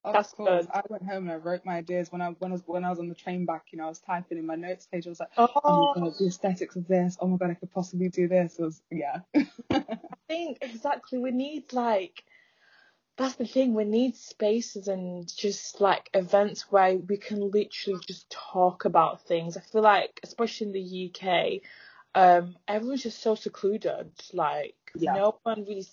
Of 0.05 0.15
That's 0.15 0.33
course. 0.33 0.67
good. 0.67 0.71
I 0.73 0.83
went 0.89 1.05
home 1.05 1.25
and 1.25 1.33
I 1.33 1.37
wrote 1.37 1.65
my 1.65 1.77
ideas 1.77 2.13
when 2.13 2.21
I 2.23 2.29
when 2.39 2.53
I 2.53 2.55
was 2.55 2.63
when 2.67 2.85
I 2.85 2.91
was 2.91 2.99
on 2.99 3.09
the 3.09 3.15
train 3.15 3.47
back, 3.47 3.65
you 3.73 3.79
know, 3.79 3.87
I 3.87 3.89
was 3.89 3.99
typing 4.01 4.39
in 4.39 4.47
my 4.47 4.55
notes 4.55 4.87
page, 4.87 5.07
I 5.07 5.11
was 5.11 5.21
like, 5.21 5.31
Oh 5.37 5.49
Oh, 5.65 5.93
my 5.95 6.01
god, 6.01 6.15
the 6.19 6.27
aesthetics 6.27 6.77
of 6.77 6.87
this, 6.87 7.17
oh 7.21 7.27
my 7.27 7.37
god, 7.39 7.51
I 7.51 7.55
could 7.55 7.73
possibly 7.73 8.09
do 8.09 8.29
this. 8.29 8.59
It 8.59 8.63
was 8.63 8.83
yeah. 8.91 9.21
I 9.71 9.85
think 10.29 10.59
exactly 10.61 11.19
we 11.19 11.31
need 11.31 11.73
like 11.73 12.23
that's 13.19 13.35
the 13.35 13.47
thing 13.47 13.75
we 13.75 13.85
need 13.85 14.17
spaces 14.17 14.89
and 14.89 15.29
just 15.37 15.81
like 15.81 16.09
events 16.15 16.71
where 16.73 16.97
we 16.97 17.19
can 17.19 17.51
literally 17.51 18.01
just 18.07 18.31
talk 18.31 18.85
about 18.87 19.27
things 19.27 19.57
i 19.57 19.61
feel 19.61 19.83
like 19.83 20.21
especially 20.23 20.69
in 20.69 20.73
the 20.73 21.11
uk 21.11 21.61
um 22.15 22.57
everyone's 22.69 23.03
just 23.03 23.21
so 23.21 23.35
secluded 23.35 24.11
like 24.33 24.77
Yeah. 24.95 25.15
no 25.15 25.39
one 25.43 25.65
really 25.69 25.87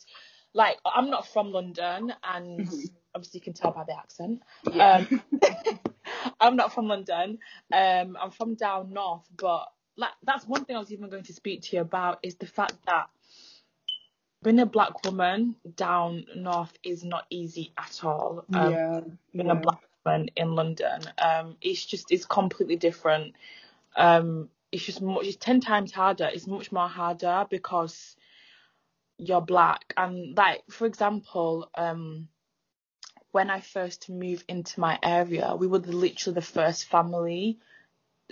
like 0.54 0.78
i'm 0.86 1.10
not 1.10 1.28
from 1.28 1.52
london 1.52 2.14
and 2.24 2.68
Mhm. 2.68 2.90
obviously 3.16 3.40
you 3.40 3.44
can 3.44 3.54
tell 3.54 3.72
by 3.72 3.84
the 3.84 3.98
accent 3.98 4.42
Yeah. 4.72 5.04
um 5.06 5.22
i'm 6.40 6.56
not 6.56 6.74
from 6.74 6.88
london 6.88 7.40
um 7.74 8.18
i'm 8.22 8.32
from 8.32 8.56
down 8.56 8.94
north 8.94 9.28
but 9.38 9.66
like 9.98 10.12
that's 10.24 10.48
one 10.48 10.64
thing 10.66 10.76
i 10.76 10.80
was 10.80 10.92
even 10.92 11.10
going 11.10 11.24
to 11.24 11.34
speak 11.34 11.64
to 11.64 11.76
you 11.76 11.82
about 11.82 12.20
is 12.24 12.36
the 12.36 12.46
fact 12.46 12.76
that 12.86 13.08
being 14.46 14.60
a 14.60 14.66
black 14.66 15.04
woman 15.04 15.56
down 15.76 16.24
north 16.36 16.72
is 16.84 17.04
not 17.04 17.26
easy 17.32 17.74
at 17.80 18.04
all. 18.04 18.46
Um, 18.54 18.72
yeah. 18.72 19.00
being 19.34 19.48
yeah. 19.48 19.54
a 19.54 19.56
black 19.56 19.80
woman 20.06 20.30
in 20.36 20.54
London, 20.54 21.02
um, 21.18 21.58
it's 21.62 21.84
just 21.84 22.12
it's 22.12 22.26
completely 22.26 22.76
different. 22.76 23.34
Um, 23.96 24.50
it's 24.72 24.86
just 24.86 25.02
much, 25.02 25.26
it's 25.26 25.38
ten 25.38 25.62
times 25.62 25.92
harder. 25.92 26.30
It's 26.32 26.46
much 26.46 26.72
more 26.72 26.88
harder 26.88 27.48
because 27.50 28.16
you're 29.18 29.42
black. 29.42 29.94
And 29.98 30.38
like 30.38 30.62
for 30.70 30.86
example, 30.86 31.68
um, 31.74 32.28
when 33.32 33.50
I 33.50 33.62
first 33.62 34.10
moved 34.12 34.46
into 34.48 34.80
my 34.80 35.00
area, 35.02 35.56
we 35.56 35.66
were 35.66 35.80
literally 35.80 36.36
the 36.36 36.42
first 36.42 36.86
family, 36.86 37.58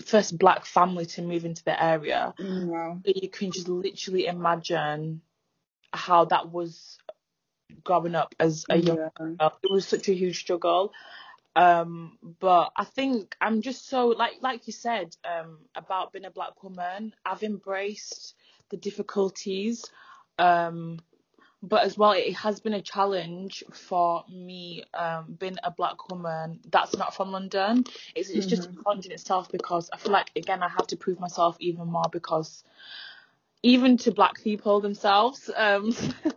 first 0.06 0.38
black 0.38 0.68
family 0.68 1.08
to 1.08 1.24
move 1.24 1.44
into 1.44 1.64
the 1.64 1.84
area 1.84 2.36
Mm, 2.40 2.68
Wow. 2.68 3.02
you 3.04 3.30
can 3.30 3.52
just 3.52 3.68
literally 3.68 4.28
imagine 4.28 5.22
how 5.94 6.26
that 6.26 6.52
was 6.52 7.00
growing 7.84 8.16
up 8.16 8.36
as 8.40 8.66
a 8.70 8.78
young 8.78 8.98
Yeah. 8.98 9.10
girl. 9.40 9.54
It 9.64 9.72
was 9.72 9.88
such 9.88 10.10
a 10.10 10.14
huge 10.14 10.40
struggle. 10.40 10.94
Um, 11.56 12.18
but 12.40 12.72
I 12.78 12.84
think 12.86 13.36
I'm 13.40 13.62
just 13.62 13.88
so 13.88 14.08
like 14.08 14.36
like 14.42 14.68
you 14.68 14.74
said 14.74 15.16
um, 15.26 15.60
about 15.76 16.12
being 16.14 16.26
a 16.26 16.32
black 16.32 16.64
woman. 16.64 17.14
I've 17.26 17.44
embraced 17.44 18.36
the 18.70 18.78
difficulties, 18.78 19.86
um, 20.40 21.00
but 21.62 21.84
as 21.84 21.98
well 21.98 22.14
it 22.14 22.34
has 22.36 22.60
been 22.60 22.74
a 22.74 22.82
challenge 22.82 23.64
for 23.72 24.24
me 24.32 24.84
um, 24.96 25.38
being 25.40 25.58
a 25.64 25.72
black 25.72 26.10
woman 26.10 26.60
that's 26.72 26.98
not 26.98 27.16
from 27.16 27.32
London. 27.32 27.86
It's 28.16 28.30
it's 28.32 28.48
just 28.48 28.66
a 28.66 28.84
challenge 28.84 29.06
in 29.06 29.12
itself 29.12 29.52
because 29.52 29.90
I 29.94 29.98
feel 29.98 30.14
like 30.14 30.32
again 30.36 30.64
I 30.64 30.70
have 30.70 30.88
to 30.88 30.98
prove 30.98 31.20
myself 31.20 31.58
even 31.60 31.88
more 31.88 32.10
because 32.12 32.64
even 33.64 33.98
to 33.98 34.12
black 34.12 34.42
people 34.44 34.82
themselves, 34.82 35.50
um, 35.56 35.96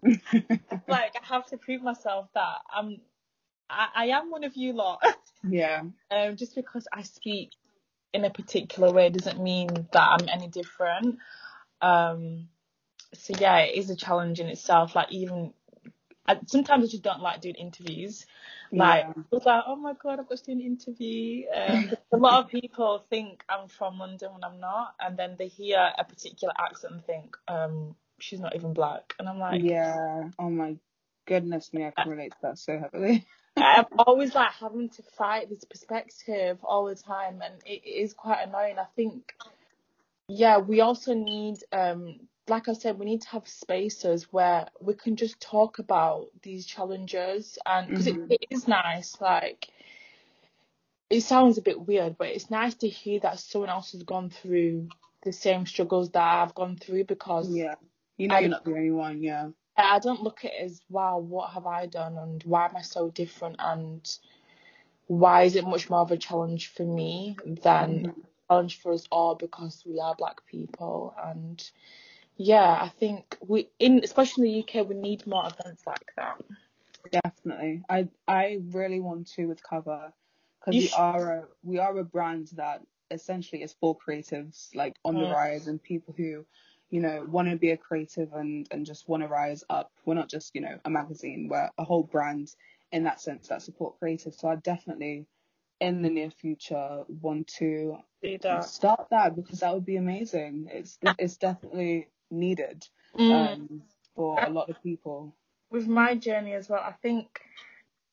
like 0.89 1.15
I 1.17 1.25
have 1.25 1.47
to 1.47 1.59
prove 1.59 1.83
myself 1.83 2.29
that 2.35 2.59
I'm 2.73 3.01
I, 3.69 3.89
I 3.95 4.07
am 4.07 4.31
one 4.31 4.45
of 4.45 4.57
you 4.57 4.73
lot. 4.73 5.03
yeah. 5.43 5.83
um, 6.11 6.37
just 6.37 6.55
because 6.55 6.87
I 6.93 7.03
speak 7.03 7.51
in 8.13 8.25
a 8.25 8.31
particular 8.31 8.93
way 8.93 9.11
doesn't 9.11 9.43
mean 9.43 9.69
that 9.93 10.09
I'm 10.21 10.29
any 10.33 10.49
different. 10.49 11.19
Um, 11.81 12.49
so 13.15 13.35
yeah, 13.39 13.59
it 13.59 13.77
is 13.77 13.91
a 13.91 13.97
challenge 13.97 14.41
in 14.41 14.47
itself. 14.47 14.95
Like 14.95 15.11
even 15.13 15.53
I, 16.29 16.39
sometimes 16.47 16.85
I 16.85 16.89
just 16.89 17.03
don't 17.03 17.21
like 17.21 17.41
doing 17.41 17.55
interviews. 17.55 18.27
Like 18.73 19.07
Yeah. 19.07 19.23
it's 19.33 19.47
like, 19.47 19.65
oh 19.67 19.77
my 19.77 19.95
god, 19.95 20.21
I've 20.21 20.29
got 20.29 20.39
to 20.39 20.45
do 20.45 20.53
an 20.53 20.61
interview. 20.61 21.45
Um, 21.55 21.91
a 22.13 22.17
lot 22.17 22.45
of 22.45 22.51
people 22.51 23.05
think 23.11 23.45
I'm 23.49 23.69
from 23.69 23.99
London 23.99 24.33
when 24.33 24.45
I'm 24.45 24.61
not, 24.61 24.95
and 25.01 25.17
then 25.17 25.37
they 25.39 25.49
hear 25.49 25.93
a 25.97 26.05
particular 26.05 26.53
accent 26.59 26.95
and 26.95 27.05
think, 27.05 27.37
um, 27.49 27.95
she's 28.19 28.41
not 28.41 28.55
even 28.57 28.73
black, 28.73 29.15
and 29.19 29.29
I'm 29.29 29.39
like, 29.39 29.63
Yeah. 29.63 30.31
Oh 30.39 30.51
my 30.51 30.77
goodness 31.27 31.73
me, 31.73 31.85
I 31.85 31.91
can 31.91 32.11
relate 32.11 32.33
to 32.33 32.39
that 32.43 32.59
so 32.59 32.79
heavily. 32.79 33.27
I'm 33.57 33.87
always 33.99 34.35
like 34.35 34.53
having 34.53 34.91
to 34.91 35.03
fight 35.03 35.49
this 35.49 35.65
perspective 35.65 36.59
all 36.63 36.87
the 36.87 36.95
time, 36.95 37.41
and 37.43 37.55
it 37.65 37.87
is 37.87 38.13
quite 38.13 38.47
annoying. 38.47 38.79
I 38.79 38.87
think, 38.97 39.35
yeah, 40.29 40.59
we 40.59 40.81
also 40.81 41.15
need, 41.15 41.59
um, 41.73 42.21
like 42.49 42.69
I 42.69 42.73
said, 42.75 42.99
we 42.99 43.07
need 43.07 43.23
to 43.23 43.29
have 43.31 43.49
spaces 43.49 44.33
where 44.33 44.69
we 44.81 44.95
can 44.95 45.17
just 45.17 45.41
talk 45.41 45.79
about 45.79 46.29
these 46.43 46.67
challenges, 46.67 47.59
and 47.67 47.89
because 47.89 48.07
Mhm. 48.07 48.31
it, 48.31 48.41
it 48.43 48.47
is 48.51 48.69
nice, 48.69 49.21
like. 49.21 49.69
It 51.09 51.21
sounds 51.21 51.57
a 51.57 51.63
bit 51.63 51.81
weird, 51.87 52.19
but 52.19 52.29
it's 52.29 52.51
nice 52.51 52.75
to 52.77 52.89
hear 52.89 53.21
that 53.21 53.39
someone 53.39 53.71
else 53.71 53.93
has 53.93 54.03
gone 54.03 54.29
through 54.31 54.89
the 55.23 55.33
same 55.33 55.65
struggles 55.67 56.11
that 56.11 56.23
I've 56.43 56.55
gone 56.55 56.77
through 56.77 57.05
because 57.05 57.49
Yeah. 57.49 57.75
You 58.17 58.29
know 58.29 58.37
I- 58.37 58.41
you're 58.41 58.51
not 58.51 58.65
the 58.65 58.73
only 58.73 58.91
one, 58.91 59.23
yeah. 59.23 59.51
I 59.77 59.99
don't 60.01 60.23
look 60.23 60.45
at 60.45 60.53
it 60.53 60.63
as 60.65 60.83
wow, 60.89 61.19
what 61.19 61.51
have 61.53 61.67
I 61.67 61.87
done 61.87 62.17
and 62.19 62.43
why 62.45 62.67
am 62.67 62.77
I 62.77 62.83
so 62.83 63.11
different 63.11 63.57
and 63.59 64.19
why 65.07 65.43
is 65.45 65.55
it 65.57 65.65
much 65.67 65.89
more 65.91 66.01
of 66.01 66.11
a 66.11 66.17
challenge 66.17 66.69
for 66.69 66.85
me 66.85 67.37
than 67.63 68.07
Mhm. 68.07 68.25
a 68.49 68.53
challenge 68.53 68.81
for 68.81 68.93
us 68.93 69.07
all 69.13 69.35
because 69.37 69.85
we 69.87 70.01
are 70.01 70.15
black 70.17 70.45
people 70.47 71.15
and 71.23 71.71
yeah, 72.37 72.79
I 72.83 72.89
think 72.89 73.37
we 73.47 73.69
in 73.79 74.01
especially 74.05 74.49
in 74.49 74.55
the 74.67 74.81
UK 74.81 74.89
we 74.89 74.95
need 74.95 75.27
more 75.27 75.47
events 75.47 75.87
like 75.87 76.13
that. 76.17 76.43
Definitely. 77.11 77.83
I 77.89 78.09
I 78.29 78.61
really 78.71 79.01
want 79.01 79.29
to 79.35 79.47
with 79.47 79.63
cover 79.63 80.13
because 80.61 80.75
we 80.75 80.91
are 80.91 81.33
a 81.33 81.45
we 81.63 81.79
are 81.79 81.97
a 81.99 82.05
brand 82.05 82.51
that 82.57 82.83
essentially 83.11 83.63
is 83.63 83.75
for 83.81 83.97
creatives 83.97 84.75
like 84.75 84.97
on 85.05 85.15
the 85.15 85.31
rise 85.31 85.69
and 85.69 85.81
people 85.83 86.13
who 86.17 86.45
you 86.91 87.01
know 87.01 87.25
want 87.29 87.49
to 87.49 87.57
be 87.57 87.71
a 87.71 87.77
creative 87.77 88.33
and 88.33 88.69
and 88.71 88.85
just 88.85 89.09
want 89.09 89.23
to 89.23 89.29
rise 89.29 89.65
up. 89.71 89.91
We're 90.05 90.15
not 90.15 90.29
just 90.29 90.55
you 90.55 90.61
know 90.61 90.79
a 90.85 90.91
magazine. 90.91 91.49
We're 91.51 91.71
a 91.79 91.85
whole 91.85 92.03
brand 92.03 92.55
in 92.93 93.05
that 93.05 93.21
sense 93.21 93.49
that 93.49 93.63
support 93.63 93.95
creatives. 94.01 94.41
So 94.41 94.49
I 94.49 94.57
definitely 94.57 95.27
in 95.81 96.03
the 96.03 96.11
near 96.11 96.31
future 96.31 97.05
want 97.21 97.47
to 97.59 97.99
that. 98.43 98.65
start 98.65 99.07
that 99.11 99.37
because 99.37 99.61
that 99.61 99.73
would 99.73 99.87
be 99.87 99.97
amazing. 99.97 100.69
It's 100.71 100.99
ah. 101.07 101.15
it's 101.19 101.37
definitely 101.37 102.09
needed 102.31 102.87
Mm. 103.19 103.59
um 103.59 103.83
for 104.15 104.43
a 104.47 104.51
lot 104.51 104.69
of 104.71 104.83
people. 104.83 105.35
With 105.71 105.89
my 105.89 106.15
journey 106.15 106.55
as 106.55 106.69
well, 106.69 106.83
I 106.83 106.93
think 106.93 107.41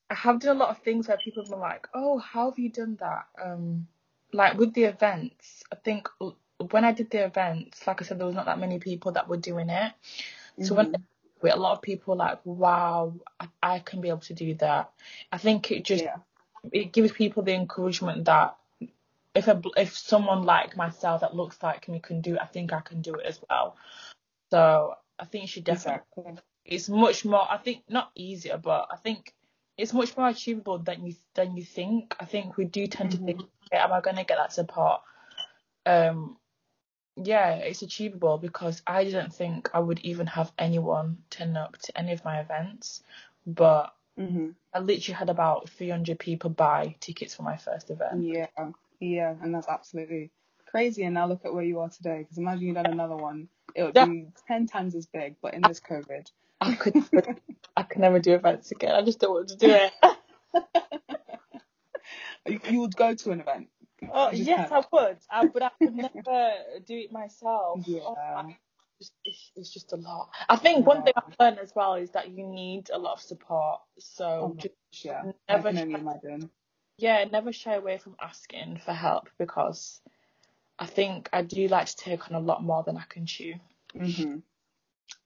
I 0.10 0.16
have 0.16 0.40
done 0.40 0.58
a 0.58 0.60
lot 0.60 0.70
of 0.70 0.80
things 0.84 1.08
where 1.08 1.18
people 1.18 1.44
have 1.44 1.50
been 1.52 1.60
like, 1.60 1.88
"Oh, 1.94 2.18
how 2.20 2.50
have 2.50 2.60
you 2.60 2.70
done 2.70 2.96
that?" 2.98 3.28
Um, 3.42 3.88
like 4.34 4.58
with 4.58 4.74
the 4.74 4.86
events, 4.86 5.64
I 5.72 5.76
think 5.76 6.08
when 6.72 6.84
I 6.86 6.92
did 6.94 7.10
the 7.12 7.26
events, 7.26 7.86
like 7.88 8.02
I 8.02 8.06
said, 8.06 8.20
there 8.20 8.28
was 8.28 8.36
not 8.36 8.46
that 8.46 8.60
many 8.60 8.80
people 8.80 9.12
that 9.14 9.28
were 9.30 9.38
doing 9.38 9.70
it. 9.70 9.94
So 10.60 10.76
when 10.76 10.88
Mm-hmm. 10.88 11.02
a 11.44 11.58
lot 11.58 11.74
of 11.74 11.82
people 11.82 12.16
like, 12.16 12.40
wow, 12.46 13.14
I, 13.40 13.48
I 13.62 13.80
can 13.80 14.02
be 14.02 14.10
able 14.10 14.20
to 14.22 14.34
do 14.34 14.54
that. 14.56 14.92
I 15.32 15.38
think 15.38 15.72
it 15.72 15.84
just 15.86 16.06
Yeah. 16.06 16.18
it 16.72 16.94
gives 16.94 17.12
people 17.12 17.44
the 17.44 17.54
encouragement 17.54 18.26
that 18.26 18.56
if 19.36 19.48
a, 19.48 19.62
if 19.78 19.98
someone 19.98 20.44
like 20.44 20.78
myself 20.78 21.22
that 21.22 21.36
looks 21.36 21.62
like 21.64 21.88
me 21.88 22.00
can 22.00 22.22
do 22.22 22.36
it, 22.36 22.42
I 22.42 22.46
think 22.46 22.74
I 22.74 22.82
can 22.82 23.02
do 23.02 23.16
it 23.16 23.26
as 23.26 23.40
well. 23.50 23.76
So 24.52 24.94
I 25.20 25.26
think 25.26 25.44
you 25.44 25.48
should 25.48 25.64
definitely. 25.64 26.02
Exactly. 26.16 26.44
It's 26.66 26.90
much 26.90 27.26
more. 27.26 27.46
I 27.50 27.58
think 27.58 27.84
not 27.90 28.12
easier, 28.16 28.58
but 28.58 28.88
I 28.92 28.98
think 28.98 29.34
it's 29.78 29.94
much 29.94 30.16
more 30.16 30.30
achievable 30.30 30.78
than 30.78 31.06
you 31.06 31.16
than 31.34 31.58
you 31.58 31.64
think. 31.64 32.16
I 32.20 32.26
think 32.26 32.58
we 32.58 32.66
do 32.66 32.88
tend 32.88 33.12
to 33.12 33.18
think, 33.18 33.42
okay, 33.42 33.78
am 33.78 33.92
I 33.92 34.02
going 34.02 34.18
to 34.18 34.24
get 34.24 34.38
that 34.38 34.54
support? 34.54 35.02
Um, 35.86 36.38
yeah, 37.16 37.56
it's 37.56 37.82
achievable 37.82 38.38
because 38.38 38.82
I 38.88 39.04
didn't 39.04 39.34
think 39.34 39.70
I 39.74 39.80
would 39.80 40.00
even 40.00 40.28
have 40.28 40.52
anyone 40.58 41.18
turn 41.30 41.58
up 41.58 41.78
to 41.80 41.98
any 41.98 42.14
of 42.14 42.24
my 42.24 42.40
events, 42.40 43.04
but 43.46 43.94
hmm 44.18 44.52
I 44.74 44.80
literally 44.80 45.16
had 45.16 45.30
about 45.30 45.70
300 45.70 46.18
people 46.18 46.50
buy 46.50 46.96
tickets 47.00 47.36
for 47.36 47.44
my 47.44 47.58
first 47.58 47.92
event. 47.92 48.24
Yeah. 48.24 48.48
Yeah. 49.04 49.36
And 49.42 49.54
that's 49.54 49.68
absolutely 49.68 50.32
crazy. 50.66 51.04
And 51.04 51.14
now 51.16 51.28
look 51.28 51.46
at 51.46 51.54
where 51.54 51.64
you 51.64 51.80
are 51.80 51.90
today. 51.90 52.20
Because 52.20 52.38
imagine 52.38 52.68
you 52.68 52.74
done 52.74 52.86
another 52.88 53.16
one, 53.16 53.48
it 53.76 53.84
would 53.84 53.96
Yeah. 53.96 54.06
be 54.06 54.28
ten 54.48 54.68
times 54.68 54.96
as 54.96 55.06
big. 55.06 55.36
But 55.42 55.54
in 55.54 55.62
this 55.62 55.80
COVID, 55.80 56.30
I 56.62 56.76
could, 56.76 56.96
I 57.78 57.84
could 57.84 58.02
never 58.02 58.20
do 58.20 58.34
events 58.34 58.72
again. 58.72 58.96
I 58.96 59.02
just 59.04 59.20
don't 59.20 59.34
want 59.34 59.50
to 59.50 59.58
do 59.58 59.72
it. 59.72 59.92
you, 62.48 62.60
you 62.70 62.80
would 62.82 62.96
go 62.96 63.14
to 63.14 63.32
an 63.32 63.42
event. 63.42 63.68
Oh 64.14 64.32
yes, 64.32 64.70
can't. 64.70 64.72
I 64.72 64.84
would, 64.92 65.18
I, 65.32 65.46
but 65.46 65.64
I 65.64 65.72
could 65.82 65.96
never 65.96 66.52
do 66.86 66.98
it 66.98 67.12
myself. 67.12 67.82
Yeah. 67.88 68.02
Oh, 68.06 68.16
I- 68.20 68.58
it's, 69.26 69.52
it's, 69.56 69.74
just 69.74 69.92
a 69.92 69.98
lot. 69.98 70.30
I 70.48 70.56
think 70.56 70.86
one 70.86 71.04
thing 71.04 71.12
I've 71.18 71.36
learned 71.38 71.60
as 71.60 71.74
well 71.76 71.96
is 71.96 72.12
that 72.12 72.30
you 72.30 72.48
need 72.48 72.90
a 72.94 72.98
lot 72.98 73.14
of 73.14 73.22
support. 73.22 73.82
So 74.00 74.26
Oh, 74.26 74.56
just 74.58 74.76
Yeah. 75.04 75.24
I 75.50 75.56
never 75.58 75.70
can 75.74 75.80
only 75.80 75.94
imagine. 75.96 76.50
Yeah, 76.98 77.24
never 77.26 77.52
shy 77.54 77.76
away 77.76 77.98
from 77.98 78.16
asking 78.22 78.80
for 78.86 78.94
help 78.94 79.30
because 79.40 80.02
I 80.80 80.86
think 80.88 81.30
I 81.34 81.42
do 81.44 81.68
like 81.68 81.88
to 81.88 81.96
take 81.98 82.30
on 82.30 82.36
a 82.36 82.40
lot 82.46 82.64
more 82.64 82.84
than 82.84 82.98
I 82.98 83.04
can 83.10 83.26
chew. 83.26 83.56
hmm 83.98 84.40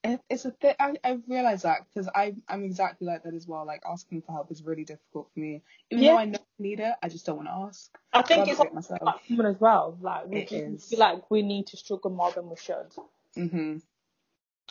It, 0.04 0.22
it's 0.30 0.46
a 0.46 0.52
thing. 0.52 0.76
I, 0.80 0.96
I 1.04 1.20
realize 1.28 1.64
that 1.64 1.82
because 1.94 2.10
I 2.16 2.36
I'm 2.48 2.64
exactly 2.64 3.08
like 3.08 3.24
that 3.24 3.34
as 3.34 3.48
well. 3.48 3.66
Like 3.66 3.84
asking 3.90 4.22
for 4.22 4.32
help 4.34 4.52
is 4.52 4.64
really 4.64 4.86
difficult 4.86 5.30
for 5.34 5.40
me. 5.40 5.62
Even 5.92 6.06
Yeah. 6.06 6.14
though 6.14 6.18
I 6.18 6.26
know 6.26 6.40
I 6.40 6.64
need 6.64 6.80
it, 6.80 6.94
I 7.04 7.10
just 7.10 7.26
don't 7.26 7.38
want 7.38 7.50
to 7.50 7.54
ask. 7.54 7.98
I 8.14 8.22
think 8.24 8.48
it's 8.48 8.60
it 8.60 8.74
myself. 8.74 9.02
like 9.02 9.22
human 9.24 9.46
as 9.48 9.60
well. 9.60 9.98
Like 10.02 10.28
we 10.28 10.40
It 10.40 10.50
just 10.50 10.66
is. 10.66 10.90
feel 10.90 11.00
like 11.00 11.30
we 11.32 11.42
need 11.42 11.68
to 11.68 11.78
struggle 11.78 12.12
more 12.12 12.32
than 12.32 12.50
we 12.50 12.56
should. 12.56 12.88
hmm 13.36 13.78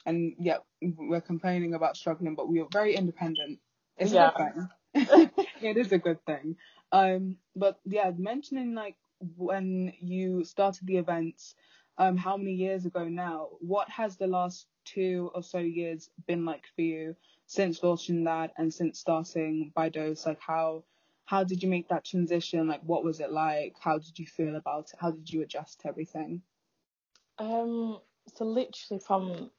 And 0.07 0.35
yeah, 0.41 0.59
we're 0.83 1.21
complaining 1.21 1.75
about 1.75 1.97
struggling, 1.97 2.35
but 2.35 2.49
we 2.49 2.61
are 2.61 2.69
very 2.73 2.97
independent. 2.97 3.61
It's 3.99 4.13
Yeah. 4.13 4.31
thing. 4.31 4.69
it 5.61 5.77
is 5.77 5.93
a 5.93 5.99
good 5.99 6.25
thing. 6.25 6.57
Um, 6.93 7.37
but 7.55 7.79
yeah, 7.85 8.11
mentioning 8.17 8.75
like 8.75 8.97
when 9.37 9.93
you 10.01 10.45
started 10.45 10.87
the 10.87 10.97
events, 10.97 11.55
um, 11.99 12.17
how 12.17 12.37
many 12.37 12.53
years 12.53 12.85
ago 12.85 13.09
now? 13.09 13.49
What 13.61 13.89
has 13.91 14.17
the 14.17 14.27
last 14.27 14.67
two 14.85 15.31
or 15.35 15.43
so 15.43 15.59
years 15.59 16.11
been 16.27 16.45
like 16.45 16.65
for 16.75 16.83
you 16.83 17.17
since 17.47 17.83
launching 17.83 18.25
that 18.25 18.53
and 18.59 18.73
since 18.73 18.99
starting 18.99 19.73
by 19.75 19.89
Dose? 19.89 20.27
Like 20.27 20.41
how 20.41 20.85
how 21.25 21.43
did 21.43 21.63
you 21.63 21.69
make 21.69 21.89
that 21.89 22.05
transition? 22.05 22.69
Like 22.69 22.83
what 22.83 23.05
was 23.05 23.21
it 23.21 23.33
like? 23.33 23.77
How 23.81 23.99
did 23.99 24.19
you 24.19 24.27
feel 24.27 24.57
about 24.57 24.91
it? 24.93 24.99
How 25.01 25.11
did 25.11 25.31
you 25.31 25.43
adjust 25.43 25.81
to 25.81 25.89
everything? 25.89 26.43
Um, 27.39 28.01
so 28.35 28.45
literally 28.45 29.01
from 29.01 29.51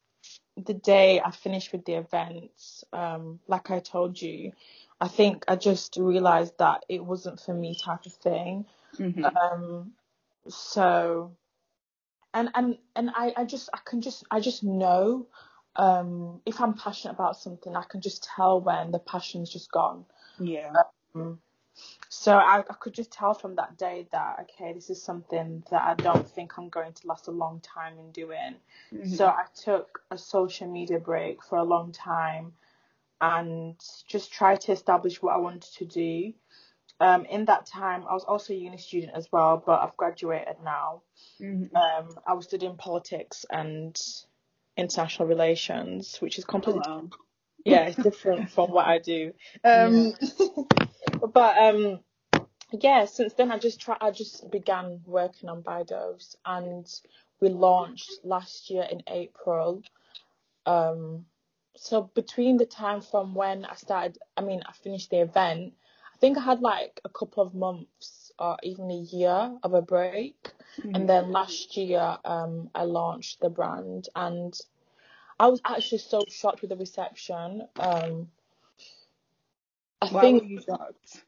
the 0.56 0.74
day 0.74 1.20
I 1.20 1.30
finished 1.30 1.72
with 1.72 1.84
the 1.84 1.94
events, 1.94 2.84
um, 2.92 3.40
like 3.46 3.70
I 3.70 3.80
told 3.80 4.20
you, 4.20 4.52
I 5.00 5.08
think 5.08 5.44
I 5.46 5.56
just 5.56 5.96
realized 5.96 6.58
that 6.58 6.84
it 6.88 7.04
wasn't 7.04 7.40
for 7.40 7.54
me 7.54 7.74
type 7.74 8.06
of 8.06 8.12
thing. 8.14 8.66
hmm 8.96 9.24
Um, 9.24 9.92
so 10.48 11.36
and 12.34 12.50
and 12.54 12.78
and 12.96 13.10
I, 13.14 13.32
I 13.36 13.44
just 13.44 13.68
I 13.72 13.78
can 13.84 14.00
just 14.00 14.24
I 14.30 14.40
just 14.40 14.62
know 14.64 15.26
um 15.76 16.40
if 16.46 16.60
I'm 16.60 16.74
passionate 16.74 17.14
about 17.14 17.36
something 17.36 17.76
I 17.76 17.84
can 17.84 18.00
just 18.00 18.24
tell 18.24 18.60
when 18.60 18.90
the 18.90 18.98
passion's 18.98 19.50
just 19.50 19.70
gone. 19.70 20.04
Yeah. 20.38 20.72
Um, 21.14 21.40
so 22.08 22.36
I, 22.36 22.58
I 22.58 22.74
could 22.80 22.94
just 22.94 23.12
tell 23.12 23.34
from 23.34 23.54
that 23.56 23.78
day 23.78 24.08
that 24.12 24.40
okay 24.42 24.72
this 24.72 24.90
is 24.90 25.02
something 25.02 25.62
that 25.70 25.82
I 25.82 25.94
don't 25.94 26.28
think 26.28 26.58
I'm 26.58 26.68
going 26.68 26.92
to 26.92 27.06
last 27.06 27.28
a 27.28 27.32
long 27.32 27.60
time 27.60 27.98
in 27.98 28.10
doing. 28.12 28.56
Mhm. 28.92 29.16
So 29.16 29.26
I 29.26 29.44
took 29.54 30.02
a 30.10 30.18
social 30.18 30.68
media 30.70 30.98
break 30.98 31.42
for 31.44 31.58
a 31.58 31.64
long 31.64 31.92
time 31.92 32.52
and 33.20 33.76
just 34.08 34.32
try 34.32 34.56
to 34.56 34.72
establish 34.72 35.20
what 35.22 35.34
I 35.34 35.38
wanted 35.38 35.72
to 35.78 35.84
do. 35.84 36.32
Um, 37.00 37.24
in 37.26 37.44
that 37.46 37.66
time, 37.66 38.04
I 38.08 38.14
was 38.14 38.24
also 38.24 38.52
a 38.52 38.56
uni 38.56 38.78
student 38.78 39.12
as 39.14 39.28
well, 39.30 39.62
but 39.64 39.80
I've 39.80 39.96
graduated 39.96 40.56
now. 40.64 41.02
Mhm. 41.40 41.74
Um, 41.74 42.18
I 42.26 42.32
was 42.34 42.46
studying 42.46 42.76
politics 42.76 43.44
and 43.50 43.96
international 44.76 45.28
relations, 45.28 46.16
which 46.20 46.38
is 46.38 46.44
Oh, 46.44 46.48
completely 46.48 46.82
wow. 46.86 47.08
yeah, 47.64 47.82
it's 47.86 48.02
different 48.02 48.50
from 48.50 48.70
what 48.70 48.86
I 48.86 48.98
do. 48.98 49.32
Um, 49.64 50.14
but 51.32 51.58
um, 51.58 52.00
yeah, 52.72 53.04
since 53.06 53.34
then 53.34 53.50
I 53.52 53.58
just 53.58 53.80
try 53.80 53.96
I 54.00 54.10
just 54.10 54.50
began 54.50 55.00
working 55.06 55.48
on 55.48 55.62
By 55.62 55.82
Dose 55.84 56.36
and 56.44 56.86
we 57.40 57.48
launched 57.48 58.20
last 58.24 58.70
year 58.70 58.86
in 58.90 59.02
April. 59.08 59.82
Um, 60.66 61.26
so 61.78 62.10
between 62.14 62.56
the 62.56 62.66
time 62.66 63.00
from 63.00 63.34
when 63.34 63.64
I 63.64 63.74
started, 63.74 64.18
I 64.36 64.42
mean, 64.42 64.62
I 64.66 64.72
finished 64.72 65.10
the 65.10 65.20
event, 65.20 65.74
I 66.14 66.18
think 66.18 66.36
I 66.36 66.40
had 66.42 66.60
like 66.60 67.00
a 67.04 67.08
couple 67.08 67.42
of 67.42 67.54
months 67.54 68.32
or 68.38 68.56
even 68.62 68.90
a 68.90 68.96
year 68.96 69.58
of 69.62 69.74
a 69.74 69.82
break. 69.82 70.52
Mhm. 70.80 70.94
And 70.94 71.08
then 71.08 71.30
last 71.32 71.76
year, 71.76 72.18
um, 72.24 72.70
I 72.74 72.82
launched 72.82 73.40
the 73.40 73.50
brand 73.50 74.08
and 74.16 74.58
I 75.38 75.46
was 75.46 75.60
actually 75.64 75.98
so 75.98 76.22
shocked 76.28 76.62
with 76.62 76.70
the 76.70 76.76
reception. 76.76 77.68
Um, 77.78 78.30
I 80.02 80.08
Why 80.08 80.22
think 80.22 80.42
were 80.42 80.48
you 80.48 80.60
shocked? 80.60 81.24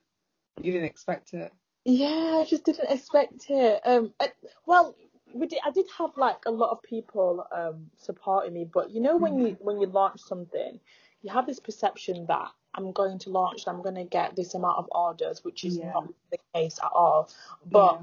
You 0.60 0.72
didn't 0.72 0.86
expect 0.88 1.34
it. 1.34 1.52
Yeah, 1.84 2.40
I 2.42 2.44
just 2.44 2.64
didn't 2.64 2.90
expect 2.90 3.46
it. 3.48 3.80
Um, 3.84 4.12
I, 4.20 4.32
well, 4.66 4.94
we 5.34 5.46
did. 5.46 5.60
I 5.64 5.70
did 5.70 5.86
have 5.98 6.10
like 6.16 6.44
a 6.46 6.50
lot 6.50 6.70
of 6.70 6.82
people 6.82 7.46
um 7.52 7.90
supporting 7.96 8.54
me, 8.54 8.64
but 8.72 8.90
you 8.90 9.00
know 9.00 9.16
when 9.16 9.38
you 9.38 9.56
when 9.60 9.80
you 9.80 9.86
launch 9.86 10.20
something, 10.20 10.80
you 11.22 11.32
have 11.32 11.46
this 11.46 11.60
perception 11.60 12.26
that 12.26 12.48
I'm 12.74 12.92
going 12.92 13.18
to 13.20 13.30
launch, 13.30 13.64
and 13.66 13.76
I'm 13.76 13.82
going 13.82 13.96
to 13.96 14.04
get 14.04 14.36
this 14.36 14.54
amount 14.54 14.78
of 14.78 14.88
orders, 14.92 15.44
which 15.44 15.64
is 15.64 15.78
Yeah. 15.78 15.92
not 15.92 16.08
the 16.30 16.38
case 16.54 16.78
at 16.82 16.90
all. 16.92 17.30
But 17.66 18.02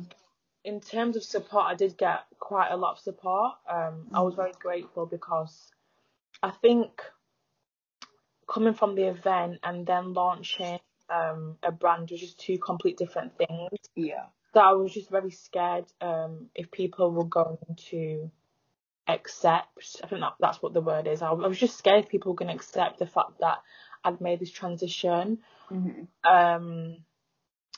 in 0.64 0.82
terms 0.82 1.16
of 1.16 1.24
support, 1.24 1.66
I 1.66 1.76
did 1.76 1.98
get 1.98 2.26
quite 2.40 2.70
a 2.72 2.78
lot 2.78 2.94
of 2.94 3.00
support. 3.00 3.54
Um, 3.70 4.08
I 4.14 4.22
was 4.22 4.36
very 4.36 4.52
grateful 4.60 5.06
because 5.06 5.72
I 6.44 6.52
think 6.52 7.02
coming 8.52 8.74
from 8.74 8.96
the 8.96 9.04
event 9.04 9.60
and 9.64 9.86
then 9.86 10.14
launching 10.14 10.80
um 11.10 11.58
a 11.64 11.72
brand 11.72 12.12
was 12.12 12.20
just 12.20 12.38
two 12.40 12.58
complete 12.58 12.98
different 12.98 13.38
things. 13.38 13.70
Yeah. 13.96 14.26
So 14.54 14.60
I 14.62 14.74
was 14.74 14.94
just 14.94 15.10
very 15.10 15.32
scared 15.32 15.86
um 16.02 16.48
if 16.56 16.72
people 16.72 17.12
were 17.12 17.26
going 17.26 17.58
to 17.90 18.32
accept. 19.08 20.02
I 20.04 20.08
think 20.08 20.22
that, 20.22 20.34
that's 20.40 20.62
what 20.62 20.74
the 20.74 20.82
word 20.82 21.08
is. 21.08 21.22
I, 21.22 21.30
I 21.30 21.48
was 21.48 21.60
just 21.60 21.78
scared 21.78 22.06
if 22.06 22.10
people 22.10 22.32
were 22.32 22.38
going 22.38 22.50
to 22.50 22.56
accept 22.56 23.00
the 23.00 23.08
fact 23.08 23.40
that 23.40 23.60
I'd 24.04 24.22
made 24.22 24.40
this 24.40 24.52
transition. 24.52 25.40
hmm 25.70 26.04
Um, 26.24 26.98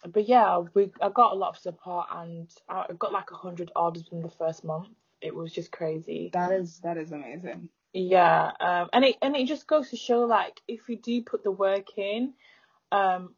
but 0.07 0.27
yeah, 0.29 0.59
we 0.73 0.91
I 1.01 1.09
got 1.09 1.33
a 1.33 1.35
lot 1.35 1.49
of 1.49 1.57
support 1.57 2.07
and 2.11 2.49
I 2.69 2.85
I 2.89 2.93
got 2.97 3.11
like 3.13 3.31
a 3.31 3.35
hundred 3.35 3.71
orders 3.75 4.07
in 4.11 4.21
the 4.21 4.29
first 4.29 4.63
month. 4.63 4.89
It 5.21 5.35
was 5.35 5.51
just 5.51 5.71
crazy. 5.71 6.29
That 6.33 6.51
is 6.51 6.79
that 6.79 6.97
is 6.97 7.11
amazing. 7.11 7.69
Yeah, 7.93 8.51
um, 8.59 8.89
and 8.93 9.05
it 9.05 9.17
and 9.21 9.35
it 9.35 9.47
just 9.47 9.67
goes 9.67 9.89
to 9.89 9.97
show 9.97 10.21
like 10.25 10.61
if 10.67 10.87
you 10.89 10.97
do 10.97 11.21
put 11.23 11.43
the 11.43 11.51
work 11.51 11.97
in, 11.97 12.33
um, 12.91 13.35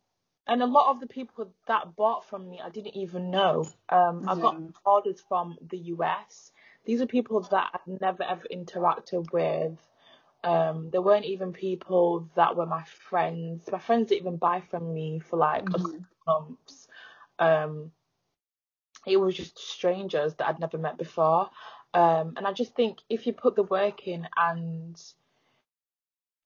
and 0.47 0.61
a 0.61 0.65
lot 0.65 0.91
of 0.91 0.99
the 0.99 1.07
people 1.07 1.53
that 1.67 1.95
bought 1.95 2.25
from 2.25 2.49
me 2.49 2.59
I 2.63 2.69
didn't 2.69 2.95
even 2.95 3.31
know. 3.31 3.67
Um, 3.89 4.25
I 4.27 4.35
got 4.35 4.61
orders 4.85 5.21
from 5.27 5.57
the 5.69 5.77
US. 5.77 6.51
These 6.85 7.01
are 7.01 7.05
people 7.05 7.41
that 7.41 7.69
I've 7.73 8.01
never 8.01 8.23
ever 8.23 8.43
interacted 8.51 9.31
with. 9.31 9.77
Um, 10.43 10.89
there 10.89 11.01
weren't 11.01 11.25
even 11.25 11.53
people 11.53 12.27
that 12.35 12.55
were 12.55 12.65
my 12.65 12.83
friends. 12.83 13.69
My 13.71 13.77
friends 13.79 14.09
didn't 14.09 14.21
even 14.21 14.37
buy 14.37 14.61
from 14.61 14.93
me 14.93 15.19
for 15.19 15.37
like 15.37 15.69
a 15.69 15.73
couple 15.73 16.05
months. 16.25 16.87
Um, 17.37 17.91
it 19.05 19.17
was 19.17 19.35
just 19.35 19.57
strangers 19.57 20.35
that 20.35 20.47
I'd 20.47 20.59
never 20.59 20.77
met 20.77 20.97
before. 20.97 21.49
Um, 21.93 22.33
and 22.37 22.47
I 22.47 22.53
just 22.53 22.73
think 22.73 22.99
if 23.09 23.27
you 23.27 23.33
put 23.33 23.55
the 23.55 23.63
work 23.63 24.07
in 24.07 24.27
and 24.37 25.01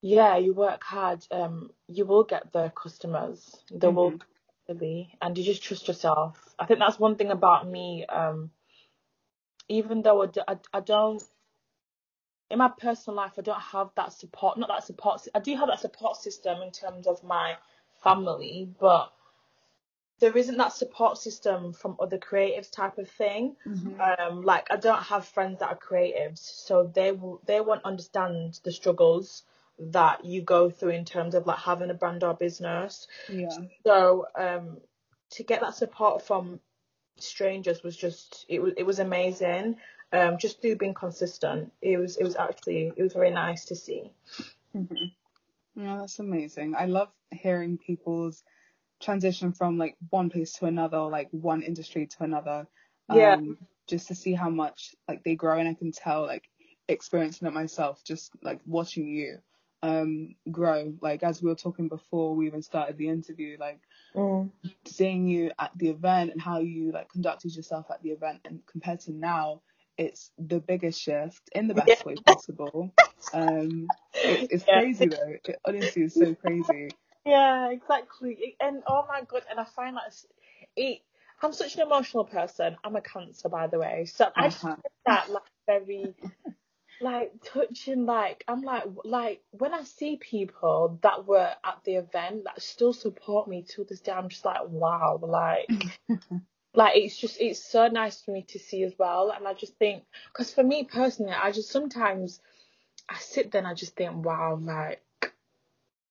yeah, 0.05 0.37
you 0.37 0.53
work 0.53 0.83
hard, 0.83 1.25
um, 1.31 1.71
you 1.87 2.05
will 2.05 2.23
get 2.23 2.51
the 2.53 2.69
customers. 2.75 3.57
There 3.71 3.89
will 3.91 4.11
Mhm. 4.11 4.21
Really, 4.67 5.15
and 5.21 5.37
you 5.37 5.43
just 5.43 5.63
trust 5.63 5.87
yourself. 5.87 6.55
I 6.59 6.65
think 6.65 6.79
that's 6.79 6.99
one 6.99 7.15
thing 7.17 7.29
about 7.31 7.67
me. 7.67 8.05
Um, 8.05 8.51
even 9.67 10.01
though 10.01 10.23
I, 10.23 10.25
d- 10.27 10.41
I, 10.47 10.57
I 10.73 10.79
don't, 10.79 11.21
in 12.49 12.57
my 12.59 12.69
personal 12.69 13.15
life, 13.17 13.33
I 13.37 13.41
don't 13.41 13.61
have 13.61 13.91
that 13.95 14.13
support. 14.13 14.57
Not 14.57 14.69
that 14.69 14.83
support. 14.83 15.27
I 15.35 15.39
do 15.39 15.55
have 15.55 15.67
that 15.67 15.79
support 15.81 16.17
system 16.17 16.61
in 16.63 16.71
terms 16.71 17.07
of 17.07 17.23
my 17.23 17.57
family, 18.03 18.69
but 18.79 19.11
there 20.19 20.35
isn't 20.37 20.57
that 20.57 20.73
support 20.73 21.17
system 21.17 21.73
from 21.73 21.95
other 21.99 22.17
creatives 22.17 22.71
type 22.71 22.97
of 22.97 23.09
thing. 23.09 23.55
Mhm. 23.67 24.19
Um, 24.19 24.41
like 24.43 24.67
I 24.71 24.77
don't 24.77 25.03
have 25.03 25.25
friends 25.27 25.59
that 25.59 25.69
are 25.69 25.77
creatives, 25.77 26.39
so 26.39 26.83
they 26.93 27.11
will 27.11 27.41
they 27.45 27.61
won't 27.61 27.85
understand 27.85 28.59
the 28.63 28.71
struggles 28.71 29.43
that 29.79 30.25
you 30.25 30.41
go 30.41 30.69
through 30.69 30.89
in 30.89 31.05
terms 31.05 31.35
of 31.35 31.45
like 31.45 31.59
having 31.59 31.89
a 31.89 31.93
brand 31.93 32.23
or 32.23 32.33
business. 32.33 33.07
Yeah. 33.29 33.49
So 33.85 34.27
um, 34.35 34.77
to 35.31 35.43
get 35.43 35.61
that 35.61 35.75
support 35.75 36.21
from 36.21 36.59
strangers 37.17 37.83
was 37.83 37.95
just 37.95 38.45
it 38.49 38.61
was 38.61 38.73
it 38.77 38.83
was 38.83 38.99
amazing. 38.99 39.77
Um, 40.13 40.37
just 40.37 40.61
through 40.61 40.77
being 40.77 40.93
consistent, 40.93 41.73
it 41.81 41.97
was 41.97 42.17
it 42.17 42.23
was 42.23 42.35
actually 42.35 42.91
it 42.95 43.03
was 43.03 43.13
very 43.13 43.31
nice 43.31 43.65
to 43.65 43.75
see. 43.75 44.11
Mhm. 44.75 45.11
Yeah, 45.75 45.97
that's 45.99 46.19
amazing. 46.19 46.75
I 46.77 46.85
love 46.85 47.09
hearing 47.31 47.77
people's 47.77 48.43
transition 49.01 49.51
from 49.51 49.77
like 49.77 49.97
one 50.09 50.29
place 50.29 50.53
to 50.53 50.65
another, 50.65 50.97
or, 50.97 51.09
like 51.09 51.27
one 51.31 51.63
industry 51.63 52.07
to 52.07 52.23
another. 52.23 52.67
Yeah. 53.13 53.33
Um, 53.33 53.57
just 53.87 54.07
to 54.07 54.15
see 54.15 54.33
how 54.33 54.49
much 54.49 54.95
like 55.07 55.23
they 55.23 55.35
grow, 55.35 55.59
and 55.59 55.67
I 55.67 55.73
can 55.73 55.91
tell 55.91 56.21
like 56.21 56.43
experiencing 56.87 57.47
it 57.47 57.53
myself, 57.53 58.01
just 58.03 58.31
like 58.41 58.61
watching 58.65 59.07
you 59.07 59.39
um 59.85 60.35
grow. 60.51 60.93
Like 61.01 61.23
as 61.23 61.41
we 61.41 61.49
were 61.49 61.55
talking 61.55 61.89
before 61.89 62.35
we 62.35 62.47
even 62.47 62.61
started 62.61 62.97
the 62.97 63.09
interview, 63.09 63.57
like 63.59 63.81
Mm. 64.15 64.51
seeing 64.85 65.27
you 65.27 65.51
at 65.59 65.71
the 65.77 65.89
event 65.89 66.31
and 66.31 66.41
how 66.41 66.59
you 66.59 66.91
like 66.91 67.09
conducted 67.09 67.55
yourself 67.55 67.87
at 67.91 68.01
the 68.03 68.09
event 68.11 68.41
and 68.45 68.65
compared 68.65 68.99
to 69.01 69.11
now 69.11 69.61
it's 69.97 70.31
the 70.37 70.59
biggest 70.59 70.99
shift 71.01 71.49
in 71.53 71.67
the 71.67 71.75
best 71.75 72.05
Yeah. 72.05 72.05
way 72.05 72.17
possible 72.17 72.93
um 73.33 73.93
it, 74.27 74.45
it's 74.49 74.65
Yeah. 74.67 74.81
crazy 74.81 75.07
though 75.09 75.33
it 75.45 75.59
honestly 75.65 76.03
is 76.03 76.17
so 76.17 76.33
crazy 76.35 76.95
Yeah, 77.25 77.69
exactly. 77.71 78.55
And 78.59 78.83
oh 78.87 79.05
my 79.07 79.21
god, 79.23 79.43
and 79.49 79.59
I 79.59 79.65
find 79.65 79.97
that 79.97 80.13
it. 80.75 81.01
I'm 81.41 81.53
such 81.53 81.75
an 81.75 81.81
emotional 81.81 82.25
person. 82.25 82.77
I'm 82.83 82.95
a 82.95 83.01
cancer, 83.01 83.49
by 83.49 83.67
the 83.67 83.79
way, 83.79 84.05
so 84.05 84.31
I 84.37 84.49
just 84.49 84.65
Uh-huh. 84.65 84.75
that 85.05 85.29
like 85.29 85.43
very, 85.67 86.15
like 86.99 87.33
touching. 87.43 88.05
Like 88.05 88.43
I'm 88.47 88.61
like 88.63 88.85
like 89.05 89.41
when 89.51 89.73
I 89.73 89.83
see 89.83 90.17
people 90.17 90.99
that 91.03 91.27
were 91.27 91.51
at 91.63 91.79
the 91.85 91.95
event 91.95 92.45
that 92.45 92.61
still 92.61 92.93
support 92.93 93.47
me 93.47 93.63
to 93.69 93.83
this 93.85 94.01
day, 94.01 94.13
I'm 94.13 94.29
just 94.29 94.45
like 94.45 94.61
wow, 94.67 95.19
like. 95.21 95.87
Like 96.73 96.97
it's 96.97 97.17
just 97.17 97.41
it's 97.41 97.63
so 97.63 97.87
nice 97.87 98.21
for 98.21 98.31
me 98.31 98.43
to 98.49 98.59
see 98.59 98.83
as 98.83 98.93
well, 98.99 99.31
and 99.31 99.47
I 99.47 99.53
just 99.53 99.77
think 99.77 100.03
because 100.31 100.53
for 100.53 100.63
me 100.63 100.83
personally, 100.85 101.33
I 101.33 101.51
just 101.51 101.69
sometimes 101.71 102.41
I 103.09 103.17
sit 103.17 103.51
there 103.51 103.59
and 103.59 103.67
I 103.67 103.73
just 103.73 103.95
think 103.95 104.25
wow, 104.25 104.59
like 104.61 105.01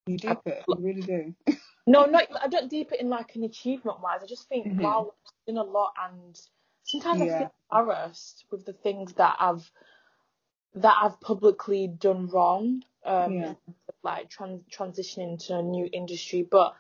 you 0.07 0.19
deep 0.19 0.41
it 0.47 0.65
you 0.69 0.77
really 0.85 1.03
do 1.03 1.35
No, 1.87 2.07
not 2.07 2.25
I 2.43 2.49
don't 2.49 2.71
deep 2.71 2.93
it 2.93 3.01
in 3.01 3.11
like 3.11 3.37
an 3.37 3.45
achievement 3.45 4.01
wise. 4.01 4.21
I 4.23 4.27
just 4.27 4.49
think, 4.49 4.69
Mhm. 4.69 4.81
wow, 4.83 5.13
I've 5.27 5.55
done 5.55 5.67
a 5.67 5.71
lot, 5.71 5.93
and 6.03 6.41
sometimes 6.85 7.21
I 7.23 7.29
feel 7.29 7.53
embarrassed 7.71 8.47
with 8.51 8.65
the 8.65 8.73
things 8.73 9.13
that 9.15 9.37
I've 9.39 9.71
that 10.77 10.95
I've 11.03 11.21
publicly 11.21 11.89
done 11.89 12.29
wrong. 12.29 12.83
Um, 13.05 13.33
Yeah. 13.33 13.39
in 13.49 13.55
terms 13.55 13.77
of, 13.89 13.95
like 14.03 14.31
trans- 14.31 14.65
transitioning 14.71 15.45
to 15.47 15.59
a 15.59 15.63
new 15.63 15.89
industry, 15.93 16.43
but 16.43 16.75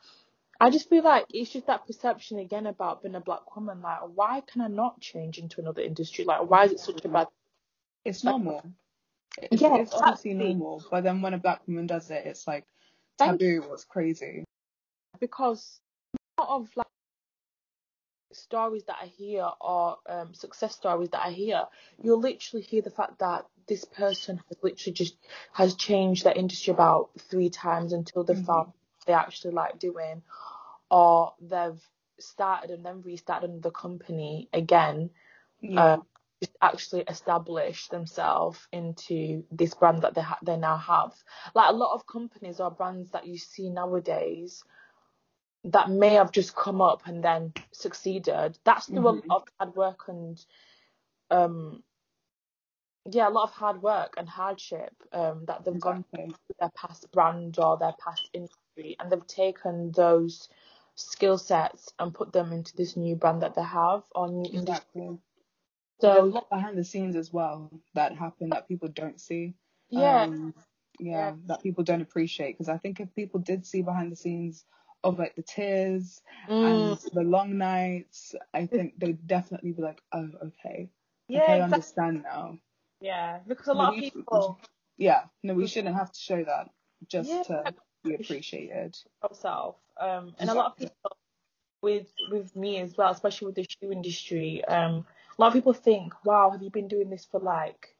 I 0.61 0.71
just 0.71 0.89
feel 0.89 1.03
like 1.05 1.27
it's 1.31 1.51
just 1.51 1.67
that 1.67 1.87
perception 1.87 2.39
again 2.39 2.67
about 2.67 3.03
being 3.03 3.15
a 3.15 3.21
black 3.21 3.55
woman. 3.55 3.83
Like, 3.83 4.01
why 4.15 4.41
can 4.41 4.63
I 4.63 4.69
not 4.69 5.01
change 5.01 5.39
into 5.39 5.61
another 5.61 5.83
industry? 5.83 6.25
Like, 6.25 6.49
why 6.49 6.65
is 6.65 6.73
it 6.73 6.81
such 6.81 7.05
a 7.05 7.09
bad? 7.09 7.29
it's 8.05 8.25
normal 8.25 8.63
it's, 9.39 9.63
Yeah, 9.63 9.77
it's 9.77 9.93
exactly. 9.95 10.35
normal 10.35 10.85
but 10.91 11.03
then 11.03 11.23
when 11.23 11.35
a 11.35 11.39
black 11.39 11.67
woman 11.67 11.87
does 11.87 12.11
it 12.11 12.25
it's 12.27 12.47
like 12.47 12.65
Thank 13.19 13.41
taboo 13.41 13.65
what's 13.69 13.85
crazy 13.85 14.45
because 15.21 15.81
a 16.39 16.43
lot 16.43 16.61
of 16.61 16.69
like 16.77 16.87
stories 18.33 18.85
that 18.85 18.97
I 19.01 19.07
hear 19.07 19.49
or 19.61 19.99
um, 20.09 20.35
success 20.35 20.75
stories 20.75 21.11
that 21.11 21.25
I 21.25 21.31
hear, 21.31 21.65
you'll 22.03 22.21
literally 22.21 22.65
hear 22.65 22.83
the 22.83 22.91
fact 22.91 23.21
that 23.21 23.47
this 23.69 23.85
person 23.85 24.39
has 24.49 24.59
literally 24.63 24.95
just 24.95 25.17
has 25.53 25.75
changed 25.77 26.25
their 26.25 26.35
industry 26.35 26.73
about 26.73 27.11
three 27.19 27.51
times 27.51 27.93
until 27.93 28.25
they 28.25 28.35
Mhm. 28.35 28.37
found 28.37 28.73
they 29.07 29.13
actually 29.15 29.55
like 29.55 29.79
doing, 29.79 30.23
or 30.91 31.35
they've 31.41 31.83
started 32.21 32.71
and 32.71 32.85
then 32.85 33.03
restarted 33.03 33.51
another 33.51 33.71
company 33.71 34.49
again, 34.53 35.11
yeah 35.61 35.95
uh, 35.95 35.99
actually 36.63 37.03
establish 37.09 37.89
themselves 37.89 38.69
into 38.73 39.45
this 39.53 39.75
brand 39.75 40.03
that 40.03 40.15
they 40.15 40.23
ha- 40.23 40.39
they 40.43 40.57
now 40.57 40.77
have. 40.77 41.13
Like 41.55 41.71
a 41.71 41.77
lot 41.77 41.95
of 41.95 42.07
companies 42.07 42.61
or 42.61 42.71
brands 42.71 43.11
that 43.13 43.27
you 43.27 43.39
see 43.39 43.71
nowadays 43.71 44.65
that 45.65 45.91
may 45.91 46.15
have 46.15 46.33
just 46.33 46.57
come 46.57 46.81
up 46.81 47.03
and 47.07 47.25
then 47.25 47.53
succeeded. 47.73 48.59
That's 48.65 48.87
through 48.89 49.09
Mhm. 49.09 49.09
a 49.09 49.21
lot 49.29 49.43
of 49.43 49.45
hard 49.59 49.77
work 49.77 50.01
and 50.09 50.45
um 51.31 51.83
yeah, 53.11 53.29
a 53.29 53.31
lot 53.31 53.45
of 53.45 53.51
hard 53.53 53.83
work 53.83 54.15
and 54.17 54.29
hardship 54.29 54.93
um 55.13 55.45
that 55.47 55.65
they've 55.65 55.81
gone 55.81 56.05
through 56.15 56.55
their 56.61 56.71
past 56.77 57.11
brand 57.13 57.59
or 57.59 57.77
their 57.79 57.95
past 57.99 58.31
industry 58.33 58.97
and 58.99 59.11
they've 59.11 59.27
taken 59.27 59.93
those 59.93 60.49
skill 60.95 61.39
sets 61.39 61.93
and 61.99 62.15
put 62.15 62.33
them 62.33 62.53
into 62.53 62.75
this 62.77 62.97
new 62.97 63.17
brand 63.17 63.43
that 63.43 63.55
they 63.55 63.63
have 63.63 64.03
or 64.15 64.29
new 64.29 64.51
industry. 64.53 64.87
exactly. 64.93 65.19
There's 66.01 66.17
a 66.17 66.23
So 66.23 66.35
lot 66.35 66.49
behind 66.51 66.79
the 66.79 66.85
scenes 66.85 67.17
as 67.17 67.33
well 67.33 67.71
that 67.95 68.17
happen 68.17 68.51
that 68.51 68.69
people 68.69 68.89
don't 68.89 69.21
see 69.21 69.55
yeah, 69.91 70.27
um 70.27 70.55
yeah, 70.99 71.33
that 71.47 71.63
people 71.63 71.85
don't 71.85 72.03
appreciate 72.03 72.53
because 72.53 72.69
I 72.69 72.79
think 72.79 73.01
if 73.01 73.15
people 73.15 73.41
did 73.41 73.67
see 73.67 73.83
behind 73.83 74.13
the 74.13 74.17
scenes 74.17 74.65
of 75.05 75.19
like 75.19 75.35
the 75.37 75.43
tears 75.43 76.23
mm, 76.49 76.59
and 76.63 76.99
the 77.13 77.23
long 77.23 77.59
nights, 77.59 78.35
I 78.55 78.67
think 78.67 78.99
they'd 78.99 79.27
definitely 79.27 79.73
be 79.73 79.83
like, 79.83 80.03
oh, 80.13 80.31
okay, 80.47 80.91
yeah, 81.29 81.41
okay, 81.41 81.61
I 81.61 81.61
understand 81.61 82.23
now. 82.23 82.59
Yeah, 83.01 83.41
because 83.47 83.69
a 83.69 83.75
lot 83.75 83.95
of 83.95 84.01
people 84.01 84.59
Yeah, 84.97 85.25
no, 85.43 85.55
we 85.55 85.67
shouldn't 85.67 85.97
have 85.97 86.13
to 86.13 86.21
show 86.21 86.45
that 86.45 86.71
just 87.09 87.31
Yeah. 87.31 87.43
to 87.45 87.75
be 88.05 88.15
appreciated. 88.15 88.97
yourself. 89.23 89.77
Um, 90.01 90.35
and 90.39 90.51
a 90.51 90.55
lot 90.55 90.73
of 90.73 90.77
people 90.77 91.17
with 91.83 92.09
with 92.31 92.55
me 92.57 92.79
as 92.79 92.97
well, 92.97 93.11
especially 93.13 93.47
with 93.47 93.57
the 93.57 93.65
shoe 93.69 93.93
industry. 93.93 94.65
Um, 94.65 95.07
a 95.39 95.41
lot 95.41 95.49
of 95.49 95.55
people 95.55 95.73
think, 95.73 96.15
"Wow, 96.25 96.51
have 96.51 96.63
you 96.63 96.71
been 96.71 96.89
doing 96.89 97.11
this 97.11 97.25
for 97.27 97.41
like, 97.41 97.95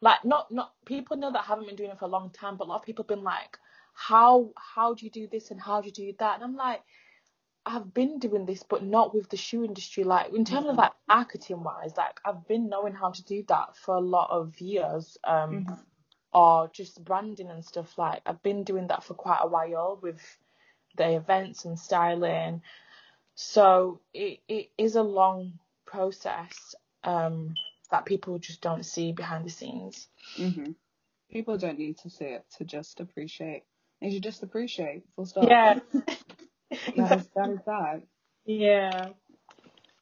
like 0.00 0.24
not 0.24 0.50
not 0.50 0.74
people 0.86 1.16
know 1.16 1.32
that 1.32 1.44
haven't 1.44 1.66
been 1.66 1.76
doing 1.76 1.90
it 1.90 1.98
for 1.98 2.06
a 2.06 2.08
long 2.08 2.30
time, 2.30 2.56
but 2.56 2.66
a 2.66 2.68
lot 2.68 2.76
of 2.80 2.86
people 2.86 3.04
have 3.04 3.08
been 3.08 3.24
like, 3.24 3.58
how 3.94 4.52
how 4.56 4.94
do 4.94 5.04
you 5.04 5.10
do 5.10 5.26
this 5.28 5.50
and 5.50 5.60
how 5.60 5.80
do 5.80 5.86
you 5.88 5.92
do 5.92 6.12
that?" 6.18 6.36
And 6.36 6.44
I'm 6.44 6.56
like, 6.56 6.82
I've 7.66 7.92
been 7.92 8.18
doing 8.18 8.46
this, 8.46 8.62
but 8.62 8.82
not 8.82 9.14
with 9.14 9.28
the 9.28 9.36
shoe 9.36 9.64
industry. 9.64 10.04
Like 10.04 10.32
in 10.32 10.44
terms 10.44 10.68
of 10.68 10.76
like 10.76 10.92
marketing 11.08 11.62
wise, 11.62 11.96
like 11.96 12.18
I've 12.24 12.46
been 12.48 12.68
knowing 12.68 12.94
how 12.94 13.10
to 13.10 13.24
do 13.24 13.44
that 13.48 13.76
for 13.76 13.94
a 13.96 14.00
lot 14.00 14.30
of 14.30 14.60
years. 14.60 15.18
Um, 15.24 15.66
Mhm. 15.66 15.84
or 16.32 16.68
just 16.72 17.04
branding 17.04 17.50
and 17.50 17.64
stuff 17.64 17.98
like 17.98 18.22
I've 18.24 18.40
been 18.42 18.62
doing 18.62 18.86
that 18.86 19.02
for 19.02 19.14
quite 19.14 19.40
a 19.42 19.48
while 19.48 19.98
with 20.00 20.20
the 20.96 21.16
events 21.16 21.64
and 21.64 21.76
styling. 21.78 22.62
So 23.34 24.00
it, 24.14 24.40
it 24.48 24.70
is 24.78 24.94
a 24.96 25.02
long 25.02 25.58
process 25.86 26.74
um 27.02 27.54
that 27.90 28.04
people 28.04 28.38
just 28.38 28.60
don't 28.60 28.84
see 28.84 29.10
behind 29.12 29.44
the 29.44 29.50
scenes. 29.50 30.08
Mhm. 30.38 30.76
People 31.30 31.58
don't 31.58 31.78
need 31.78 31.98
to 31.98 32.10
see 32.10 32.26
it 32.26 32.44
to 32.58 32.64
just 32.64 33.00
appreciate. 33.00 33.64
They 34.00 34.12
should 34.12 34.22
just 34.22 34.42
appreciate. 34.44 35.04
Full 35.16 35.26
stop. 35.26 35.48
Yeah. 35.48 35.80
That 36.96 37.12
is 37.12 37.28
that 37.34 37.50
is 37.50 37.60
that. 37.66 38.02
yeah. 38.44 39.10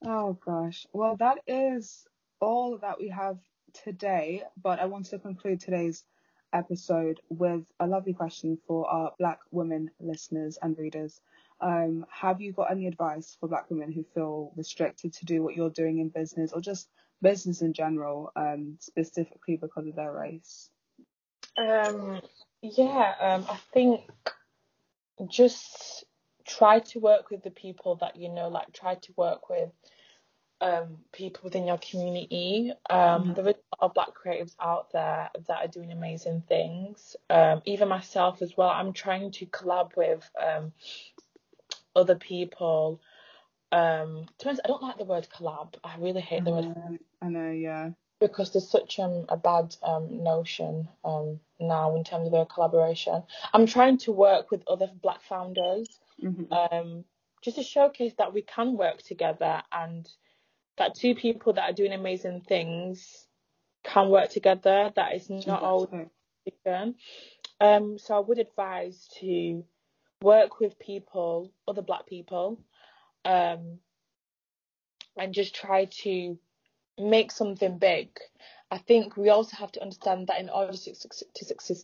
Oh 0.07 0.39
gosh. 0.45 0.87
Well, 0.93 1.17
that 1.17 1.39
is 1.47 2.07
all 2.41 2.79
that 2.79 3.01
we 3.01 3.09
have 3.09 3.39
today, 3.85 4.43
but 4.63 4.79
I 4.81 4.87
want 4.87 5.07
to 5.07 5.19
conclude 5.19 5.61
today's 5.61 6.05
episode 6.53 7.21
with 7.29 7.65
a 7.81 7.87
lovely 7.87 8.15
question 8.15 8.59
for 8.67 8.89
our 8.89 9.13
black 9.19 9.41
women 9.51 9.91
listeners 10.01 10.59
and 10.63 10.79
readers. 10.79 11.21
Um, 11.61 12.07
have 12.11 12.41
you 12.41 12.53
got 12.53 12.71
any 12.71 12.87
advice 12.87 13.37
for 13.41 13.49
black 13.49 13.71
women 13.71 13.93
who 13.93 14.05
feel 14.15 14.53
restricted 14.57 15.13
to 15.15 15.25
do 15.27 15.43
what 15.43 15.57
you're 15.57 15.71
doing 15.71 15.99
in 15.99 16.09
business 16.09 16.53
or 16.53 16.61
just 16.61 16.89
business 17.21 17.63
in 17.63 17.73
general, 17.73 18.31
um, 18.37 18.77
specifically 18.81 19.57
because 19.57 19.87
of 19.87 19.97
their 19.97 20.13
race? 20.13 20.71
Um 21.57 22.21
yeah, 22.63 23.15
um 23.21 23.47
I 23.51 23.59
think 23.73 24.03
just 25.29 26.05
try 26.49 26.81
to 26.81 27.01
work 27.01 27.31
with 27.31 27.43
the 27.45 27.51
people 27.53 27.97
that 27.97 28.17
you 28.17 28.31
know, 28.31 28.49
like 28.49 28.73
try 28.73 28.97
to 28.97 29.13
work 29.17 29.51
with 29.51 29.71
um 30.61 30.99
people 31.13 31.43
within 31.45 31.67
your 31.67 31.79
community. 31.79 32.73
Um 32.91 33.27
Mhm. 33.27 33.37
there 33.37 33.49
is 33.49 33.57
a 33.57 33.85
lot 33.85 33.91
of 33.91 33.95
black 33.95 34.09
creatives 34.15 34.57
out 34.61 34.93
there 34.93 35.31
that 35.47 35.59
are 35.65 35.69
doing 35.69 35.93
amazing 35.93 36.43
things. 36.49 37.17
Um 37.31 37.63
even 37.67 37.89
myself 37.89 38.43
as 38.43 38.57
well. 38.57 38.71
I'm 38.71 38.93
trying 38.93 39.31
to 39.33 39.47
collab 39.47 39.97
with 39.97 40.29
um 40.41 40.73
other 41.97 42.17
people. 42.17 43.01
Um, 43.71 44.27
to 44.39 44.45
be 44.45 44.49
honest, 44.51 44.63
I 44.65 44.69
don't 44.69 44.83
like 44.83 44.99
the 44.99 45.05
word 45.05 45.29
collab. 45.37 45.75
I 45.85 45.97
really 45.99 46.23
hate 46.23 46.45
the 46.45 46.53
word 46.53 46.67
I 47.21 47.29
know, 47.29 47.53
yeah. 47.53 47.91
because 48.21 48.53
there's 48.53 48.71
such 48.71 48.99
um, 48.99 49.27
a 49.29 49.37
bad 49.37 49.77
um, 49.83 50.25
notion 50.25 50.89
um, 51.05 51.41
now 51.61 51.95
in 51.97 52.05
terms 52.05 52.27
of 52.27 52.33
their 52.33 52.47
collaboration. 52.47 53.23
I'm 53.53 53.67
trying 53.67 53.99
to 53.99 54.13
work 54.13 54.51
with 54.51 54.63
other 54.69 54.91
black 55.03 55.23
founders 55.23 56.01
hmm 56.21 56.53
um, 56.53 57.05
just 57.43 57.57
to 57.57 57.63
showcase 57.63 58.15
that 58.19 58.33
we 58.33 58.43
can 58.43 58.77
work 58.77 59.03
together 59.03 59.63
and 59.73 60.09
that 60.77 60.95
two 60.95 61.15
people 61.15 61.53
that 61.53 61.71
are 61.71 61.73
doing 61.73 61.93
amazing 61.93 62.41
things 62.41 63.27
can 63.85 64.09
work 64.11 64.31
together. 64.31 64.93
That 64.97 65.15
is 65.15 65.31
not 65.31 65.63
all. 65.63 65.91
Um, 67.61 67.99
so 67.99 68.17
I 68.17 68.21
would 68.21 68.39
advise 68.39 69.09
to 69.21 69.65
work 70.23 70.61
with 70.61 70.79
people, 70.79 71.53
other 71.67 71.83
black 71.83 72.07
people, 72.07 72.61
um, 73.25 73.79
and 75.17 75.35
just 75.35 75.55
try 75.55 75.87
to 76.03 76.39
make 76.99 77.31
something 77.33 77.79
big. 77.79 78.09
I 78.71 78.79
think 78.79 79.17
we 79.17 79.31
also 79.31 79.57
have 79.57 79.73
to 79.73 79.83
understand 79.83 80.29
that 80.29 80.41
in 80.41 80.51
order 80.51 80.73
to, 80.73 80.95
suc- 80.95 81.33
to 81.35 81.45
succeed, 81.45 81.79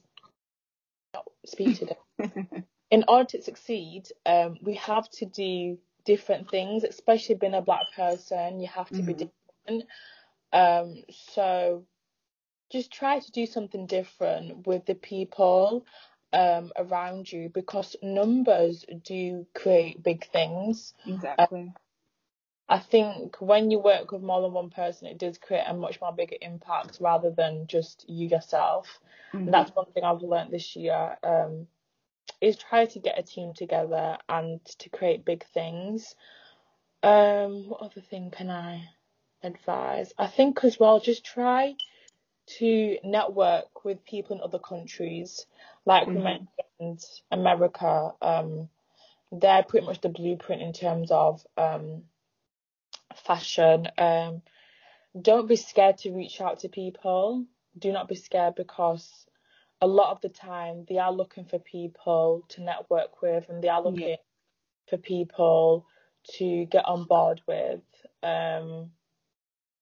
speak 1.46 1.78
today. 1.78 1.98
in 2.94 3.04
order 3.08 3.24
to 3.30 3.42
succeed, 3.42 4.08
um, 4.24 4.56
we 4.62 4.74
have 4.74 5.10
to 5.10 5.26
do 5.26 5.78
different 6.04 6.48
things, 6.48 6.84
especially 6.84 7.34
being 7.34 7.54
a 7.54 7.60
black 7.60 7.86
person, 7.96 8.60
you 8.60 8.68
have 8.68 8.88
to 8.90 9.02
be 9.02 9.14
Mhm. 9.14 9.30
different. 9.66 9.84
Um, 10.52 11.02
so 11.10 11.84
just 12.70 12.92
try 12.92 13.18
to 13.18 13.32
do 13.32 13.46
something 13.46 13.86
different 13.86 14.66
with 14.68 14.86
the 14.86 14.94
people 14.94 15.84
um, 16.32 16.70
around 16.76 17.32
you 17.32 17.48
because 17.48 17.96
numbers 18.00 18.84
do 19.02 19.44
create 19.54 20.02
big 20.02 20.24
things. 20.30 20.94
Exactly. 21.04 21.72
I 22.68 22.78
think 22.78 23.40
when 23.40 23.70
you 23.72 23.78
work 23.80 24.12
with 24.12 24.22
more 24.22 24.40
than 24.42 24.52
one 24.52 24.70
person, 24.70 25.08
it 25.08 25.18
does 25.18 25.36
create 25.38 25.64
a 25.66 25.74
much 25.74 26.00
more 26.00 26.12
bigger 26.12 26.36
impact 26.40 26.98
rather 27.00 27.30
than 27.30 27.66
just 27.66 28.08
you 28.08 28.28
yourself. 28.28 29.00
Mhm. 29.34 29.46
And 29.46 29.54
that's 29.54 29.74
one 29.74 29.86
thing 29.92 30.04
I've 30.04 30.22
learned 30.22 30.52
this 30.52 30.76
year. 30.76 31.18
Um, 31.24 31.66
is 32.40 32.56
try 32.56 32.86
to 32.86 32.98
get 32.98 33.18
a 33.18 33.22
team 33.22 33.52
together 33.54 34.18
and 34.28 34.64
to 34.64 34.88
create 34.90 35.24
big 35.24 35.44
things. 35.46 36.14
Um, 37.02 37.68
what 37.68 37.82
other 37.82 38.00
thing 38.00 38.30
can 38.30 38.50
I 38.50 38.88
advise? 39.42 40.12
I 40.18 40.26
think 40.26 40.64
as 40.64 40.78
well, 40.78 41.00
just 41.00 41.24
try 41.24 41.74
to 42.58 42.98
network 43.04 43.84
with 43.84 44.04
people 44.04 44.36
in 44.36 44.42
other 44.42 44.58
countries. 44.58 45.46
Like 45.86 46.14
we 46.14 46.20
Mhm. 46.20 46.48
mentioned, 46.80 47.04
America, 47.30 48.12
um, 48.22 48.68
they're 49.32 49.62
pretty 49.62 49.86
much 49.86 50.00
the 50.00 50.08
blueprint 50.08 50.62
in 50.62 50.72
terms 50.72 51.10
of 51.10 51.46
um, 51.56 52.04
fashion. 53.14 53.88
Um, 53.98 54.42
don't 55.20 55.48
be 55.48 55.56
scared 55.56 55.98
to 55.98 56.12
reach 56.12 56.40
out 56.40 56.60
to 56.60 56.68
people. 56.68 57.46
Do 57.78 57.92
not 57.92 58.08
be 58.08 58.14
scared 58.14 58.54
because 58.54 59.23
a 59.84 59.86
lot 59.86 60.12
of 60.12 60.20
the 60.22 60.30
time 60.30 60.86
they 60.88 60.96
are 60.96 61.12
looking 61.12 61.44
for 61.44 61.58
people 61.58 62.42
to 62.48 62.62
network 62.62 63.20
with 63.20 63.50
and 63.50 63.62
they 63.62 63.68
are 63.68 63.82
looking 63.82 64.08
Yeah. 64.08 64.16
for 64.88 64.96
people 64.96 65.86
to 66.38 66.64
get 66.66 66.86
on 66.86 67.04
board 67.04 67.42
with. 67.46 67.82
Um, 68.22 68.92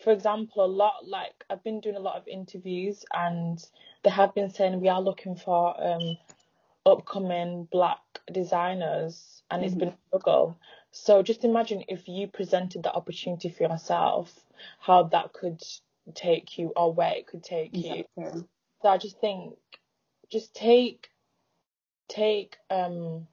for 0.03 0.13
example, 0.13 0.65
a 0.65 0.67
lot 0.67 1.07
like 1.07 1.45
I've 1.49 1.63
been 1.63 1.81
doing 1.81 1.95
a 1.95 2.01
lot 2.01 2.17
of 2.17 2.27
interviews 2.27 3.05
and 3.15 3.65
they 4.03 4.11
have 4.11 4.35
been 4.35 4.51
saying 4.51 4.81
we 4.81 4.89
are 4.89 5.01
looking 5.01 5.37
for 5.37 5.81
um, 5.81 6.19
upcoming 6.85 7.69
black 7.71 8.01
designers 8.33 9.45
and 9.53 9.65
it's 9.65 9.77
been 9.77 9.91
a 9.91 9.99
struggle. 10.09 10.59
So 10.91 11.23
just 11.23 11.45
imagine 11.45 11.85
if 11.87 12.09
you 12.09 12.27
presented 12.27 12.83
the 12.83 12.93
opportunity 12.93 13.51
for 13.51 13.63
yourself, 13.63 14.35
how 14.81 15.05
that 15.05 15.33
could 15.33 15.63
take 16.15 16.59
you 16.59 16.73
or 16.75 16.93
where 16.93 17.13
it 17.15 17.29
could 17.29 17.45
take 17.45 17.85
you. 17.85 18.05
So 18.83 18.89
I 18.89 18.99
just 18.99 19.21
think 19.21 19.55
just 20.33 20.55
take 20.55 21.09
take 22.09 22.57
um 22.71 23.27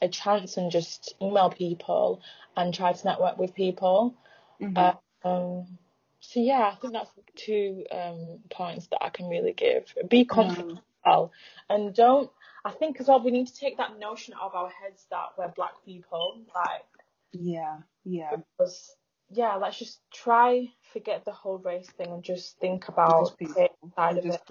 a 0.00 0.08
chance 0.08 0.56
and 0.56 0.70
just 0.70 1.14
email 1.20 1.50
people 1.50 2.22
and 2.56 2.72
try 2.74 2.92
to 2.92 3.04
network 3.06 3.38
with 3.38 3.54
people. 3.54 4.14
Mhm. 4.60 4.98
Um 5.24 5.78
so 6.20 6.40
yeah, 6.40 6.72
I 6.72 6.74
think 6.76 6.92
that's 6.94 7.10
two 7.36 7.84
um 7.90 8.40
points 8.50 8.86
that 8.88 9.02
I 9.04 9.10
can 9.10 9.28
really 9.28 9.52
give. 9.52 9.94
Be 10.08 10.24
confident 10.24 10.68
No. 10.68 10.74
as 10.74 10.82
well 11.06 11.32
and 11.68 11.94
don't 11.94 12.30
I 12.64 12.72
think 12.72 13.00
as 13.00 13.08
well 13.08 13.22
we 13.22 13.30
need 13.30 13.46
to 13.46 13.54
take 13.56 13.76
that 13.78 13.98
notion 13.98 14.34
out 14.34 14.48
of 14.50 14.54
our 14.54 14.68
heads 14.70 15.06
that 15.10 15.28
we're 15.38 15.48
black 15.48 15.74
people, 15.84 16.42
like 16.54 16.84
Yeah. 17.32 17.78
Yeah. 18.04 18.36
because 18.36 18.94
yeah, 19.30 19.56
let's 19.56 19.78
just 19.78 20.00
try 20.10 20.72
forget 20.92 21.24
the 21.24 21.32
whole 21.32 21.58
race 21.58 21.88
thing 21.90 22.10
and 22.12 22.22
just 22.24 22.58
think 22.58 22.88
about 22.88 23.36
just 23.38 23.38
the 23.38 23.70
side 23.94 24.18
of 24.18 24.24
it. 24.24 24.42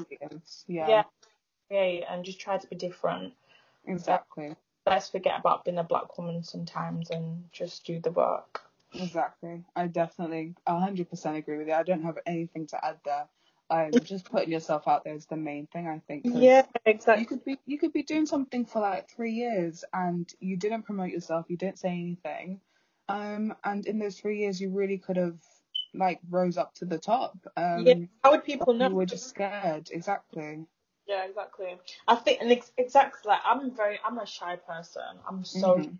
Yeah. 0.68 0.88
Yeah, 0.88 1.04
yeah, 1.70 2.14
and 2.14 2.24
just 2.26 2.40
try 2.40 2.58
to 2.58 2.68
be 2.68 2.76
different. 2.76 3.34
Exactly. 3.86 4.56
let's 4.86 5.10
forget 5.10 5.40
about 5.40 5.66
being 5.66 5.78
a 5.78 5.84
black 5.84 6.18
woman 6.18 6.44
sometimes 6.44 7.10
and 7.12 7.44
just 7.52 7.86
do 7.86 8.00
the 8.00 8.12
work. 8.12 8.62
Exactly. 8.94 9.64
I 9.76 9.88
definitely 9.88 10.56
a 10.66 10.80
hundred 10.80 11.10
percent 11.10 11.38
agree 11.38 11.58
with 11.58 11.68
you. 11.68 11.74
I 11.74 11.84
don't 11.84 12.04
have 12.04 12.18
anything 12.26 12.68
to 12.68 12.86
add 12.86 13.00
there. 13.06 13.26
Um, 13.70 13.92
just 14.04 14.32
putting 14.32 14.50
yourself 14.52 14.88
out 14.88 15.04
there 15.04 15.14
is 15.14 15.26
the 15.26 15.36
main 15.36 15.68
thing 15.68 15.88
I 15.88 16.00
think. 16.08 16.26
Yeah, 16.26 16.64
exactly. 16.86 17.22
You 17.22 17.28
could 17.28 17.44
be 17.44 17.60
you 17.66 17.78
could 17.78 17.92
be 17.94 18.04
doing 18.04 18.26
something 18.26 18.66
for 18.66 18.80
like 18.80 19.10
three 19.10 19.34
years 19.34 19.84
and 19.94 20.32
you 20.40 20.56
didn't 20.56 20.84
promote 20.84 21.10
yourself, 21.10 21.46
you 21.50 21.58
didn't 21.58 21.80
say 21.80 21.90
anything. 21.90 22.62
Um, 23.10 23.56
and 23.64 23.86
in 23.86 24.00
those 24.00 24.20
three 24.20 24.40
years 24.40 24.60
you 24.62 24.70
really 24.70 24.98
could 24.98 25.18
have 25.18 25.38
like 25.94 26.20
rose 26.30 26.58
up 26.58 26.74
to 26.76 26.86
the 26.86 26.98
top. 26.98 27.38
Um, 27.58 27.84
Yeah, 27.86 27.94
how 28.24 28.32
would 28.32 28.44
people 28.46 28.74
know? 28.74 28.90
you 28.90 28.96
were 28.96 29.06
just 29.06 29.28
scared. 29.28 29.90
Exactly. 29.92 30.66
Yeah, 31.08 31.26
exactly. 31.26 31.78
I 32.08 32.16
think, 32.16 32.42
and 32.42 32.52
ex- 32.52 32.72
exactly 32.78 33.22
like 33.30 33.40
I'm 33.46 33.76
very, 33.76 34.00
I'm 34.06 34.18
a 34.18 34.26
shy 34.26 34.58
person. 34.58 35.04
I'm 35.28 35.44
so, 35.46 35.76
Mhm. 35.76 35.98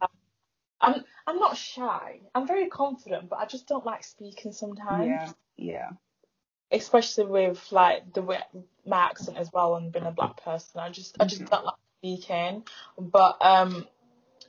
I'm, 0.82 1.04
I'm 1.26 1.40
not 1.40 1.58
shy. 1.58 2.20
I'm 2.36 2.46
very 2.48 2.68
confident, 2.68 3.30
but 3.30 3.40
I 3.40 3.46
just 3.46 3.68
don't 3.68 3.86
like 3.86 4.04
speaking 4.04 4.52
sometimes. 4.52 5.08
Yeah. 5.08 5.34
Yeah. 5.58 5.90
Especially 6.72 7.26
with 7.26 7.72
like 7.72 8.14
the 8.14 8.22
way 8.22 8.40
my 8.86 8.98
accent 8.98 9.38
as 9.38 9.50
well 9.54 9.76
and 9.76 9.92
being 9.92 10.06
a 10.06 10.12
black 10.12 10.44
person. 10.44 10.82
I 10.82 10.90
just, 10.90 11.16
I 11.20 11.26
just 11.26 11.44
Mhm. 11.44 11.50
don't 11.50 11.66
like 11.66 11.76
speaking. 12.00 12.64
But 12.98 13.38
um, 13.42 13.88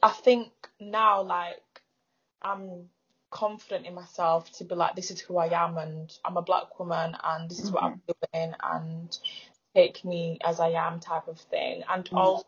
I 0.03 0.11
think 0.11 0.53
now 0.81 1.23
like 1.23 1.63
I'm 2.43 2.89
confident 3.31 3.87
in 3.87 3.95
myself 3.95 4.51
to 4.53 4.65
be 4.65 4.75
like, 4.75 4.97
this 4.97 5.11
is 5.11 5.21
who 5.21 5.37
I 5.39 5.47
am, 5.49 5.77
and 5.77 6.13
I'm 6.25 6.37
a 6.37 6.43
black 6.43 6.79
woman, 6.79 7.17
and 7.23 7.51
this 7.51 7.59
is 7.61 7.71
what 7.71 7.83
I'm 7.85 8.03
doing, 8.07 8.55
and 8.63 9.19
take 9.79 10.05
me 10.05 10.39
as 10.45 10.59
I 10.61 10.71
am 10.71 10.99
type 10.99 11.29
of 11.29 11.39
thing, 11.39 11.85
and 11.89 12.09
Mhm. 12.09 12.17
also 12.17 12.45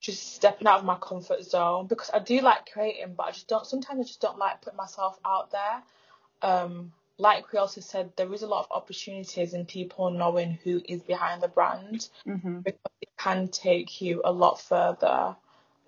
just 0.00 0.34
stepping 0.34 0.66
out 0.66 0.80
of 0.80 0.84
my 0.84 0.98
comfort 1.00 1.42
zone 1.44 1.86
because 1.86 2.10
I 2.12 2.18
do 2.18 2.40
like 2.40 2.70
creating, 2.70 3.14
but 3.14 3.26
I 3.28 3.30
just 3.30 3.48
don't. 3.48 3.66
Sometimes 3.66 4.00
I 4.00 4.02
just 4.04 4.20
don't 4.20 4.38
like 4.38 4.60
putting 4.60 4.76
myself 4.76 5.18
out 5.24 5.50
there. 5.50 5.82
Um, 6.42 6.92
like 7.16 7.52
we 7.52 7.58
also 7.58 7.80
said, 7.80 8.12
there 8.16 8.32
is 8.34 8.42
a 8.42 8.46
lot 8.46 8.66
of 8.66 8.76
opportunities 8.76 9.54
in 9.54 9.64
people 9.64 10.10
knowing 10.10 10.58
who 10.62 10.82
is 10.86 11.00
behind 11.02 11.42
the 11.42 11.48
brand 11.48 12.08
Mhm. 12.26 12.62
because 12.64 12.92
it 13.00 13.08
can 13.16 13.48
take 13.48 14.02
you 14.02 14.20
a 14.24 14.32
lot 14.32 14.60
further 14.60 15.36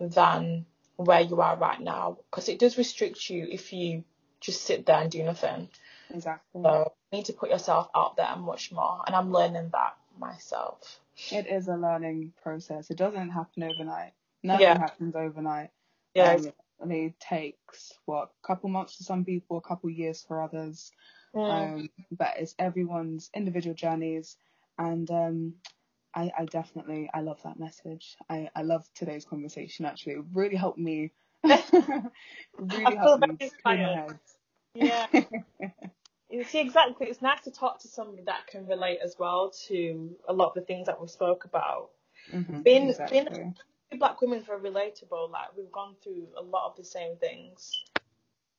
than 0.00 0.64
where 0.96 1.20
you 1.20 1.42
are 1.42 1.56
right 1.56 1.80
now 1.80 2.16
because 2.30 2.48
it 2.48 2.58
does 2.58 2.78
restrict 2.78 3.28
you 3.28 3.46
if 3.50 3.72
you 3.72 4.02
just 4.40 4.62
sit 4.62 4.86
there 4.86 5.00
and 5.02 5.10
do 5.10 5.22
nothing. 5.22 5.68
Exactly. 6.08 6.62
So 6.62 6.92
you 7.12 7.18
need 7.18 7.26
to 7.26 7.32
put 7.34 7.50
yourself 7.50 7.88
out 7.94 8.16
there 8.16 8.34
much 8.36 8.72
more, 8.72 9.02
and 9.06 9.14
I'm 9.14 9.30
learning 9.32 9.70
that 9.72 9.95
myself. 10.18 11.00
It 11.30 11.46
is 11.46 11.68
a 11.68 11.76
learning 11.76 12.32
process. 12.42 12.90
It 12.90 12.96
doesn't 12.98 13.30
happen 13.30 13.62
overnight. 13.64 14.12
Nothing 14.42 14.70
Yeah. 14.70 14.78
happens 14.78 15.14
overnight. 15.16 15.70
Yeah, 16.14 16.36
Um, 16.36 16.52
it 16.90 17.18
takes 17.20 17.92
what 18.06 18.30
a 18.44 18.46
couple 18.46 18.68
months 18.70 18.96
for 18.96 19.04
some 19.04 19.24
people, 19.24 19.58
a 19.58 19.62
couple 19.62 19.90
years 19.90 20.22
for 20.26 20.42
others. 20.42 20.92
Mm. 21.34 21.76
Um, 21.78 21.90
but 22.12 22.34
it's 22.38 22.54
everyone's 22.58 23.30
individual 23.34 23.74
journeys, 23.74 24.36
and 24.78 25.10
um, 25.10 25.54
I, 26.14 26.30
I 26.38 26.44
definitely 26.46 27.10
I 27.12 27.20
love 27.20 27.42
that 27.44 27.58
message. 27.58 28.16
I, 28.28 28.48
I 28.54 28.62
love 28.62 28.86
today's 28.94 29.24
conversation. 29.24 29.86
Actually, 29.86 30.14
it 30.14 30.24
really 30.32 30.56
helped 30.56 30.78
me. 30.78 31.12
really 32.58 32.94
I 32.96 32.96
helped 32.96 33.18
me. 33.18 33.38
Yeah. 34.74 35.06
You 36.30 36.42
see, 36.44 36.60
exactly. 36.60 37.06
It's 37.06 37.22
nice 37.22 37.42
to 37.42 37.50
talk 37.50 37.78
to 37.80 37.88
somebody 37.88 38.22
that 38.24 38.46
can 38.48 38.66
relate 38.66 38.98
as 39.02 39.16
well 39.18 39.50
to 39.68 40.16
a 40.28 40.32
lot 40.32 40.48
of 40.48 40.54
the 40.54 40.60
things 40.62 40.86
that 40.86 41.00
we 41.00 41.06
spoke 41.08 41.44
about. 41.44 41.90
Mhm, 42.32 42.64
Being, 42.64 42.88
exactly. 42.88 43.18
being 43.90 43.98
black 43.98 44.20
women 44.20 44.44
are 44.48 44.58
relatable. 44.58 45.30
Like 45.30 45.56
we've 45.56 45.70
gone 45.70 45.94
through 46.02 46.28
a 46.36 46.42
lot 46.42 46.66
of 46.70 46.76
the 46.76 46.84
same 46.84 47.16
things. 47.16 47.70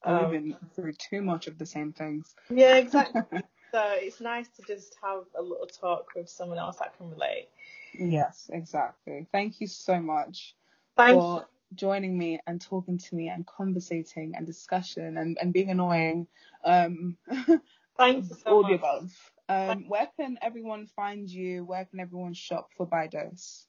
We've 0.06 0.30
been 0.30 0.56
through 0.74 0.94
too 0.94 1.22
much 1.22 1.48
of 1.48 1.58
the 1.58 1.66
same 1.66 1.92
things. 1.92 2.34
yeah, 2.50 2.76
exactly. 2.78 3.44
So 3.74 3.84
it's 3.98 4.22
nice 4.22 4.48
to 4.56 4.64
just 4.64 4.96
have 5.02 5.26
a 5.38 5.42
little 5.42 5.68
talk 5.68 6.16
with 6.16 6.30
someone 6.30 6.58
else 6.58 6.78
that 6.78 6.98
can 6.98 7.10
relate. 7.10 7.50
yes, 7.94 8.50
exactly. 8.54 9.28
Thank 9.34 9.60
you 9.60 9.68
so 9.68 10.00
much 10.00 10.56
Thank 10.96 11.22
for 11.22 11.46
joining 11.74 12.18
me 12.18 12.40
and 12.48 12.62
talking 12.62 12.98
to 12.98 13.16
me 13.16 13.30
and 13.30 13.46
conversating 13.46 14.34
and 14.36 14.46
discussion 14.46 15.18
and, 15.18 15.38
and 15.42 15.54
being 15.54 15.70
annoying. 15.70 16.28
Um, 16.64 17.18
Thanks 17.98 18.30
so 18.30 18.36
all 18.46 18.62
much. 18.62 18.70
the 18.70 18.76
above. 18.76 19.32
Um, 19.50 19.88
where 19.88 20.08
can 20.20 20.38
everyone 20.42 20.88
find 20.88 21.30
you? 21.30 21.64
Where 21.64 21.86
can 21.86 22.00
everyone 22.00 22.34
shop 22.34 22.70
for 22.76 22.86
By 22.86 23.08
Dose? 23.08 23.66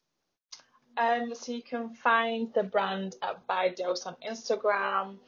Um, 0.97 1.35
so 1.35 1.53
you 1.53 1.63
can 1.63 1.91
find 1.95 2.53
the 2.55 2.65
brand 2.65 3.15
at 3.23 3.47
By 3.47 3.69
Dose 3.69 4.05
on 4.07 4.17
Instagram. 4.27 5.19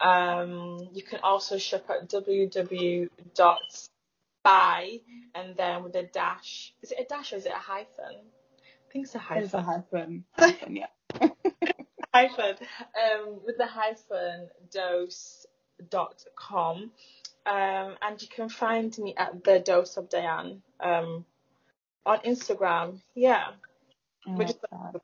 Um, 0.00 0.88
you 0.94 1.02
can 1.02 1.18
also 1.22 1.58
shop 1.58 1.90
at 1.90 2.08
www.buy 2.08 3.08
and 5.34 5.56
then 5.56 5.82
with 5.82 5.94
a 5.96 6.04
dash. 6.04 6.72
Is 6.82 6.92
it 6.92 7.00
a 7.00 7.04
dash 7.04 7.32
or 7.32 7.36
is 7.36 7.46
it 7.46 7.52
a 7.52 7.56
hyphen? 7.56 8.16
I 8.16 8.92
think 8.92 9.04
it's 9.04 9.14
a 9.14 9.18
hyphen. 9.18 9.44
It's 9.44 9.54
a 9.54 9.62
hyphen. 9.62 10.24
hyphen 10.32 10.76
yeah. 10.76 10.86
hyphen. 12.12 12.56
Um, 12.60 13.40
with 13.44 13.56
the 13.58 13.66
hyphen 13.66 14.48
dose 14.72 15.46
dose.com. 15.88 16.90
Um, 17.46 17.96
and 18.02 18.20
you 18.20 18.28
can 18.28 18.48
find 18.48 18.96
me 18.98 19.14
at 19.16 19.42
the 19.44 19.60
dose 19.60 19.96
of 19.96 20.10
Diane 20.10 20.62
um, 20.78 21.24
on 22.04 22.18
Instagram. 22.20 23.00
Yeah. 23.14 23.48
I 24.28 24.44
just- 24.44 24.60
that. 24.70 25.00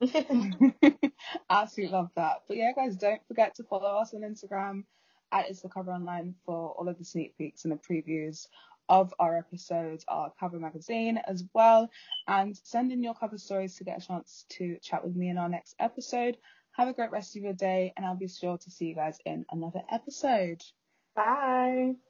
Absolutely 1.50 1.92
love 1.92 2.10
that. 2.14 2.42
But 2.46 2.56
yeah, 2.56 2.70
guys, 2.76 2.96
don't 2.96 3.20
forget 3.26 3.56
to 3.56 3.64
follow 3.64 3.98
us 3.98 4.14
on 4.14 4.20
Instagram 4.20 4.84
at 5.32 5.48
It's 5.50 5.62
the 5.62 5.68
Cover 5.68 5.90
Online 5.90 6.34
for 6.46 6.70
all 6.78 6.88
of 6.88 6.98
the 6.98 7.04
sneak 7.04 7.36
peeks 7.36 7.64
and 7.64 7.72
the 7.72 7.76
previews 7.78 8.46
of 8.88 9.12
our 9.18 9.36
episodes, 9.36 10.04
our 10.08 10.32
cover 10.38 10.58
magazine 10.58 11.18
as 11.26 11.44
well. 11.54 11.90
And 12.26 12.56
send 12.64 12.92
in 12.92 13.02
your 13.02 13.14
cover 13.14 13.38
stories 13.38 13.76
to 13.76 13.84
get 13.84 14.02
a 14.02 14.06
chance 14.06 14.46
to 14.50 14.78
chat 14.82 15.04
with 15.04 15.16
me 15.16 15.28
in 15.28 15.38
our 15.38 15.48
next 15.48 15.74
episode. 15.78 16.36
Have 16.72 16.88
a 16.88 16.92
great 16.92 17.10
rest 17.10 17.36
of 17.36 17.42
your 17.42 17.54
day, 17.54 17.92
and 17.96 18.06
I'll 18.06 18.16
be 18.16 18.28
sure 18.28 18.58
to 18.58 18.70
see 18.70 18.86
you 18.86 18.94
guys 18.94 19.18
in 19.24 19.44
another 19.50 19.82
episode. 19.90 20.62
Bye. 21.14 22.07